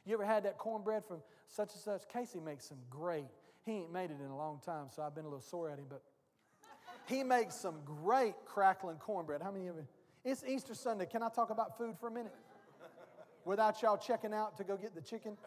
You 0.06 0.14
ever 0.14 0.26
had 0.26 0.44
that 0.44 0.58
cornbread 0.58 1.04
from 1.06 1.18
such 1.48 1.74
and 1.74 1.82
such? 1.82 2.08
Casey 2.08 2.40
makes 2.40 2.66
some 2.66 2.78
great. 2.90 3.26
He 3.66 3.74
ain't 3.74 3.92
made 3.92 4.10
it 4.10 4.18
in 4.24 4.32
a 4.32 4.38
long 4.38 4.62
time, 4.66 4.88
so 4.90 5.04
I've 5.04 5.14
been 5.14 5.26
a 5.26 5.28
little 5.28 5.42
sore 5.42 5.70
at 5.70 5.78
him, 5.78 5.86
but 5.90 6.02
he 7.08 7.24
makes 7.24 7.56
some 7.56 7.76
great 7.84 8.36
crackling 8.46 8.98
cornbread. 8.98 9.42
How 9.42 9.52
many 9.52 9.68
of 9.68 9.76
you? 9.76 9.88
It's 10.24 10.44
Easter 10.48 10.74
Sunday. 10.74 11.06
Can 11.06 11.24
I 11.24 11.30
talk 11.30 11.50
about 11.50 11.78
food 11.78 11.96
for 12.00 12.08
a 12.08 12.12
minute? 12.12 12.34
Without 13.46 13.82
y'all 13.82 13.98
checking 13.98 14.34
out 14.34 14.58
to 14.58 14.64
go 14.64 14.76
get 14.78 14.94
the 14.94 15.02
chicken 15.02 15.38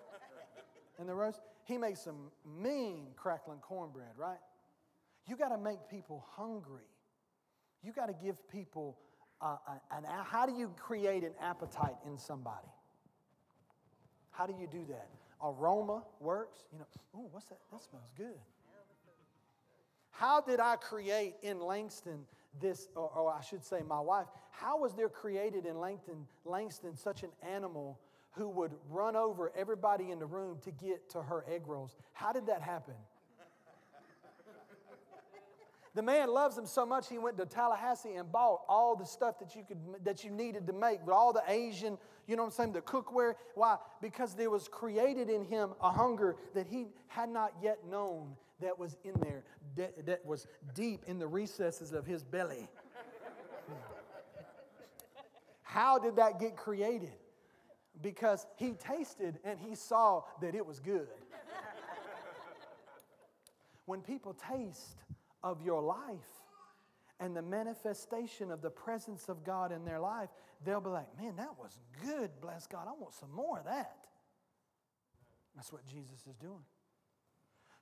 and 0.98 1.08
the 1.08 1.14
roast? 1.14 1.40
He 1.64 1.76
makes 1.78 2.00
some 2.00 2.30
mean 2.44 3.08
crackling 3.16 3.58
cornbread, 3.58 4.12
right? 4.16 4.38
You 5.26 5.36
got 5.36 5.50
to 5.50 5.58
make 5.58 5.78
people 5.90 6.24
hungry. 6.36 6.88
You 7.82 7.92
got 7.92 8.06
to 8.06 8.14
give 8.14 8.36
people 8.48 8.98
uh, 9.42 9.56
an, 9.90 10.04
how 10.24 10.46
do 10.46 10.52
you 10.52 10.72
create 10.76 11.24
an 11.24 11.32
appetite 11.40 11.96
in 12.06 12.18
somebody? 12.18 12.68
How 14.30 14.46
do 14.46 14.54
you 14.58 14.66
do 14.66 14.84
that? 14.88 15.08
Aroma 15.42 16.02
works. 16.20 16.64
You 16.72 16.78
know, 16.78 16.86
oh, 17.16 17.28
what's 17.30 17.46
that? 17.46 17.58
That 17.70 17.80
smells 17.82 18.12
good. 18.16 18.38
How 20.10 20.40
did 20.40 20.60
I 20.60 20.76
create 20.76 21.36
in 21.42 21.60
Langston 21.60 22.26
this, 22.60 22.88
or, 22.94 23.10
or, 23.14 23.32
I 23.32 23.40
should 23.42 23.64
say, 23.64 23.80
my 23.86 24.00
wife, 24.00 24.26
how 24.50 24.78
was 24.78 24.92
there 24.94 25.08
created 25.08 25.66
in 25.66 25.78
Langston, 25.78 26.26
Langston 26.44 26.96
such 26.96 27.22
an 27.22 27.30
animal 27.42 27.98
who 28.32 28.48
would 28.48 28.72
run 28.90 29.16
over 29.16 29.52
everybody 29.56 30.10
in 30.10 30.18
the 30.18 30.26
room 30.26 30.58
to 30.64 30.70
get 30.70 31.08
to 31.10 31.22
her 31.22 31.44
egg 31.48 31.62
rolls? 31.66 31.96
How 32.12 32.32
did 32.32 32.46
that 32.46 32.60
happen? 32.60 32.94
The 35.94 36.02
man 36.02 36.32
loves 36.32 36.54
them 36.54 36.66
so 36.66 36.86
much 36.86 37.08
he 37.08 37.18
went 37.18 37.36
to 37.38 37.46
Tallahassee 37.46 38.14
and 38.14 38.30
bought 38.30 38.60
all 38.68 38.94
the 38.94 39.04
stuff 39.04 39.40
that 39.40 39.56
you 39.56 39.64
could 39.66 39.78
that 40.04 40.22
you 40.22 40.30
needed 40.30 40.66
to 40.68 40.72
make, 40.72 41.00
but 41.04 41.12
all 41.12 41.32
the 41.32 41.42
Asian, 41.48 41.98
you 42.28 42.36
know 42.36 42.42
what 42.42 42.50
I'm 42.50 42.52
saying, 42.52 42.72
the 42.72 42.80
cookware. 42.80 43.34
Why? 43.54 43.76
Because 44.00 44.34
there 44.34 44.50
was 44.50 44.68
created 44.68 45.28
in 45.28 45.44
him 45.44 45.70
a 45.80 45.90
hunger 45.90 46.36
that 46.54 46.68
he 46.68 46.86
had 47.08 47.28
not 47.28 47.52
yet 47.60 47.78
known 47.88 48.36
that 48.60 48.78
was 48.78 48.96
in 49.02 49.14
there, 49.20 49.42
that, 49.76 50.06
that 50.06 50.24
was 50.24 50.46
deep 50.74 51.02
in 51.08 51.18
the 51.18 51.26
recesses 51.26 51.92
of 51.92 52.06
his 52.06 52.22
belly. 52.22 52.68
How 55.62 55.98
did 55.98 56.16
that 56.16 56.38
get 56.38 56.56
created? 56.56 57.12
Because 58.00 58.46
he 58.56 58.72
tasted 58.72 59.40
and 59.44 59.58
he 59.58 59.74
saw 59.74 60.22
that 60.40 60.54
it 60.54 60.64
was 60.64 60.78
good. 60.78 61.08
when 63.86 64.02
people 64.02 64.34
taste 64.34 64.96
of 65.42 65.62
your 65.62 65.82
life 65.82 66.40
and 67.18 67.36
the 67.36 67.42
manifestation 67.42 68.50
of 68.50 68.62
the 68.62 68.70
presence 68.70 69.28
of 69.28 69.44
God 69.44 69.72
in 69.72 69.84
their 69.84 70.00
life, 70.00 70.30
they'll 70.64 70.80
be 70.80 70.88
like, 70.88 71.06
man, 71.20 71.36
that 71.36 71.58
was 71.58 71.78
good. 72.04 72.30
Bless 72.40 72.66
God. 72.66 72.86
I 72.88 72.92
want 72.98 73.14
some 73.14 73.30
more 73.30 73.58
of 73.58 73.66
that. 73.66 73.96
That's 75.54 75.72
what 75.72 75.86
Jesus 75.86 76.26
is 76.26 76.36
doing. 76.36 76.64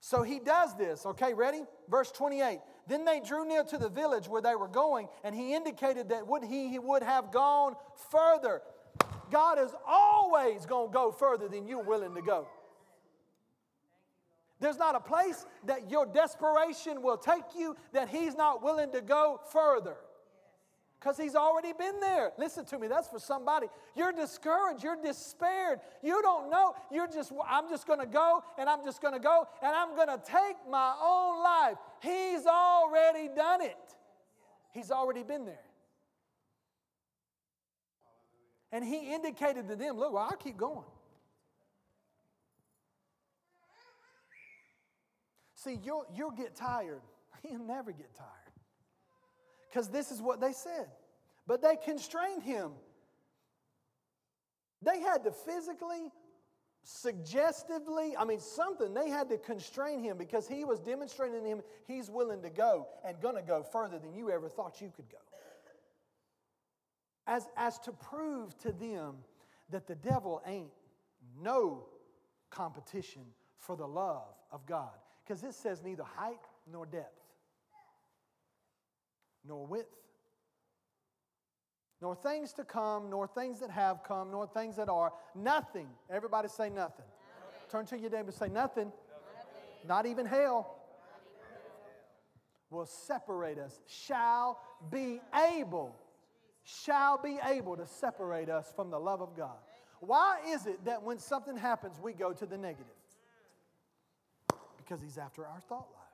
So 0.01 0.23
he 0.23 0.39
does 0.39 0.77
this. 0.77 1.07
Okay, 1.07 1.35
ready? 1.35 1.63
Verse 1.89 2.11
28. 2.13 2.61
Then 2.87 3.05
they 3.05 3.21
drew 3.21 3.47
near 3.47 3.65
to 3.65 3.79
the 3.79 3.89
village 3.89 4.29
where 4.29 4.43
they 4.43 4.55
were 4.55 4.69
going, 4.69 5.09
and 5.25 5.35
he 5.35 5.55
indicated 5.55 6.09
that 6.11 6.27
would 6.27 6.45
he, 6.45 6.69
he 6.69 6.79
would 6.79 7.03
have 7.03 7.33
gone 7.33 7.75
further. 8.11 8.63
God 9.31 9.59
is 9.59 9.71
always 9.87 10.67
going 10.67 10.89
to 10.89 10.93
go 10.93 11.13
further 11.13 11.49
than 11.49 11.67
you're 11.67 11.83
willing 11.83 12.15
to 12.15 12.23
go. 12.23 12.49
There's 14.61 14.79
not 14.79 14.95
a 14.95 15.01
place 15.01 15.47
that 15.67 15.91
your 15.91 16.07
desperation 16.07 17.03
will 17.03 17.17
take 17.17 17.45
you 17.57 17.77
that 17.93 18.09
he's 18.09 18.35
not 18.35 18.63
willing 18.63 18.91
to 18.93 19.01
go 19.01 19.41
further 19.53 19.97
because 20.99 21.17
he's 21.17 21.37
already 21.37 21.73
been 21.73 22.01
there. 22.01 22.33
Listen 22.39 22.65
to 22.67 22.79
me, 22.79 22.89
that's 22.89 23.09
for 23.09 23.21
somebody. 23.21 23.69
You're 23.95 24.13
discouraged, 24.13 24.83
you're 24.83 25.01
despaired, 25.01 25.79
you 26.03 26.21
don't 26.23 26.51
know. 26.51 26.75
You're 26.91 27.07
just, 27.07 27.33
I'm 27.49 27.69
just 27.69 27.87
gonna 27.87 28.07
go 28.07 28.43
and 28.59 28.69
I'm 28.69 28.85
just 28.85 29.01
gonna 29.01 29.21
go 29.21 29.47
and 29.63 29.75
I'm 29.75 29.95
gonna 29.95 30.21
take 30.25 30.57
my 30.69 30.95
own 31.01 31.43
life. 31.43 31.77
He's 32.03 32.47
already 32.47 33.29
done 33.29 33.63
it, 33.63 33.77
he's 34.73 34.91
already 34.91 35.23
been 35.23 35.45
there. 35.45 35.61
And 38.71 38.85
he 38.85 39.15
indicated 39.15 39.69
to 39.69 39.77
them, 39.77 39.97
look, 39.97 40.13
well, 40.13 40.29
I'll 40.31 40.37
keep 40.37 40.59
going. 40.59 40.85
See, 45.59 45.81
you'll, 45.83 46.07
you'll 46.15 46.31
get 46.31 46.55
tired. 46.55 47.01
He'll 47.43 47.59
never 47.59 47.91
get 47.91 48.15
tired 48.15 48.29
because 49.69 49.89
this 49.89 50.13
is 50.13 50.23
what 50.23 50.41
they 50.41 50.53
said. 50.53 50.87
But 51.49 51.63
they 51.63 51.77
constrained 51.77 52.45
him. 52.45 52.73
They 54.83 55.01
had 55.01 55.25
to 55.25 55.33
physically, 55.33 56.13
suggestively, 56.85 58.15
I 58.17 58.25
mean, 58.25 58.39
something, 58.39 58.95
they 58.95 59.09
had 59.09 59.29
to 59.31 59.39
constrain 59.39 60.01
him 60.01 60.17
because 60.17 60.47
he 60.47 60.65
was 60.65 60.79
demonstrating 60.79 61.43
to 61.43 61.49
him 61.49 61.63
he's 61.89 62.09
willing 62.09 62.43
to 62.43 62.51
go 62.51 62.87
and 63.05 63.21
going 63.21 63.35
to 63.35 63.43
go 63.43 63.65
further 63.65 63.99
than 63.99 64.15
you 64.15 64.31
ever 64.31 64.49
thought 64.49 64.81
you 64.81 64.93
could 64.95 65.11
go. 65.11 65.19
As, 67.27 67.49
as 67.57 67.81
to 67.81 67.93
prove 67.93 68.57
to 68.61 68.71
them 68.71 69.17
that 69.71 69.89
the 69.89 69.97
devil 69.97 70.41
ain't 70.47 70.71
no 71.43 71.87
competition 72.49 73.23
for 73.57 73.77
the 73.77 73.87
love 73.87 74.33
of 74.53 74.65
God. 74.65 74.95
Because 75.29 75.45
it 75.45 75.53
says 75.53 75.83
neither 75.85 76.05
height 76.05 76.41
nor 76.73 76.87
depth 76.87 77.19
nor 79.49 79.67
width, 79.67 79.89
nor 82.01 82.15
things 82.15 82.53
to 82.53 82.65
come, 82.65 83.11
nor 83.11 83.27
things 83.27 83.59
that 83.61 83.71
have 83.71 84.05
come, 84.05 84.31
nor 84.31 84.47
things 84.47 84.77
that 84.77 84.89
are. 84.89 85.13
Nothing. 85.35 85.89
Everybody 86.11 86.49
say 86.49 86.69
nothing. 86.69 86.77
nothing. 86.77 87.71
Turn 87.71 87.87
to 87.87 87.99
your 87.99 88.11
neighbor 88.11 88.29
and 88.29 88.35
say 88.35 88.49
nothing. 88.49 88.85
nothing. 88.85 89.89
Not 89.89 90.07
even 90.07 90.27
hell. 90.27 90.75
Will 92.71 92.87
separate 92.87 93.59
us, 93.59 93.81
shall 93.87 94.61
be 94.93 95.23
able, 95.57 95.97
shall 96.65 97.17
be 97.17 97.39
able 97.49 97.79
to 97.79 97.87
separate 97.87 98.51
us 98.51 98.71
from 98.77 98.91
the 98.91 98.99
love 98.99 99.23
of 99.23 99.35
God. 99.35 99.57
Why 100.01 100.41
is 100.49 100.67
it 100.67 100.85
that 100.85 101.03
when 101.03 101.19
something 101.19 101.57
happens, 101.57 101.99
we 102.01 102.13
go 102.13 102.35
to 102.35 102.45
the 102.45 102.59
negative? 102.59 102.98
Because 104.89 105.03
he's 105.03 105.19
after 105.19 105.45
our 105.45 105.61
thought 105.69 105.89
life. 105.93 106.09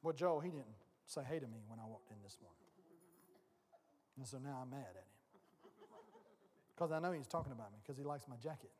Well, 0.00 0.14
Joe, 0.14 0.38
he 0.38 0.50
didn't 0.50 0.78
say 1.06 1.22
hey 1.28 1.40
to 1.40 1.46
me 1.46 1.58
when 1.66 1.80
I 1.80 1.86
walked 1.86 2.12
in 2.12 2.16
this 2.22 2.36
morning. 2.40 2.56
And 4.16 4.26
so 4.26 4.38
now 4.38 4.60
I'm 4.62 4.70
mad 4.70 4.86
at 4.90 4.94
him. 4.94 5.72
Because 6.76 6.92
I 6.92 7.00
know 7.00 7.10
he's 7.10 7.26
talking 7.26 7.50
about 7.50 7.72
me 7.72 7.78
because 7.82 7.98
he 7.98 8.04
likes 8.04 8.28
my 8.28 8.36
jacket. 8.36 8.70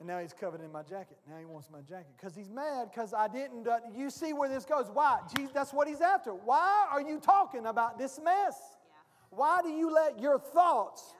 and 0.00 0.08
now 0.08 0.18
he's 0.18 0.32
covered 0.32 0.62
in 0.62 0.72
my 0.72 0.82
jacket. 0.82 1.16
Now 1.28 1.38
he 1.38 1.44
wants 1.44 1.68
my 1.70 1.80
jacket 1.80 2.10
because 2.16 2.34
he's 2.34 2.50
mad 2.50 2.88
because 2.92 3.14
I 3.14 3.28
didn't. 3.28 3.68
Uh, 3.68 3.78
you 3.96 4.10
see 4.10 4.32
where 4.32 4.48
this 4.48 4.64
goes. 4.64 4.90
Why? 4.92 5.20
Jesus, 5.34 5.52
that's 5.54 5.72
what 5.72 5.86
he's 5.86 6.00
after. 6.00 6.32
Why 6.32 6.88
are 6.90 7.00
you 7.00 7.20
talking 7.20 7.66
about 7.66 7.98
this 7.98 8.18
mess? 8.22 8.56
Yeah. 8.58 8.96
Why 9.30 9.60
do 9.62 9.68
you 9.68 9.92
let 9.92 10.18
your 10.20 10.40
thoughts 10.40 11.14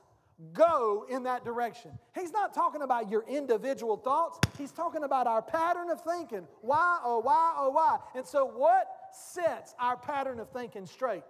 go 0.53 1.07
in 1.09 1.25
that 1.25 1.45
direction. 1.45 1.93
He's 2.15 2.33
not 2.33 2.55
talking 2.55 2.83
about 2.83 3.11
your 3.11 3.25
individual 3.29 3.97
thoughts, 3.97 4.39
he's 4.59 4.73
talking 4.73 5.05
about 5.05 5.27
our 5.27 5.43
pattern 5.43 5.91
of 5.91 6.01
thinking. 6.03 6.47
Why, 6.61 7.01
oh, 7.05 7.21
why, 7.21 7.55
oh, 7.57 7.71
why? 7.71 7.99
And 8.15 8.27
so, 8.27 8.45
what 8.45 8.87
sets 9.13 9.75
our 9.79 9.97
pattern 9.97 10.41
of 10.41 10.51
thinking 10.51 10.87
straight? 10.87 11.25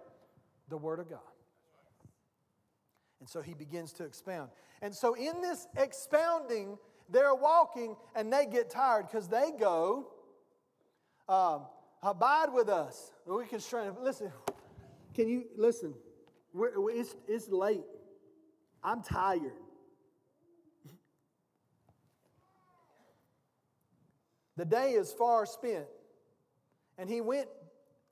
The 0.69 0.77
Word 0.77 0.99
of 0.99 1.09
God. 1.09 1.19
And 3.19 3.29
so 3.29 3.41
he 3.41 3.53
begins 3.53 3.93
to 3.93 4.03
expound. 4.03 4.49
And 4.81 4.95
so, 4.95 5.13
in 5.13 5.41
this 5.41 5.67
expounding, 5.77 6.77
they're 7.09 7.35
walking 7.35 7.95
and 8.15 8.31
they 8.31 8.45
get 8.45 8.69
tired 8.69 9.07
because 9.07 9.27
they 9.27 9.51
go, 9.59 10.07
um, 11.27 11.65
Abide 12.03 12.51
with 12.51 12.67
us. 12.69 13.11
We 13.27 13.45
can 13.45 13.59
strain. 13.59 13.91
Listen, 14.01 14.31
can 15.13 15.27
you 15.27 15.45
listen? 15.55 15.93
It's, 16.55 17.15
it's 17.27 17.47
late. 17.49 17.83
I'm 18.83 19.01
tired. 19.03 19.53
the 24.57 24.65
day 24.65 24.91
is 24.91 25.11
far 25.11 25.45
spent. 25.45 25.85
And 26.97 27.09
he 27.09 27.19
went 27.19 27.47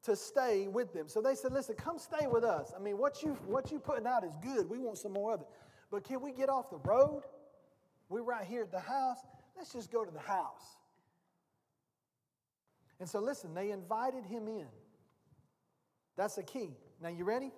to 0.04 0.16
stay 0.16 0.68
with 0.68 0.94
them. 0.94 1.08
So 1.08 1.22
they 1.22 1.36
said, 1.36 1.54
listen, 1.54 1.76
come 1.76 2.00
stay 2.00 2.26
with 2.26 2.44
us. 2.44 2.74
I 2.76 2.82
mean, 2.82 2.98
what 2.98 3.22
you 3.22 3.38
what 3.46 3.72
you 3.72 3.80
putting 3.80 4.08
out 4.08 4.24
is 4.24 4.36
good. 4.42 4.68
We 4.68 4.80
want 4.80 4.98
some 4.98 5.14
more 5.14 5.34
of 5.34 5.42
it. 5.42 5.48
But 5.92 6.04
can 6.04 6.22
we 6.22 6.32
get 6.32 6.50
off 6.50 6.70
the 6.70 6.78
road? 6.78 7.24
We're 8.10 8.24
right 8.24 8.46
here 8.46 8.64
at 8.64 8.72
the 8.72 8.80
house. 8.80 9.20
Let's 9.56 9.74
just 9.74 9.92
go 9.92 10.04
to 10.04 10.12
the 10.12 10.20
house. 10.20 10.78
And 13.00 13.08
so, 13.08 13.20
listen, 13.20 13.54
they 13.54 13.72
invited 13.72 14.26
him 14.26 14.48
in. 14.48 14.68
That's 16.18 16.36
the 16.36 16.44
key. 16.44 16.72
Now, 17.02 17.10
you 17.10 17.24
ready? 17.24 17.52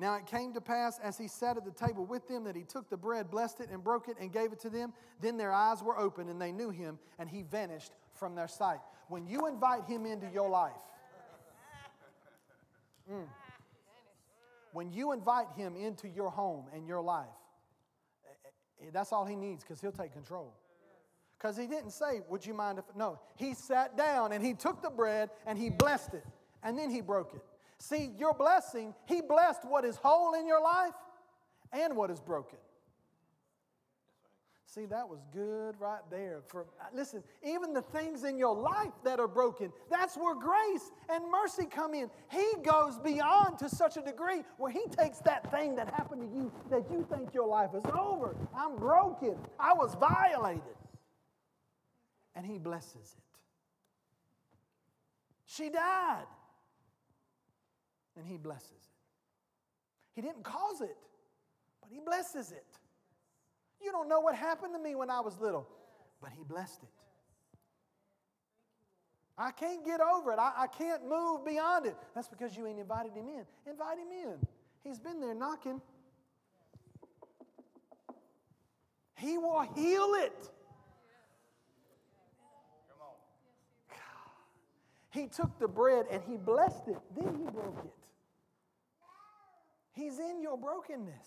Now 0.00 0.14
it 0.14 0.24
came 0.24 0.54
to 0.54 0.62
pass 0.62 0.98
as 1.02 1.18
he 1.18 1.28
sat 1.28 1.58
at 1.58 1.64
the 1.66 1.70
table 1.70 2.06
with 2.06 2.26
them 2.26 2.44
that 2.44 2.56
he 2.56 2.62
took 2.62 2.88
the 2.88 2.96
bread, 2.96 3.30
blessed 3.30 3.60
it, 3.60 3.68
and 3.70 3.84
broke 3.84 4.08
it, 4.08 4.16
and 4.18 4.32
gave 4.32 4.50
it 4.50 4.58
to 4.60 4.70
them. 4.70 4.94
Then 5.20 5.36
their 5.36 5.52
eyes 5.52 5.82
were 5.82 5.98
open, 5.98 6.30
and 6.30 6.40
they 6.40 6.52
knew 6.52 6.70
him, 6.70 6.98
and 7.18 7.28
he 7.28 7.42
vanished 7.42 7.92
from 8.14 8.34
their 8.34 8.48
sight. 8.48 8.78
When 9.08 9.26
you 9.26 9.46
invite 9.46 9.84
him 9.84 10.06
into 10.06 10.26
your 10.32 10.48
life, 10.48 10.72
mm, 13.12 13.26
when 14.72 14.90
you 14.90 15.12
invite 15.12 15.48
him 15.54 15.76
into 15.76 16.08
your 16.08 16.30
home 16.30 16.64
and 16.72 16.86
your 16.86 17.02
life, 17.02 17.26
eh, 18.24 18.86
eh, 18.86 18.90
that's 18.94 19.12
all 19.12 19.26
he 19.26 19.36
needs 19.36 19.62
because 19.62 19.82
he'll 19.82 19.92
take 19.92 20.14
control. 20.14 20.54
Because 21.36 21.58
he 21.58 21.66
didn't 21.66 21.90
say, 21.90 22.22
Would 22.30 22.46
you 22.46 22.54
mind 22.54 22.78
if. 22.78 22.84
No, 22.96 23.20
he 23.36 23.52
sat 23.52 23.98
down 23.98 24.32
and 24.32 24.42
he 24.42 24.54
took 24.54 24.80
the 24.80 24.90
bread 24.90 25.28
and 25.44 25.58
he 25.58 25.68
blessed 25.68 26.14
it, 26.14 26.24
and 26.62 26.78
then 26.78 26.88
he 26.88 27.02
broke 27.02 27.34
it. 27.34 27.42
See, 27.80 28.12
your 28.18 28.34
blessing, 28.34 28.94
He 29.06 29.22
blessed 29.22 29.64
what 29.64 29.86
is 29.86 29.96
whole 29.96 30.34
in 30.34 30.46
your 30.46 30.62
life 30.62 30.92
and 31.72 31.96
what 31.96 32.10
is 32.10 32.20
broken. 32.20 32.58
See, 34.66 34.84
that 34.86 35.08
was 35.08 35.18
good 35.32 35.74
right 35.80 36.02
there. 36.10 36.42
For 36.46 36.66
listen, 36.94 37.24
even 37.42 37.72
the 37.72 37.82
things 37.82 38.22
in 38.22 38.38
your 38.38 38.54
life 38.54 38.92
that 39.02 39.18
are 39.18 39.26
broken, 39.26 39.72
that's 39.90 40.16
where 40.16 40.34
grace 40.34 40.92
and 41.08 41.24
mercy 41.28 41.64
come 41.64 41.94
in. 41.94 42.08
He 42.30 42.46
goes 42.62 42.98
beyond 42.98 43.58
to 43.60 43.68
such 43.68 43.96
a 43.96 44.02
degree 44.02 44.42
where 44.58 44.70
he 44.70 44.84
takes 44.96 45.18
that 45.20 45.50
thing 45.50 45.74
that 45.76 45.92
happened 45.92 46.20
to 46.20 46.36
you 46.36 46.52
that 46.70 46.84
you 46.88 47.04
think 47.10 47.34
your 47.34 47.48
life 47.48 47.70
is 47.74 47.82
over. 47.98 48.36
I'm 48.56 48.76
broken. 48.76 49.36
I 49.58 49.72
was 49.72 49.96
violated. 49.96 50.62
And 52.36 52.46
he 52.46 52.58
blesses 52.58 53.16
it. 53.16 53.38
She 55.46 55.70
died 55.70 56.26
and 58.16 58.26
He 58.26 58.36
blesses 58.36 58.70
it. 58.70 58.88
He 60.14 60.20
didn't 60.20 60.44
cause 60.44 60.80
it, 60.80 60.96
but 61.80 61.90
He 61.92 62.00
blesses 62.00 62.52
it. 62.52 62.66
You 63.82 63.92
don't 63.92 64.08
know 64.08 64.20
what 64.20 64.34
happened 64.34 64.74
to 64.74 64.78
me 64.78 64.94
when 64.94 65.10
I 65.10 65.20
was 65.20 65.40
little, 65.40 65.66
but 66.20 66.30
He 66.30 66.44
blessed 66.44 66.82
it. 66.82 66.88
I 69.38 69.52
can't 69.52 69.84
get 69.86 70.00
over 70.00 70.32
it. 70.32 70.38
I, 70.38 70.52
I 70.58 70.66
can't 70.66 71.08
move 71.08 71.46
beyond 71.46 71.86
it. 71.86 71.96
That's 72.14 72.28
because 72.28 72.56
you 72.56 72.66
ain't 72.66 72.78
invited 72.78 73.12
Him 73.12 73.28
in. 73.28 73.44
Invite 73.66 73.98
Him 73.98 74.08
in. 74.12 74.46
He's 74.84 74.98
been 74.98 75.20
there 75.20 75.34
knocking. 75.34 75.80
He 79.16 79.38
will 79.38 79.66
heal 79.74 80.14
it. 80.14 80.50
He 85.10 85.26
took 85.26 85.58
the 85.58 85.68
bread 85.68 86.06
and 86.10 86.22
he 86.22 86.36
blessed 86.36 86.88
it, 86.88 86.98
then 87.16 87.34
he 87.34 87.50
broke 87.50 87.82
it. 87.84 87.99
He's 89.92 90.18
in 90.18 90.40
your 90.42 90.56
brokenness. 90.56 91.26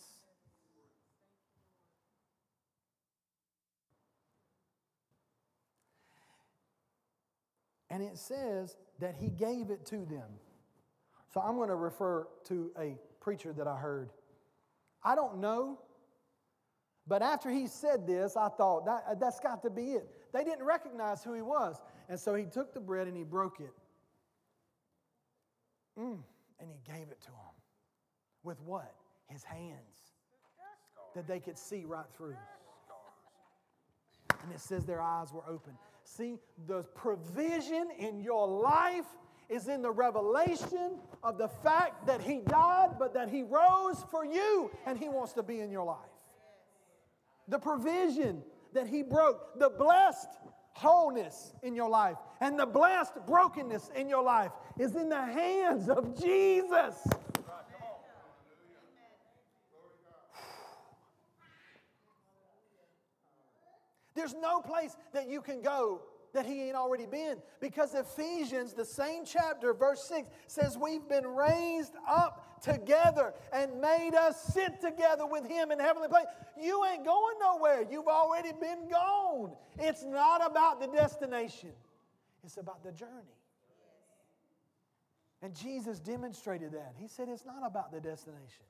And 7.90 8.02
it 8.02 8.18
says 8.18 8.76
that 9.00 9.16
he 9.16 9.30
gave 9.30 9.70
it 9.70 9.86
to 9.88 9.98
them. 9.98 10.30
So 11.32 11.42
I'm 11.42 11.56
going 11.56 11.70
to 11.70 11.76
refer 11.76 12.28
to 12.46 12.72
a 12.80 12.98
preacher 13.22 13.54
that 13.54 13.68
I 13.68 13.76
heard. 13.76 14.12
I 15.04 15.14
don't 15.14 15.38
know, 15.38 15.80
but 17.06 17.22
after 17.22 17.50
he 17.50 17.68
said 17.68 18.08
this, 18.08 18.38
I 18.38 18.50
thought 18.50 18.86
that, 18.86 19.20
that's 19.20 19.40
got 19.40 19.62
to 19.64 19.70
be 19.70 19.92
it. 19.92 20.10
They 20.32 20.44
didn't 20.44 20.64
recognize 20.64 21.24
who 21.24 21.34
he 21.34 21.42
was. 21.42 21.82
And 22.10 22.20
so 22.20 22.34
he 22.34 22.46
took 22.46 22.74
the 22.74 22.80
bread 22.80 23.08
and 23.08 23.18
he 23.18 23.24
broke 23.24 23.60
it. 23.60 23.74
Mm, 26.00 26.20
and 26.60 26.70
he 26.70 26.80
gave 26.92 27.10
it 27.10 27.22
to 27.22 27.28
them. 27.28 27.63
With 28.44 28.60
what? 28.62 28.94
His 29.28 29.44
hands. 29.44 30.14
That 31.16 31.28
they 31.28 31.40
could 31.40 31.58
see 31.58 31.86
right 31.86 32.06
through. 32.18 32.36
And 34.44 34.52
it 34.54 34.60
says 34.60 34.86
their 34.86 35.02
eyes 35.02 35.32
were 35.32 35.44
open. 35.48 35.74
See, 36.04 36.38
the 36.68 36.84
provision 36.96 37.90
in 37.98 38.20
your 38.20 38.48
life 38.48 39.06
is 39.50 39.68
in 39.68 39.82
the 39.82 39.92
revelation 39.92 41.00
of 41.24 41.38
the 41.38 41.48
fact 41.48 42.06
that 42.08 42.22
He 42.22 42.40
died, 42.40 42.92
but 43.00 43.14
that 43.14 43.30
He 43.30 43.44
rose 43.44 44.04
for 44.12 44.26
you 44.26 44.72
and 44.86 44.98
He 44.98 45.08
wants 45.08 45.34
to 45.34 45.44
be 45.44 45.60
in 45.60 45.72
your 45.72 45.86
life. 45.86 45.98
The 47.48 47.60
provision 47.60 48.42
that 48.74 48.88
He 48.88 49.04
broke, 49.04 49.60
the 49.60 49.70
blessed 49.70 50.30
wholeness 50.74 51.54
in 51.62 51.76
your 51.76 51.90
life 51.90 52.18
and 52.42 52.58
the 52.58 52.66
blessed 52.66 53.14
brokenness 53.28 53.92
in 53.96 54.10
your 54.10 54.24
life 54.24 54.52
is 54.80 54.96
in 54.96 55.08
the 55.08 55.22
hands 55.22 55.88
of 55.88 56.20
Jesus. 56.20 56.96
There's 64.24 64.42
no 64.42 64.62
place 64.62 64.96
that 65.12 65.28
you 65.28 65.42
can 65.42 65.62
go 65.62 66.00
that 66.32 66.46
he 66.46 66.62
ain't 66.62 66.78
already 66.78 67.06
been. 67.06 67.40
Because 67.60 67.94
Ephesians, 67.94 68.72
the 68.72 68.86
same 68.86 69.26
chapter, 69.26 69.74
verse 69.74 70.02
6, 70.08 70.30
says, 70.48 70.78
We've 70.78 71.06
been 71.10 71.28
raised 71.28 71.92
up 72.08 72.62
together 72.64 73.34
and 73.52 73.82
made 73.82 74.16
us 74.16 74.42
sit 74.54 74.80
together 74.80 75.26
with 75.26 75.46
him 75.46 75.72
in 75.72 75.80
heavenly 75.80 76.08
place. 76.08 76.24
You 76.58 76.86
ain't 76.86 77.04
going 77.04 77.36
nowhere. 77.42 77.86
You've 77.92 78.08
already 78.08 78.54
been 78.54 78.88
gone. 78.90 79.52
It's 79.78 80.06
not 80.06 80.50
about 80.50 80.80
the 80.80 80.88
destination, 80.88 81.74
it's 82.46 82.56
about 82.56 82.82
the 82.82 82.94
journey. 82.94 83.12
And 85.42 85.54
Jesus 85.54 86.00
demonstrated 86.00 86.72
that. 86.72 86.94
He 86.98 87.10
said, 87.10 87.28
It's 87.28 87.46
not 87.46 87.66
about 87.66 87.92
the 87.92 88.00
destination. 88.00 88.64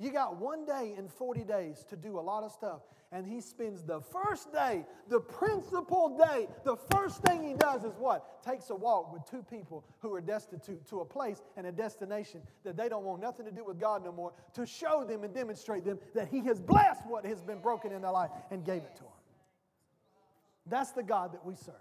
You 0.00 0.10
got 0.10 0.36
one 0.36 0.64
day 0.64 0.94
in 0.98 1.08
40 1.08 1.44
days 1.44 1.84
to 1.88 1.96
do 1.96 2.18
a 2.18 2.20
lot 2.20 2.42
of 2.42 2.50
stuff. 2.50 2.80
And 3.12 3.24
he 3.24 3.40
spends 3.40 3.84
the 3.84 4.00
first 4.00 4.52
day, 4.52 4.84
the 5.08 5.20
principal 5.20 6.18
day, 6.18 6.48
the 6.64 6.76
first 6.92 7.22
thing 7.22 7.44
he 7.44 7.54
does 7.54 7.84
is 7.84 7.92
what? 7.96 8.42
Takes 8.42 8.70
a 8.70 8.74
walk 8.74 9.12
with 9.12 9.22
two 9.30 9.44
people 9.48 9.84
who 10.00 10.12
are 10.14 10.20
destitute 10.20 10.84
to 10.88 11.00
a 11.00 11.04
place 11.04 11.40
and 11.56 11.64
a 11.64 11.70
destination 11.70 12.42
that 12.64 12.76
they 12.76 12.88
don't 12.88 13.04
want 13.04 13.22
nothing 13.22 13.46
to 13.46 13.52
do 13.52 13.64
with 13.64 13.78
God 13.78 14.04
no 14.04 14.10
more 14.10 14.32
to 14.54 14.66
show 14.66 15.04
them 15.04 15.22
and 15.22 15.32
demonstrate 15.32 15.84
them 15.84 16.00
that 16.12 16.26
he 16.26 16.40
has 16.40 16.60
blessed 16.60 17.06
what 17.06 17.24
has 17.24 17.40
been 17.40 17.60
broken 17.60 17.92
in 17.92 18.02
their 18.02 18.10
life 18.10 18.30
and 18.50 18.64
gave 18.64 18.82
it 18.82 18.96
to 18.96 19.02
them. 19.02 19.12
That's 20.66 20.90
the 20.90 21.04
God 21.04 21.34
that 21.34 21.44
we 21.44 21.54
serve. 21.54 21.74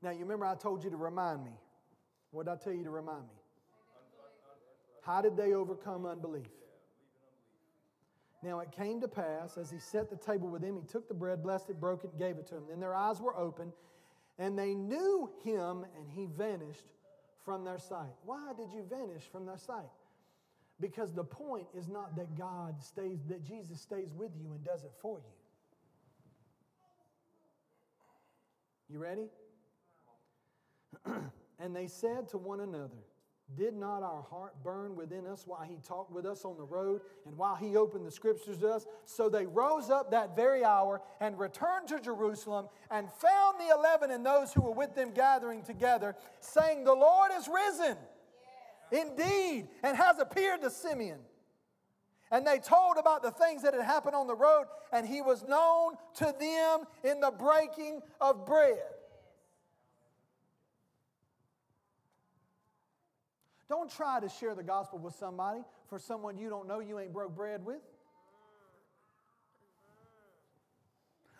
Now, 0.00 0.10
you 0.10 0.20
remember 0.20 0.46
I 0.46 0.54
told 0.54 0.84
you 0.84 0.90
to 0.90 0.96
remind 0.96 1.44
me. 1.44 1.50
What 2.30 2.46
did 2.46 2.52
I 2.52 2.56
tell 2.56 2.72
you 2.72 2.84
to 2.84 2.90
remind 2.90 3.22
me? 3.22 3.39
How 5.10 5.20
did 5.20 5.36
they 5.36 5.54
overcome 5.54 6.06
unbelief? 6.06 6.46
Now 8.44 8.60
it 8.60 8.70
came 8.70 9.00
to 9.00 9.08
pass, 9.08 9.58
as 9.58 9.68
he 9.68 9.80
set 9.80 10.08
the 10.08 10.16
table 10.16 10.48
with 10.48 10.62
them, 10.62 10.76
he 10.76 10.86
took 10.86 11.08
the 11.08 11.14
bread, 11.14 11.42
blessed 11.42 11.68
it, 11.70 11.80
broke 11.80 12.04
it, 12.04 12.16
gave 12.16 12.36
it 12.36 12.46
to 12.46 12.54
them. 12.54 12.64
Then 12.68 12.78
their 12.78 12.94
eyes 12.94 13.20
were 13.20 13.36
open, 13.36 13.72
and 14.38 14.56
they 14.56 14.72
knew 14.72 15.28
him, 15.42 15.84
and 15.96 16.08
he 16.08 16.26
vanished 16.26 16.86
from 17.44 17.64
their 17.64 17.78
sight. 17.78 18.14
Why 18.24 18.52
did 18.56 18.70
you 18.72 18.84
vanish 18.88 19.24
from 19.32 19.46
their 19.46 19.58
sight? 19.58 19.90
Because 20.78 21.12
the 21.12 21.24
point 21.24 21.66
is 21.76 21.88
not 21.88 22.14
that 22.14 22.38
God 22.38 22.80
stays, 22.80 23.18
that 23.28 23.42
Jesus 23.42 23.80
stays 23.80 24.12
with 24.14 24.30
you 24.40 24.52
and 24.52 24.64
does 24.64 24.84
it 24.84 24.92
for 25.02 25.18
you. 25.18 25.24
You 28.88 29.00
ready? 29.00 29.26
and 31.58 31.74
they 31.74 31.88
said 31.88 32.28
to 32.28 32.38
one 32.38 32.60
another, 32.60 33.02
did 33.56 33.74
not 33.74 34.02
our 34.02 34.22
heart 34.22 34.54
burn 34.62 34.94
within 34.96 35.26
us 35.26 35.44
while 35.46 35.62
he 35.62 35.78
talked 35.86 36.12
with 36.12 36.24
us 36.24 36.44
on 36.44 36.56
the 36.56 36.64
road 36.64 37.00
and 37.26 37.36
while 37.36 37.56
he 37.56 37.76
opened 37.76 38.06
the 38.06 38.10
scriptures 38.10 38.58
to 38.58 38.68
us? 38.68 38.86
So 39.04 39.28
they 39.28 39.46
rose 39.46 39.90
up 39.90 40.12
that 40.12 40.36
very 40.36 40.64
hour 40.64 41.00
and 41.20 41.38
returned 41.38 41.88
to 41.88 42.00
Jerusalem 42.00 42.68
and 42.90 43.08
found 43.10 43.58
the 43.58 43.74
eleven 43.74 44.10
and 44.10 44.24
those 44.24 44.52
who 44.52 44.62
were 44.62 44.72
with 44.72 44.94
them 44.94 45.12
gathering 45.12 45.62
together, 45.62 46.14
saying, 46.40 46.84
The 46.84 46.94
Lord 46.94 47.32
is 47.36 47.48
risen 47.48 47.96
indeed 48.92 49.68
and 49.82 49.96
has 49.96 50.18
appeared 50.18 50.62
to 50.62 50.70
Simeon. 50.70 51.18
And 52.32 52.46
they 52.46 52.58
told 52.58 52.96
about 52.96 53.22
the 53.22 53.32
things 53.32 53.62
that 53.62 53.74
had 53.74 53.82
happened 53.82 54.14
on 54.14 54.28
the 54.28 54.36
road, 54.36 54.66
and 54.92 55.06
he 55.06 55.20
was 55.20 55.42
known 55.48 55.94
to 56.16 56.32
them 56.38 56.86
in 57.02 57.20
the 57.20 57.32
breaking 57.32 58.02
of 58.20 58.46
bread. 58.46 58.78
Don't 63.70 63.88
try 63.88 64.18
to 64.18 64.28
share 64.28 64.56
the 64.56 64.64
gospel 64.64 64.98
with 64.98 65.14
somebody 65.14 65.60
for 65.88 65.98
someone 65.98 66.36
you 66.36 66.50
don't 66.50 66.66
know 66.66 66.80
you 66.80 66.98
ain't 66.98 67.12
broke 67.12 67.36
bread 67.36 67.64
with. 67.64 67.78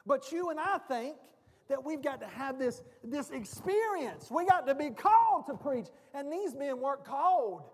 But 0.07 0.31
you 0.31 0.51
and 0.51 0.61
I 0.61 0.78
think 0.78 1.16
that 1.68 1.85
we've 1.85 2.01
got 2.01 2.20
to 2.20 2.28
have 2.28 2.57
this, 2.57 2.83
this 3.03 3.31
experience. 3.31 4.31
We 4.31 4.47
got 4.47 4.64
to 4.68 4.76
be 4.76 4.91
called 4.91 5.47
to 5.47 5.55
preach. 5.55 5.87
And 6.14 6.33
these 6.33 6.55
men 6.55 6.81
weren't 6.81 7.05
called, 7.05 7.64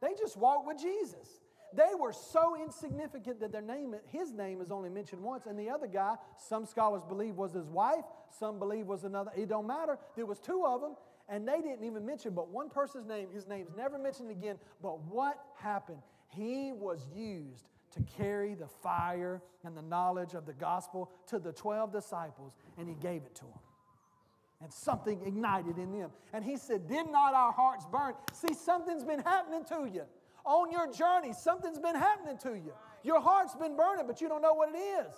they 0.00 0.14
just 0.16 0.36
walked 0.36 0.68
with 0.68 0.80
Jesus. 0.80 1.40
They 1.76 1.94
were 1.98 2.12
so 2.12 2.56
insignificant 2.56 3.40
that 3.40 3.50
their 3.50 3.62
name, 3.62 3.96
his 4.12 4.32
name 4.32 4.60
is 4.60 4.70
only 4.70 4.90
mentioned 4.90 5.22
once, 5.22 5.46
and 5.46 5.58
the 5.58 5.70
other 5.70 5.88
guy, 5.88 6.14
some 6.36 6.66
scholars 6.66 7.02
believe 7.02 7.34
was 7.34 7.52
his 7.52 7.66
wife, 7.66 8.04
some 8.38 8.60
believe 8.60 8.86
was 8.86 9.02
another. 9.02 9.32
It 9.36 9.48
don't 9.48 9.66
matter. 9.66 9.98
There 10.14 10.24
was 10.24 10.38
two 10.38 10.64
of 10.64 10.80
them, 10.80 10.94
and 11.28 11.48
they 11.48 11.60
didn't 11.60 11.84
even 11.84 12.04
mention 12.04 12.34
but 12.34 12.50
one 12.50 12.68
person's 12.68 13.06
name. 13.06 13.28
His 13.32 13.46
name's 13.46 13.70
never 13.76 13.98
mentioned 13.98 14.30
again. 14.30 14.58
But 14.82 15.00
what 15.04 15.38
happened? 15.56 16.02
He 16.28 16.72
was 16.72 17.06
used 17.14 17.68
to 17.92 18.02
carry 18.18 18.54
the 18.54 18.66
fire 18.66 19.40
and 19.64 19.76
the 19.76 19.82
knowledge 19.82 20.34
of 20.34 20.46
the 20.46 20.52
gospel 20.52 21.10
to 21.28 21.38
the 21.38 21.52
12 21.52 21.92
disciples, 21.92 22.52
and 22.76 22.88
he 22.88 22.94
gave 22.94 23.22
it 23.22 23.34
to 23.36 23.44
them. 23.44 23.58
And 24.60 24.72
something 24.72 25.20
ignited 25.26 25.78
in 25.78 25.92
them. 25.92 26.10
And 26.32 26.44
he 26.44 26.56
said, 26.56 26.88
Did 26.88 27.10
not 27.10 27.34
our 27.34 27.52
hearts 27.52 27.86
burn? 27.90 28.14
See, 28.32 28.54
something's 28.54 29.04
been 29.04 29.20
happening 29.20 29.64
to 29.66 29.88
you. 29.92 30.02
On 30.44 30.70
your 30.70 30.90
journey, 30.92 31.32
something's 31.32 31.78
been 31.78 31.94
happening 31.94 32.38
to 32.38 32.54
you. 32.54 32.72
Your 33.02 33.20
heart's 33.20 33.54
been 33.54 33.76
burning, 33.76 34.06
but 34.06 34.20
you 34.20 34.28
don't 34.28 34.42
know 34.42 34.54
what 34.54 34.70
it 34.74 34.78
is. 34.78 35.14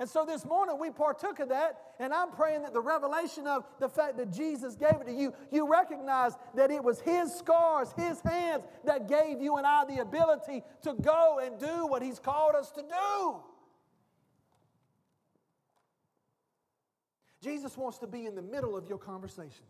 And 0.00 0.08
so 0.08 0.24
this 0.24 0.44
morning 0.44 0.78
we 0.78 0.90
partook 0.90 1.40
of 1.40 1.48
that, 1.48 1.78
and 1.98 2.12
I'm 2.14 2.30
praying 2.30 2.62
that 2.62 2.72
the 2.72 2.80
revelation 2.80 3.48
of 3.48 3.64
the 3.80 3.88
fact 3.88 4.16
that 4.18 4.32
Jesus 4.32 4.76
gave 4.76 5.00
it 5.00 5.06
to 5.06 5.12
you, 5.12 5.34
you 5.50 5.68
recognize 5.68 6.32
that 6.54 6.70
it 6.70 6.84
was 6.84 7.00
His 7.00 7.34
scars, 7.34 7.88
His 7.96 8.20
hands 8.20 8.62
that 8.84 9.08
gave 9.08 9.40
you 9.40 9.56
and 9.56 9.66
I 9.66 9.84
the 9.84 9.98
ability 9.98 10.62
to 10.82 10.94
go 10.94 11.40
and 11.42 11.58
do 11.58 11.86
what 11.86 12.02
He's 12.02 12.20
called 12.20 12.54
us 12.54 12.70
to 12.72 12.82
do. 12.82 13.36
Jesus 17.42 17.76
wants 17.76 17.98
to 17.98 18.06
be 18.06 18.26
in 18.26 18.34
the 18.34 18.42
middle 18.42 18.76
of 18.76 18.88
your 18.88 18.98
conversations. 18.98 19.62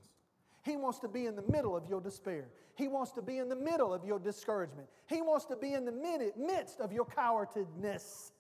He 0.63 0.77
wants 0.77 0.99
to 1.01 1.09
be 1.09 1.27
in 1.27 1.37
the 1.37 1.45
middle 1.51 1.77
of 1.77 1.89
your 1.89 2.01
despair. 2.01 2.49
He 2.75 2.89
wants 2.89 3.13
to 3.13 3.23
be 3.23 3.39
in 3.39 3.49
the 3.49 3.57
middle 3.57 3.95
of 3.95 4.05
your 4.05 4.19
discouragement. 4.19 4.89
He 5.07 5.23
wants 5.23 5.47
to 5.47 5.57
be 5.57 5.73
in 5.73 5.85
the 5.85 6.33
midst 6.37 6.81
of 6.81 6.93
your 6.93 7.07
cowardness. 7.07 8.33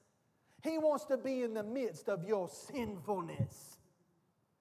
He 0.69 0.77
wants 0.77 1.07
to 1.07 1.17
be 1.17 1.43
in 1.43 1.55
the 1.55 1.63
midst 1.63 2.09
of 2.09 2.25
your 2.25 2.49
sinfulness. 2.49 3.79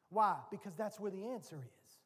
Why? 0.10 0.38
Because 0.50 0.74
that's 0.76 1.00
where 1.00 1.12
the 1.12 1.26
answer 1.26 1.58
is. 1.58 1.98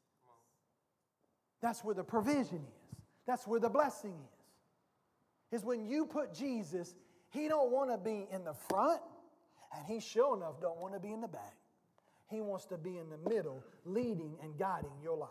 That's 1.62 1.84
where 1.84 1.94
the 1.94 2.04
provision 2.04 2.66
is. 2.66 2.98
That's 3.28 3.46
where 3.46 3.60
the 3.60 3.70
blessing 3.70 4.16
is. 5.52 5.60
Is 5.60 5.66
when 5.66 5.86
you 5.86 6.06
put 6.06 6.34
Jesus, 6.34 6.96
he 7.30 7.48
don't 7.48 7.72
want 7.72 7.92
to 7.92 7.98
be 7.98 8.26
in 8.32 8.44
the 8.44 8.54
front, 8.54 9.02
and 9.76 9.86
he 9.86 10.00
sure 10.00 10.36
enough 10.36 10.60
don't 10.60 10.80
want 10.80 10.94
to 10.94 11.00
be 11.00 11.12
in 11.12 11.22
the 11.22 11.28
back. 11.28 11.56
He 12.28 12.42
wants 12.42 12.66
to 12.68 12.78
be 12.78 12.98
in 12.98 13.10
the 13.10 13.30
middle, 13.30 13.64
leading 13.86 14.38
and 14.42 14.58
guiding 14.58 14.92
your 15.04 15.18
life. 15.18 15.30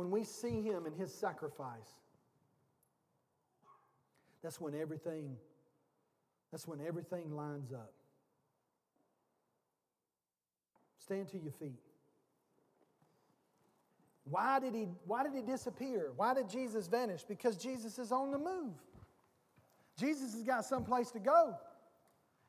When 0.00 0.10
we 0.10 0.24
see 0.24 0.62
him 0.62 0.86
in 0.86 0.94
his 0.94 1.12
sacrifice, 1.12 1.98
that's 4.42 4.58
when 4.58 4.74
everything 4.74 5.36
that's 6.50 6.66
when 6.66 6.80
everything 6.80 7.36
lines 7.36 7.70
up. 7.70 7.92
Stand 10.96 11.28
to 11.28 11.38
your 11.38 11.52
feet. 11.52 11.82
Why 14.24 14.58
did 14.58 14.74
he 14.74 14.88
why 15.04 15.22
did 15.22 15.34
he 15.34 15.42
disappear? 15.42 16.12
Why 16.16 16.32
did 16.32 16.48
Jesus 16.48 16.86
vanish? 16.86 17.24
Because 17.24 17.58
Jesus 17.58 17.98
is 17.98 18.10
on 18.10 18.30
the 18.30 18.38
move. 18.38 18.72
Jesus 19.98 20.32
has 20.32 20.44
got 20.44 20.64
someplace 20.64 21.10
to 21.10 21.18
go. 21.18 21.58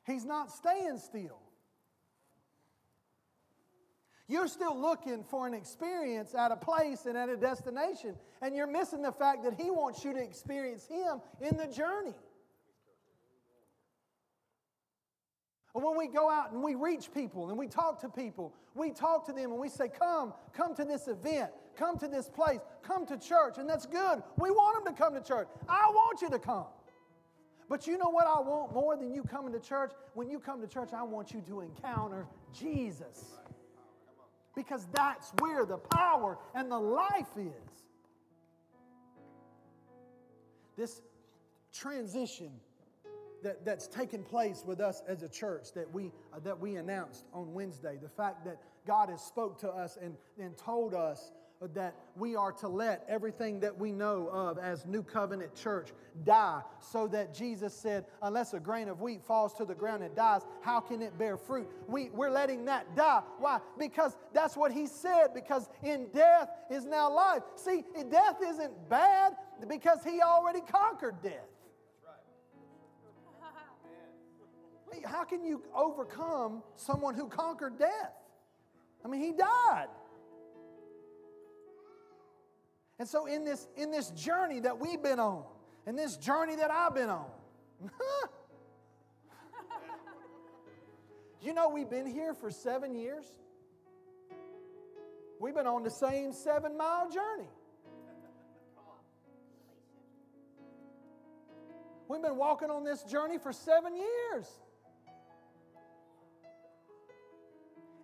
He's 0.06 0.24
not 0.24 0.50
staying 0.50 0.96
still. 0.96 1.41
You're 4.28 4.48
still 4.48 4.78
looking 4.80 5.24
for 5.24 5.46
an 5.46 5.54
experience 5.54 6.34
at 6.34 6.52
a 6.52 6.56
place 6.56 7.06
and 7.06 7.16
at 7.16 7.28
a 7.28 7.36
destination, 7.36 8.14
and 8.40 8.54
you're 8.54 8.66
missing 8.66 9.02
the 9.02 9.12
fact 9.12 9.42
that 9.44 9.54
He 9.54 9.70
wants 9.70 10.04
you 10.04 10.12
to 10.12 10.20
experience 10.20 10.86
Him 10.86 11.20
in 11.40 11.56
the 11.56 11.66
journey. 11.66 12.14
When 15.74 15.96
we 15.96 16.06
go 16.06 16.30
out 16.30 16.52
and 16.52 16.62
we 16.62 16.74
reach 16.74 17.12
people 17.14 17.48
and 17.48 17.58
we 17.58 17.66
talk 17.66 18.00
to 18.02 18.08
people, 18.08 18.54
we 18.74 18.90
talk 18.90 19.24
to 19.26 19.32
them 19.32 19.52
and 19.52 19.60
we 19.60 19.70
say, 19.70 19.88
Come, 19.88 20.34
come 20.52 20.74
to 20.74 20.84
this 20.84 21.08
event, 21.08 21.50
come 21.76 21.98
to 21.98 22.08
this 22.08 22.28
place, 22.28 22.60
come 22.82 23.06
to 23.06 23.18
church. 23.18 23.56
And 23.56 23.68
that's 23.68 23.86
good. 23.86 24.22
We 24.36 24.50
want 24.50 24.84
them 24.84 24.94
to 24.94 25.02
come 25.02 25.14
to 25.14 25.22
church. 25.22 25.48
I 25.68 25.90
want 25.90 26.20
you 26.20 26.28
to 26.30 26.38
come. 26.38 26.66
But 27.70 27.86
you 27.86 27.96
know 27.96 28.10
what 28.10 28.26
I 28.26 28.38
want 28.40 28.74
more 28.74 28.96
than 28.98 29.14
you 29.14 29.22
coming 29.22 29.52
to 29.54 29.60
church? 29.60 29.92
When 30.12 30.28
you 30.28 30.38
come 30.38 30.60
to 30.60 30.66
church, 30.66 30.90
I 30.92 31.02
want 31.04 31.32
you 31.32 31.42
to 31.48 31.60
encounter 31.62 32.26
Jesus. 32.52 33.24
Because 34.54 34.86
that's 34.92 35.32
where 35.38 35.64
the 35.64 35.78
power 35.78 36.38
and 36.54 36.70
the 36.70 36.78
life 36.78 37.36
is. 37.38 37.84
This 40.76 41.00
transition 41.72 42.50
that, 43.42 43.64
that's 43.64 43.86
taken 43.86 44.22
place 44.22 44.62
with 44.66 44.80
us 44.80 45.02
as 45.08 45.22
a 45.22 45.28
church 45.28 45.72
that 45.74 45.92
we, 45.92 46.12
uh, 46.32 46.40
that 46.40 46.58
we 46.58 46.76
announced 46.76 47.26
on 47.32 47.52
Wednesday. 47.52 47.98
The 48.00 48.08
fact 48.08 48.44
that 48.44 48.58
God 48.86 49.08
has 49.08 49.22
spoke 49.22 49.58
to 49.60 49.68
us 49.68 49.98
and, 50.00 50.14
and 50.38 50.56
told 50.56 50.94
us 50.94 51.32
that 51.74 51.94
we 52.16 52.36
are 52.36 52.52
to 52.52 52.68
let 52.68 53.04
everything 53.08 53.60
that 53.60 53.76
we 53.76 53.92
know 53.92 54.28
of 54.28 54.58
as 54.58 54.86
New 54.86 55.02
Covenant 55.02 55.54
Church 55.54 55.90
die, 56.24 56.60
so 56.80 57.08
that 57.08 57.34
Jesus 57.34 57.74
said, 57.74 58.04
Unless 58.22 58.54
a 58.54 58.60
grain 58.60 58.88
of 58.88 59.00
wheat 59.00 59.22
falls 59.22 59.54
to 59.54 59.64
the 59.64 59.74
ground 59.74 60.02
and 60.02 60.14
dies, 60.14 60.42
how 60.60 60.80
can 60.80 61.02
it 61.02 61.16
bear 61.18 61.36
fruit? 61.36 61.68
We, 61.88 62.10
we're 62.10 62.30
letting 62.30 62.64
that 62.66 62.96
die. 62.96 63.22
Why? 63.38 63.60
Because 63.78 64.16
that's 64.32 64.56
what 64.56 64.72
He 64.72 64.86
said, 64.86 65.28
because 65.34 65.68
in 65.82 66.08
death 66.12 66.48
is 66.70 66.84
now 66.84 67.12
life. 67.12 67.42
See, 67.56 67.84
death 68.10 68.36
isn't 68.42 68.88
bad 68.88 69.32
because 69.68 70.04
He 70.04 70.20
already 70.20 70.60
conquered 70.60 71.22
death. 71.22 71.48
how 75.04 75.24
can 75.24 75.44
you 75.44 75.62
overcome 75.74 76.62
someone 76.76 77.14
who 77.14 77.26
conquered 77.28 77.78
death? 77.78 78.12
I 79.04 79.08
mean, 79.08 79.20
he 79.20 79.32
died. 79.32 79.88
And 83.02 83.08
so 83.08 83.26
in 83.26 83.44
this 83.44 83.66
in 83.76 83.90
this 83.90 84.10
journey 84.10 84.60
that 84.60 84.78
we've 84.78 85.02
been 85.02 85.18
on, 85.18 85.42
in 85.88 85.96
this 85.96 86.16
journey 86.16 86.54
that 86.54 86.70
I've 86.70 86.94
been 86.94 87.08
on, 87.08 87.26
you 91.42 91.52
know 91.52 91.68
we've 91.70 91.90
been 91.90 92.06
here 92.06 92.32
for 92.32 92.52
seven 92.52 92.94
years. 92.94 93.24
We've 95.40 95.52
been 95.52 95.66
on 95.66 95.82
the 95.82 95.90
same 95.90 96.32
seven 96.32 96.78
mile 96.78 97.10
journey. 97.10 97.48
We've 102.06 102.22
been 102.22 102.36
walking 102.36 102.70
on 102.70 102.84
this 102.84 103.02
journey 103.02 103.38
for 103.38 103.52
seven 103.52 103.96
years. 103.96 104.46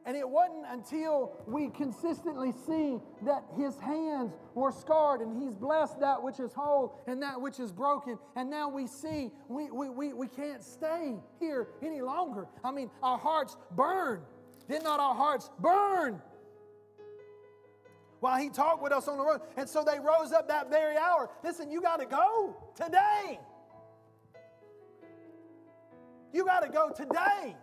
And 0.09 0.16
it 0.16 0.26
wasn't 0.26 0.64
until 0.70 1.34
we 1.46 1.68
consistently 1.68 2.50
see 2.66 2.96
that 3.26 3.44
his 3.59 3.78
hands 3.78 4.32
were 4.54 4.72
scarred 4.72 5.20
and 5.20 5.42
he's 5.42 5.54
blessed 5.54 6.00
that 6.00 6.22
which 6.22 6.40
is 6.40 6.50
whole 6.54 6.98
and 7.06 7.22
that 7.22 7.38
which 7.38 7.61
is 7.61 7.72
broken. 7.72 8.18
And 8.34 8.48
now 8.48 8.70
we 8.70 8.86
see 8.86 9.30
we, 9.48 9.70
we, 9.70 9.90
we, 9.90 10.14
we 10.14 10.26
can't 10.26 10.64
stay 10.64 11.16
here 11.38 11.68
any 11.82 12.00
longer. 12.00 12.46
I 12.64 12.70
mean, 12.70 12.90
our 13.02 13.18
hearts 13.18 13.59
burn. 13.72 14.22
Did 14.66 14.82
not 14.82 14.98
our 14.98 15.14
hearts 15.14 15.50
burn? 15.59 16.22
While 18.20 18.40
he 18.40 18.48
talked 18.48 18.82
with 18.82 18.92
us 18.92 19.09
on 19.09 19.18
the 19.18 19.24
road. 19.26 19.42
And 19.59 19.68
so 19.68 19.84
they 19.84 19.98
rose 20.00 20.32
up 20.32 20.48
that 20.48 20.70
very 20.70 20.96
hour. 20.96 21.28
Listen, 21.44 21.70
you 21.70 21.82
got 21.82 22.00
to 22.00 22.06
go 22.06 22.56
today. 22.74 23.38
You 26.32 26.46
got 26.46 26.61
to 26.61 26.70
go 26.70 26.92
today. 26.96 27.56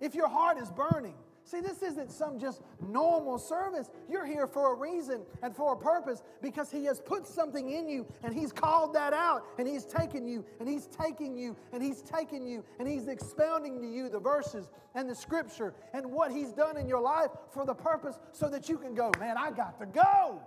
If 0.00 0.14
your 0.14 0.28
heart 0.28 0.58
is 0.58 0.70
burning, 0.70 1.14
see, 1.44 1.60
this 1.60 1.82
isn't 1.82 2.10
some 2.10 2.38
just 2.38 2.62
normal 2.80 3.38
service. 3.38 3.90
You're 4.08 4.26
here 4.26 4.46
for 4.46 4.74
a 4.74 4.76
reason 4.76 5.22
and 5.42 5.54
for 5.54 5.72
a 5.72 5.76
purpose 5.76 6.22
because 6.42 6.70
He 6.70 6.84
has 6.84 7.00
put 7.00 7.26
something 7.26 7.70
in 7.70 7.88
you 7.88 8.06
and 8.22 8.34
He's 8.34 8.52
called 8.52 8.94
that 8.94 9.12
out 9.12 9.44
and 9.58 9.66
He's 9.66 9.84
taken 9.84 10.26
you 10.26 10.44
and 10.60 10.68
He's 10.68 10.86
taking 10.86 11.36
you 11.36 11.56
and 11.72 11.82
He's 11.82 12.02
taking 12.02 12.46
you 12.46 12.64
and 12.78 12.86
He's 12.86 13.08
expounding 13.08 13.80
to 13.80 13.86
you 13.86 14.08
the 14.08 14.20
verses 14.20 14.68
and 14.94 15.08
the 15.08 15.14
scripture 15.14 15.74
and 15.92 16.06
what 16.10 16.30
He's 16.30 16.52
done 16.52 16.76
in 16.76 16.88
your 16.88 17.00
life 17.00 17.30
for 17.50 17.64
the 17.64 17.74
purpose 17.74 18.18
so 18.32 18.48
that 18.48 18.68
you 18.68 18.78
can 18.78 18.94
go, 18.94 19.10
man, 19.18 19.36
I 19.38 19.50
got 19.50 19.78
to 19.80 19.86
go. 19.86 20.42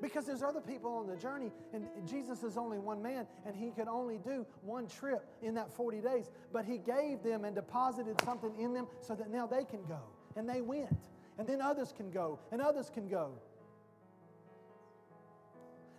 Because 0.00 0.26
there's 0.26 0.42
other 0.42 0.60
people 0.60 0.92
on 0.92 1.06
the 1.06 1.16
journey, 1.16 1.50
and 1.72 1.86
Jesus 2.06 2.42
is 2.42 2.56
only 2.56 2.78
one 2.78 3.02
man, 3.02 3.26
and 3.44 3.56
he 3.56 3.70
could 3.70 3.88
only 3.88 4.18
do 4.18 4.46
one 4.62 4.86
trip 4.86 5.26
in 5.42 5.54
that 5.54 5.72
40 5.72 6.00
days. 6.00 6.30
But 6.52 6.64
he 6.64 6.78
gave 6.78 7.22
them 7.22 7.44
and 7.44 7.54
deposited 7.54 8.20
something 8.24 8.52
in 8.58 8.72
them 8.72 8.86
so 9.00 9.14
that 9.14 9.30
now 9.30 9.46
they 9.46 9.64
can 9.64 9.84
go. 9.86 10.00
And 10.36 10.48
they 10.48 10.60
went. 10.60 10.96
And 11.38 11.46
then 11.46 11.60
others 11.60 11.92
can 11.96 12.10
go, 12.10 12.38
and 12.52 12.60
others 12.60 12.90
can 12.92 13.08
go. 13.08 13.32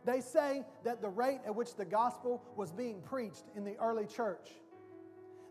They 0.05 0.21
say 0.21 0.63
that 0.83 1.01
the 1.01 1.09
rate 1.09 1.41
at 1.45 1.53
which 1.53 1.75
the 1.75 1.85
gospel 1.85 2.43
was 2.55 2.71
being 2.71 3.01
preached 3.01 3.43
in 3.55 3.63
the 3.63 3.75
early 3.77 4.05
church, 4.05 4.49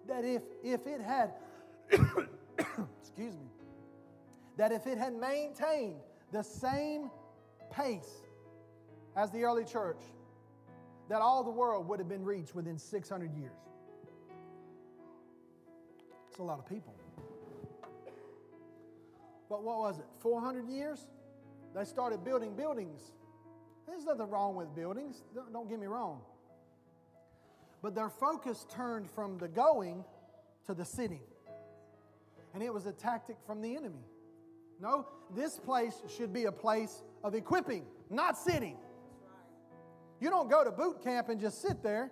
that 0.07 0.24
if, 0.24 0.42
if 0.64 0.86
it 0.86 1.01
had, 1.01 1.32
excuse 1.90 3.34
me, 3.34 3.46
that 4.57 4.72
if 4.72 4.86
it 4.86 4.99
had 4.99 5.14
maintained 5.14 6.01
the 6.32 6.42
same 6.42 7.11
pace 7.70 8.22
as 9.19 9.33
the 9.33 9.43
early 9.43 9.64
church, 9.64 9.99
that 11.09 11.21
all 11.21 11.43
the 11.43 11.51
world 11.51 11.89
would 11.89 11.99
have 11.99 12.09
been 12.09 12.25
reached 12.25 12.55
within 12.55 12.79
600 12.79 13.35
years. 13.35 13.51
It's 16.31 16.39
a 16.39 16.43
lot 16.43 16.61
of 16.61 16.69
people. 16.69 16.95
But 19.51 19.64
what 19.64 19.79
was 19.79 19.99
it? 19.99 20.05
400 20.21 20.69
years? 20.69 21.09
They 21.75 21.85
started 21.85 22.25
building 22.25 22.55
buildings. 22.55 23.01
There's 23.89 24.05
nothing 24.05 24.31
wrong 24.31 24.55
with 24.55 24.73
buildings, 24.75 25.25
don't, 25.35 25.53
don't 25.53 25.69
get 25.69 25.81
me 25.81 25.87
wrong. 25.87 26.21
But 27.83 27.95
their 27.95 28.11
focus 28.11 28.66
turned 28.71 29.11
from 29.11 29.39
the 29.39 29.49
going 29.49 30.05
to 30.66 30.75
the 30.75 30.85
sitting. 30.85 31.23
And 32.55 32.62
it 32.62 32.73
was 32.73 32.87
a 32.87 32.93
tactic 32.93 33.37
from 33.47 33.62
the 33.62 33.75
enemy. 33.75 34.05
No, 34.81 35.07
this 35.35 35.59
place 35.59 36.03
should 36.14 36.33
be 36.33 36.45
a 36.45 36.53
place 36.53 37.03
of 37.25 37.35
equipping, 37.35 37.85
not 38.11 38.39
sitting. 38.39 38.77
You 40.21 40.31
don't 40.31 40.51
go 40.51 40.64
to 40.64 40.71
boot 40.71 41.03
camp 41.03 41.29
and 41.29 41.41
just 41.41 41.62
sit 41.62 41.83
there 41.83 42.11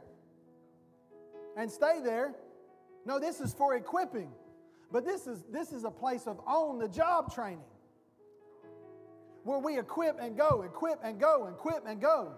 and 1.56 1.70
stay 1.70 2.00
there. 2.02 2.34
No, 3.04 3.18
this 3.18 3.40
is 3.40 3.54
for 3.54 3.74
equipping. 3.74 4.30
But 4.92 5.04
this 5.04 5.26
is, 5.26 5.42
this 5.50 5.72
is 5.72 5.84
a 5.84 5.90
place 5.90 6.26
of 6.26 6.38
on 6.46 6.78
the 6.78 6.88
job 6.88 7.34
training 7.34 7.64
where 9.44 9.58
we 9.58 9.78
equip 9.78 10.20
and 10.20 10.36
go, 10.36 10.62
equip 10.62 11.00
and 11.02 11.20
go, 11.20 11.46
equip 11.48 11.86
and 11.86 12.00
go. 12.00 12.32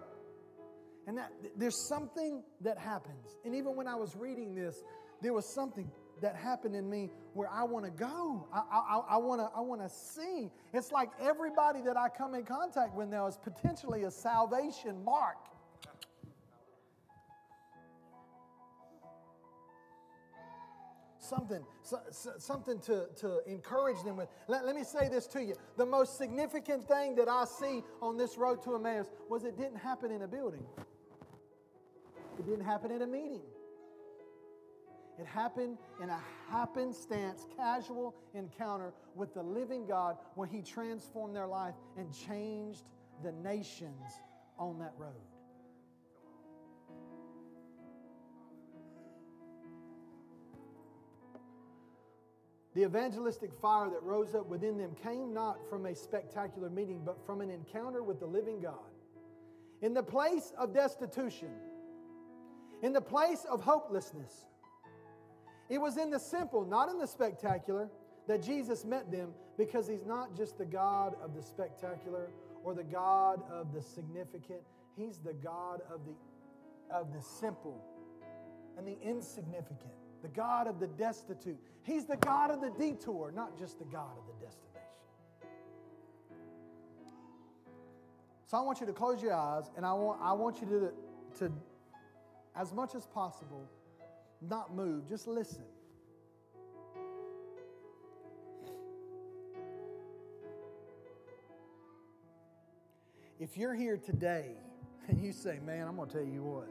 And 1.07 1.17
that, 1.17 1.31
there's 1.55 1.87
something 1.87 2.43
that 2.61 2.77
happens. 2.77 3.37
And 3.45 3.55
even 3.55 3.75
when 3.75 3.87
I 3.87 3.95
was 3.95 4.15
reading 4.15 4.53
this, 4.53 4.83
there 5.21 5.33
was 5.33 5.45
something 5.45 5.89
that 6.21 6.35
happened 6.35 6.75
in 6.75 6.89
me 6.89 7.09
where 7.33 7.49
I 7.49 7.63
want 7.63 7.85
to 7.85 7.91
go. 7.91 8.47
I, 8.53 8.59
I, 8.71 9.01
I 9.15 9.17
want 9.17 9.41
to 9.41 9.49
I 9.55 9.61
wanna 9.61 9.89
see. 9.89 10.51
It's 10.73 10.91
like 10.91 11.09
everybody 11.19 11.81
that 11.81 11.97
I 11.97 12.09
come 12.09 12.35
in 12.35 12.43
contact 12.43 12.93
with 12.95 13.09
now 13.09 13.27
is 13.27 13.37
potentially 13.37 14.03
a 14.03 14.11
salvation 14.11 15.03
mark. 15.03 15.37
Something, 21.29 21.63
so, 21.83 21.99
so, 22.11 22.31
something 22.37 22.79
to, 22.79 23.05
to 23.17 23.39
encourage 23.45 24.03
them 24.03 24.17
with. 24.17 24.27
Let, 24.47 24.65
let 24.65 24.75
me 24.75 24.83
say 24.83 25.07
this 25.09 25.27
to 25.27 25.43
you. 25.43 25.55
The 25.77 25.85
most 25.85 26.17
significant 26.17 26.87
thing 26.87 27.15
that 27.15 27.29
I 27.29 27.45
see 27.45 27.83
on 28.01 28.17
this 28.17 28.37
road 28.37 28.63
to 28.63 28.75
Emmaus 28.75 29.07
was 29.29 29.43
it 29.43 29.55
didn't 29.57 29.77
happen 29.77 30.11
in 30.11 30.23
a 30.23 30.27
building, 30.27 30.65
it 32.37 32.45
didn't 32.45 32.65
happen 32.65 32.91
in 32.91 33.01
a 33.01 33.07
meeting. 33.07 33.41
It 35.19 35.25
happened 35.25 35.77
in 36.01 36.09
a 36.09 36.19
happenstance, 36.49 37.45
casual 37.57 38.15
encounter 38.33 38.93
with 39.15 39.33
the 39.33 39.43
living 39.43 39.85
God 39.85 40.15
when 40.35 40.47
He 40.47 40.61
transformed 40.61 41.35
their 41.35 41.47
life 41.47 41.73
and 41.97 42.07
changed 42.13 42.83
the 43.21 43.33
nations 43.33 44.13
on 44.57 44.79
that 44.79 44.93
road. 44.97 45.28
The 52.79 52.85
evangelistic 52.85 53.51
fire 53.61 53.89
that 53.89 54.01
rose 54.03 54.33
up 54.33 54.47
within 54.47 54.77
them 54.77 54.95
came 55.03 55.33
not 55.33 55.59
from 55.69 55.85
a 55.85 55.93
spectacular 55.93 56.69
meeting, 56.69 57.01
but 57.03 57.17
from 57.25 57.41
an 57.41 57.49
encounter 57.49 58.03
with 58.03 58.21
the 58.21 58.25
living 58.25 58.61
God. 58.61 58.93
In 59.81 59.93
the 59.93 60.01
place 60.01 60.53
of 60.57 60.73
destitution, 60.73 61.49
in 62.81 62.93
the 62.93 63.01
place 63.01 63.45
of 63.51 63.61
hopelessness, 63.61 64.45
it 65.67 65.77
was 65.77 65.97
in 65.97 66.09
the 66.09 66.19
simple, 66.19 66.63
not 66.63 66.87
in 66.87 66.97
the 66.97 67.05
spectacular, 67.05 67.89
that 68.29 68.41
Jesus 68.41 68.85
met 68.85 69.11
them 69.11 69.33
because 69.57 69.85
he's 69.85 70.05
not 70.05 70.37
just 70.37 70.57
the 70.57 70.65
God 70.65 71.15
of 71.21 71.35
the 71.35 71.43
spectacular 71.43 72.29
or 72.63 72.73
the 72.73 72.85
God 72.85 73.41
of 73.51 73.73
the 73.73 73.81
significant, 73.81 74.61
he's 74.95 75.17
the 75.19 75.33
God 75.33 75.81
of 75.93 75.99
the, 76.05 76.95
of 76.95 77.11
the 77.11 77.21
simple 77.21 77.83
and 78.77 78.87
the 78.87 78.97
insignificant 79.01 79.91
the 80.21 80.27
God 80.29 80.67
of 80.67 80.79
the 80.79 80.87
destitute. 80.87 81.57
He's 81.83 82.05
the 82.05 82.17
God 82.17 82.51
of 82.51 82.61
the 82.61 82.69
detour, 82.69 83.31
not 83.31 83.57
just 83.57 83.79
the 83.79 83.85
God 83.85 84.17
of 84.17 84.25
the 84.27 84.45
destination. 84.45 84.69
So 88.47 88.57
I 88.57 88.61
want 88.61 88.79
you 88.79 88.87
to 88.87 88.93
close 88.93 89.21
your 89.21 89.33
eyes 89.33 89.69
and 89.77 89.85
I 89.85 89.93
want, 89.93 90.19
I 90.21 90.33
want 90.33 90.59
you 90.59 90.67
to, 90.67 91.39
to, 91.39 91.53
as 92.55 92.73
much 92.73 92.95
as 92.95 93.05
possible, 93.05 93.69
not 94.41 94.75
move, 94.75 95.07
just 95.07 95.27
listen. 95.27 95.63
If 103.39 103.55
you're 103.55 103.75
here 103.75 103.97
today 103.97 104.47
and 105.07 105.21
you 105.21 105.31
say, 105.31 105.59
Man, 105.65 105.87
I'm 105.87 105.95
going 105.95 106.09
to 106.09 106.13
tell 106.15 106.25
you 106.25 106.43
what, 106.43 106.67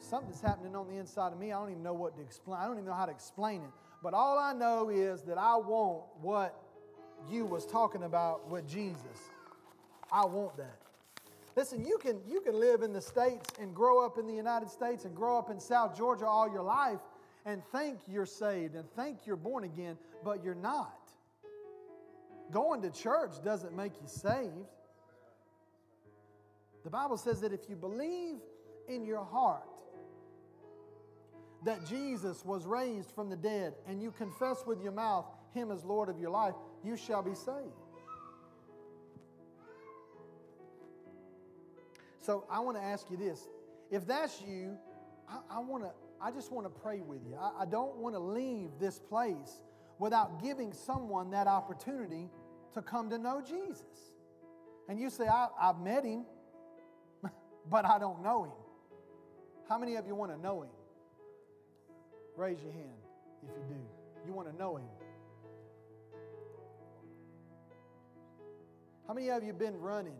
something's 0.00 0.40
happening 0.40 0.76
on 0.76 0.88
the 0.88 0.96
inside 0.96 1.32
of 1.32 1.38
me. 1.38 1.52
I 1.52 1.58
don't 1.58 1.70
even 1.70 1.82
know 1.82 1.94
what 1.94 2.16
to 2.16 2.22
explain. 2.22 2.58
I 2.60 2.64
don't 2.64 2.74
even 2.74 2.86
know 2.86 2.94
how 2.94 3.06
to 3.06 3.12
explain 3.12 3.62
it. 3.62 3.70
But 4.02 4.14
all 4.14 4.38
I 4.38 4.52
know 4.52 4.90
is 4.90 5.22
that 5.22 5.38
I 5.38 5.56
want 5.56 6.04
what 6.20 6.54
you 7.30 7.46
was 7.46 7.66
talking 7.66 8.02
about 8.02 8.50
with 8.50 8.68
Jesus. 8.68 9.30
I 10.12 10.26
want 10.26 10.56
that. 10.58 10.78
Listen, 11.56 11.84
you 11.84 11.98
can, 11.98 12.20
you 12.28 12.40
can 12.40 12.58
live 12.58 12.82
in 12.82 12.92
the 12.92 13.00
States 13.00 13.48
and 13.60 13.74
grow 13.74 14.04
up 14.04 14.18
in 14.18 14.26
the 14.26 14.34
United 14.34 14.68
States 14.68 15.04
and 15.04 15.14
grow 15.14 15.38
up 15.38 15.50
in 15.50 15.60
South 15.60 15.96
Georgia 15.96 16.26
all 16.26 16.50
your 16.50 16.62
life 16.62 16.98
and 17.46 17.62
think 17.72 17.98
you're 18.08 18.26
saved 18.26 18.74
and 18.74 18.90
think 18.92 19.18
you're 19.24 19.36
born 19.36 19.64
again, 19.64 19.96
but 20.24 20.42
you're 20.42 20.54
not. 20.54 20.98
Going 22.50 22.82
to 22.82 22.90
church 22.90 23.32
doesn't 23.44 23.74
make 23.74 23.92
you 24.00 24.08
saved. 24.08 24.52
The 26.82 26.90
Bible 26.90 27.16
says 27.16 27.40
that 27.40 27.52
if 27.52 27.68
you 27.68 27.76
believe 27.76 28.36
in 28.88 29.06
your 29.06 29.24
heart 29.24 29.62
that 31.64 31.86
Jesus 31.86 32.44
was 32.44 32.66
raised 32.66 33.10
from 33.10 33.30
the 33.30 33.36
dead 33.36 33.74
and 33.88 34.02
you 34.02 34.10
confess 34.10 34.64
with 34.66 34.82
your 34.82 34.92
mouth 34.92 35.26
him 35.52 35.70
as 35.70 35.84
Lord 35.84 36.08
of 36.08 36.18
your 36.18 36.30
life, 36.30 36.54
you 36.82 36.96
shall 36.96 37.22
be 37.22 37.34
saved. 37.34 37.72
So 42.20 42.44
I 42.50 42.60
want 42.60 42.76
to 42.76 42.82
ask 42.82 43.10
you 43.10 43.16
this. 43.16 43.48
If 43.90 44.06
that's 44.06 44.40
you, 44.42 44.76
I, 45.28 45.56
I 45.56 45.58
want 45.60 45.84
to, 45.84 45.90
I 46.20 46.30
just 46.30 46.50
want 46.50 46.66
to 46.66 46.80
pray 46.80 47.00
with 47.00 47.20
you. 47.26 47.36
I, 47.36 47.66
don't 47.66 47.96
want 47.96 48.14
to 48.14 48.18
leave 48.18 48.70
this 48.80 48.98
place 48.98 49.60
without 49.98 50.42
giving 50.42 50.72
someone 50.72 51.30
that 51.32 51.46
opportunity 51.46 52.30
to 52.72 52.80
come 52.82 53.10
to 53.10 53.18
know 53.18 53.42
Jesus. 53.42 54.12
And 54.88 54.98
you 54.98 55.10
say, 55.10 55.26
I, 55.26 55.48
I've 55.60 55.80
met 55.80 56.04
him, 56.04 56.24
but 57.70 57.84
I 57.84 57.98
don't 57.98 58.22
know 58.22 58.44
him. 58.44 58.52
How 59.68 59.78
many 59.78 59.96
of 59.96 60.06
you 60.06 60.14
want 60.14 60.32
to 60.32 60.38
know 60.40 60.62
him? 60.62 60.70
Raise 62.36 62.58
your 62.62 62.72
hand 62.72 62.98
if 63.42 63.50
you 63.50 63.74
do. 63.74 63.80
You 64.26 64.32
want 64.32 64.50
to 64.50 64.56
know 64.56 64.76
Him. 64.76 64.88
How 69.06 69.14
many 69.14 69.28
of 69.28 69.42
you 69.42 69.48
have 69.48 69.58
been 69.58 69.78
running? 69.78 70.16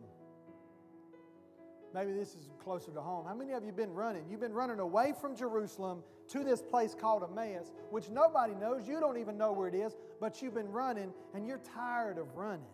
Maybe 1.94 2.12
this 2.12 2.34
is 2.34 2.50
closer 2.62 2.90
to 2.90 3.00
home. 3.00 3.24
How 3.24 3.34
many 3.34 3.52
of 3.52 3.62
you 3.62 3.68
have 3.68 3.76
been 3.76 3.94
running? 3.94 4.24
You've 4.28 4.40
been 4.40 4.52
running 4.52 4.80
away 4.80 5.14
from 5.20 5.36
Jerusalem 5.36 6.02
to 6.28 6.42
this 6.42 6.60
place 6.60 6.94
called 6.94 7.22
Emmaus, 7.22 7.72
which 7.90 8.10
nobody 8.10 8.54
knows. 8.54 8.88
You 8.88 8.98
don't 8.98 9.16
even 9.16 9.38
know 9.38 9.52
where 9.52 9.68
it 9.68 9.74
is, 9.74 9.96
but 10.20 10.42
you've 10.42 10.54
been 10.54 10.72
running 10.72 11.12
and 11.34 11.46
you're 11.46 11.60
tired 11.74 12.18
of 12.18 12.34
running. 12.34 12.66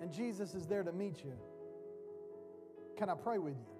And 0.00 0.10
Jesus 0.10 0.54
is 0.54 0.66
there 0.66 0.82
to 0.82 0.92
meet 0.92 1.22
you. 1.24 1.34
Can 2.96 3.10
I 3.10 3.14
pray 3.14 3.38
with 3.38 3.54
you? 3.54 3.77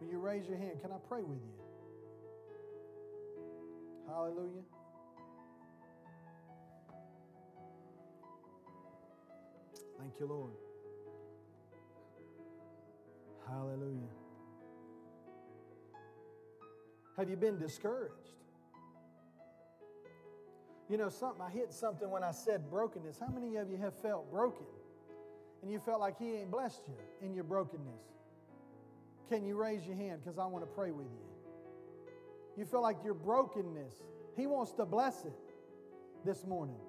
Will 0.00 0.08
you 0.10 0.18
raise 0.18 0.46
your 0.46 0.58
hand? 0.58 0.80
Can 0.80 0.92
I 0.92 0.98
pray 1.08 1.22
with 1.22 1.38
you? 1.38 1.52
Hallelujah. 4.08 4.62
Thank 9.98 10.20
you, 10.20 10.26
Lord. 10.26 10.52
Hallelujah. 13.48 14.08
Have 17.16 17.28
you 17.28 17.36
been 17.36 17.58
discouraged? 17.58 18.14
You 20.88 20.96
know, 20.96 21.08
something 21.08 21.42
I 21.42 21.50
hit 21.50 21.72
something 21.72 22.08
when 22.10 22.22
I 22.22 22.30
said 22.30 22.70
brokenness. 22.70 23.18
How 23.18 23.28
many 23.28 23.56
of 23.56 23.70
you 23.70 23.76
have 23.76 23.94
felt 24.00 24.30
broken? 24.30 24.66
And 25.62 25.70
you 25.70 25.80
felt 25.80 26.00
like 26.00 26.18
he 26.18 26.36
ain't 26.36 26.50
blessed 26.50 26.82
you 26.86 27.26
in 27.26 27.34
your 27.34 27.44
brokenness? 27.44 28.17
Can 29.28 29.44
you 29.44 29.56
raise 29.56 29.86
your 29.86 29.96
hand? 29.96 30.20
Because 30.24 30.38
I 30.38 30.46
want 30.46 30.64
to 30.64 30.70
pray 30.70 30.90
with 30.90 31.06
you. 31.06 31.28
You 32.56 32.64
feel 32.64 32.82
like 32.82 32.96
your 33.04 33.14
brokenness, 33.14 33.94
He 34.36 34.46
wants 34.46 34.72
to 34.72 34.86
bless 34.86 35.24
it 35.24 35.32
this 36.24 36.44
morning. 36.46 36.80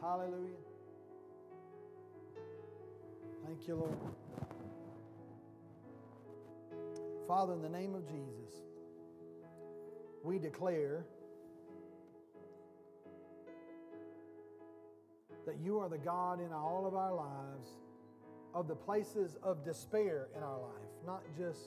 Hallelujah. 0.00 0.54
Thank 3.46 3.66
you, 3.66 3.76
Lord. 3.76 3.96
Father, 7.26 7.54
in 7.54 7.62
the 7.62 7.68
name 7.68 7.94
of 7.94 8.06
Jesus, 8.06 8.54
we 10.22 10.38
declare 10.38 11.04
that 15.46 15.58
you 15.58 15.78
are 15.78 15.88
the 15.88 15.98
God 15.98 16.40
in 16.40 16.52
all 16.52 16.86
of 16.86 16.94
our 16.94 17.14
lives, 17.14 17.68
of 18.56 18.68
the 18.68 18.74
places 18.74 19.36
of 19.42 19.62
despair 19.62 20.28
in 20.34 20.42
our 20.42 20.58
life, 20.58 20.88
not 21.06 21.22
just 21.36 21.60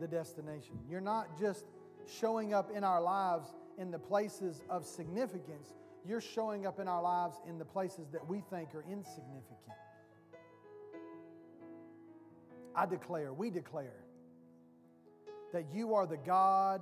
the 0.00 0.08
destination. 0.08 0.78
You're 0.90 1.02
not 1.02 1.38
just 1.38 1.66
showing 2.06 2.54
up 2.54 2.70
in 2.74 2.82
our 2.82 3.02
lives 3.02 3.50
in 3.76 3.90
the 3.90 3.98
places 3.98 4.62
of 4.70 4.86
significance, 4.86 5.74
you're 6.08 6.22
showing 6.22 6.66
up 6.66 6.80
in 6.80 6.88
our 6.88 7.02
lives 7.02 7.36
in 7.46 7.58
the 7.58 7.64
places 7.64 8.08
that 8.12 8.26
we 8.26 8.40
think 8.48 8.74
are 8.74 8.84
insignificant. 8.90 9.76
I 12.74 12.86
declare, 12.86 13.34
we 13.34 13.50
declare, 13.50 14.00
that 15.52 15.66
you 15.74 15.94
are 15.94 16.06
the 16.06 16.16
God 16.16 16.80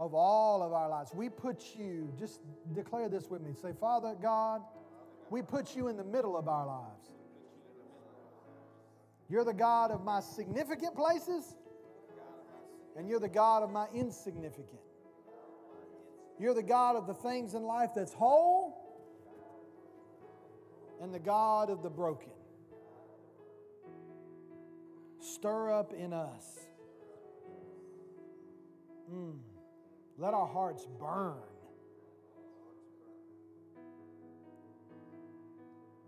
of 0.00 0.14
all 0.14 0.64
of 0.64 0.72
our 0.72 0.88
lives. 0.88 1.12
We 1.14 1.28
put 1.28 1.62
you, 1.78 2.12
just 2.18 2.40
declare 2.74 3.08
this 3.08 3.30
with 3.30 3.40
me. 3.40 3.52
Say, 3.54 3.72
Father 3.80 4.16
God, 4.20 4.62
we 5.30 5.42
put 5.42 5.76
you 5.76 5.86
in 5.86 5.96
the 5.96 6.04
middle 6.04 6.36
of 6.36 6.48
our 6.48 6.66
lives. 6.66 7.13
You're 9.28 9.44
the 9.44 9.54
God 9.54 9.90
of 9.90 10.04
my 10.04 10.20
significant 10.20 10.94
places, 10.94 11.56
and 12.96 13.08
you're 13.08 13.20
the 13.20 13.28
God 13.28 13.62
of 13.62 13.70
my 13.70 13.86
insignificant. 13.94 14.80
You're 16.38 16.54
the 16.54 16.62
God 16.62 16.96
of 16.96 17.06
the 17.06 17.14
things 17.14 17.54
in 17.54 17.62
life 17.62 17.90
that's 17.94 18.12
whole, 18.12 18.76
and 21.00 21.14
the 21.14 21.18
God 21.18 21.70
of 21.70 21.82
the 21.82 21.90
broken. 21.90 22.30
Stir 25.20 25.72
up 25.72 25.92
in 25.92 26.12
us. 26.12 26.44
Mm. 29.12 29.38
Let 30.18 30.34
our 30.34 30.46
hearts 30.46 30.86
burn 30.98 31.34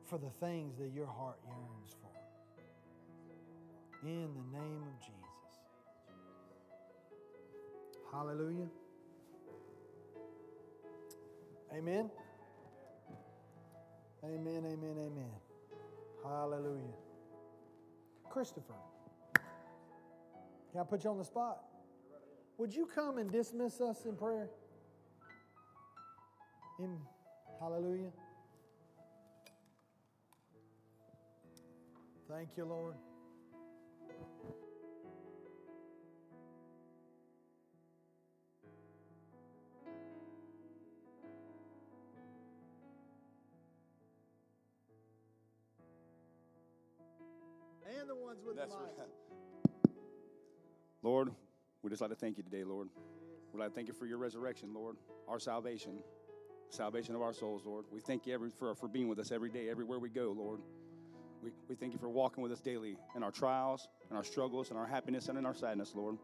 for 0.06 0.18
the 0.18 0.30
things 0.40 0.76
that 0.78 0.92
your 0.94 1.06
heart 1.06 1.38
yearns 1.46 1.96
for. 2.00 2.05
In 4.04 4.28
the 4.34 4.58
name 4.58 4.82
of 4.82 5.00
Jesus. 5.00 5.16
Hallelujah. 8.12 8.68
Amen. 11.72 12.10
Amen, 14.24 14.64
amen, 14.64 14.96
amen. 14.98 15.30
Hallelujah. 16.24 16.94
Christopher, 18.30 18.74
can 20.72 20.80
I 20.80 20.84
put 20.84 21.04
you 21.04 21.10
on 21.10 21.18
the 21.18 21.24
spot? 21.24 21.64
Would 22.58 22.74
you 22.74 22.86
come 22.86 23.18
and 23.18 23.30
dismiss 23.30 23.80
us 23.80 24.04
in 24.04 24.16
prayer? 24.16 24.48
In 26.78 26.98
hallelujah. 27.60 28.10
Thank 32.28 32.56
you, 32.56 32.64
Lord. 32.64 32.94
The 48.06 48.14
ones 48.14 48.38
with 48.46 48.56
That's 48.56 48.74
the 48.74 48.80
right. 48.80 49.08
Lord, 51.02 51.30
we 51.82 51.90
just 51.90 52.00
like 52.00 52.10
to 52.10 52.16
thank 52.16 52.36
you 52.36 52.42
today, 52.42 52.64
Lord. 52.64 52.88
We'd 53.52 53.60
like 53.60 53.70
to 53.70 53.74
thank 53.74 53.88
you 53.88 53.94
for 53.94 54.06
your 54.06 54.18
resurrection, 54.18 54.72
Lord, 54.74 54.96
our 55.28 55.38
salvation, 55.38 55.98
salvation 56.70 57.14
of 57.14 57.22
our 57.22 57.32
souls, 57.32 57.62
Lord. 57.64 57.84
We 57.90 58.00
thank 58.00 58.26
you 58.26 58.34
every, 58.34 58.50
for, 58.50 58.74
for 58.74 58.88
being 58.88 59.08
with 59.08 59.18
us 59.18 59.32
every 59.32 59.50
day, 59.50 59.68
everywhere 59.68 59.98
we 59.98 60.08
go, 60.08 60.34
Lord. 60.36 60.60
We, 61.42 61.50
we 61.68 61.74
thank 61.74 61.92
you 61.92 61.98
for 61.98 62.08
walking 62.08 62.42
with 62.42 62.52
us 62.52 62.60
daily 62.60 62.96
in 63.14 63.22
our 63.22 63.30
trials, 63.30 63.88
in 64.10 64.16
our 64.16 64.24
struggles, 64.24 64.70
in 64.70 64.76
our 64.76 64.86
happiness, 64.86 65.28
and 65.28 65.38
in 65.38 65.46
our 65.46 65.54
sadness, 65.54 65.92
Lord. 65.94 66.16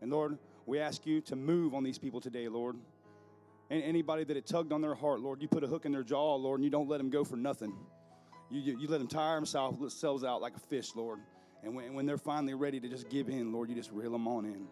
And 0.00 0.10
Lord, 0.10 0.38
we 0.66 0.78
ask 0.78 1.06
you 1.06 1.20
to 1.22 1.36
move 1.36 1.74
on 1.74 1.84
these 1.84 1.98
people 1.98 2.20
today, 2.20 2.48
Lord. 2.48 2.76
And 3.70 3.82
anybody 3.82 4.24
that 4.24 4.36
it 4.36 4.46
tugged 4.46 4.72
on 4.72 4.80
their 4.80 4.94
heart, 4.94 5.20
Lord, 5.20 5.40
you 5.40 5.48
put 5.48 5.62
a 5.62 5.66
hook 5.66 5.84
in 5.84 5.92
their 5.92 6.02
jaw, 6.02 6.34
Lord, 6.34 6.58
and 6.58 6.64
you 6.64 6.70
don't 6.70 6.88
let 6.88 6.98
them 6.98 7.10
go 7.10 7.24
for 7.24 7.36
nothing. 7.36 7.72
You, 8.50 8.60
you, 8.60 8.78
you 8.80 8.88
let 8.88 8.98
them 8.98 9.06
tire 9.06 9.36
themselves, 9.36 10.24
out 10.24 10.40
like 10.40 10.56
a 10.56 10.60
fish, 10.60 10.94
Lord. 10.94 11.20
And 11.62 11.74
when, 11.74 11.94
when 11.94 12.06
they're 12.06 12.18
finally 12.18 12.54
ready 12.54 12.80
to 12.80 12.88
just 12.88 13.08
give 13.08 13.28
in, 13.28 13.52
Lord, 13.52 13.68
you 13.68 13.74
just 13.74 13.92
reel 13.92 14.12
them 14.12 14.26
on 14.26 14.44
in. 14.44 14.66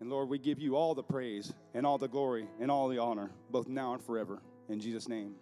And 0.00 0.10
Lord, 0.10 0.28
we 0.28 0.38
give 0.38 0.58
you 0.58 0.76
all 0.76 0.94
the 0.94 1.02
praise 1.02 1.52
and 1.74 1.86
all 1.86 1.98
the 1.98 2.08
glory 2.08 2.48
and 2.58 2.70
all 2.70 2.88
the 2.88 2.98
honor, 2.98 3.30
both 3.50 3.68
now 3.68 3.92
and 3.94 4.02
forever. 4.02 4.40
In 4.68 4.80
Jesus' 4.80 5.08
name. 5.08 5.34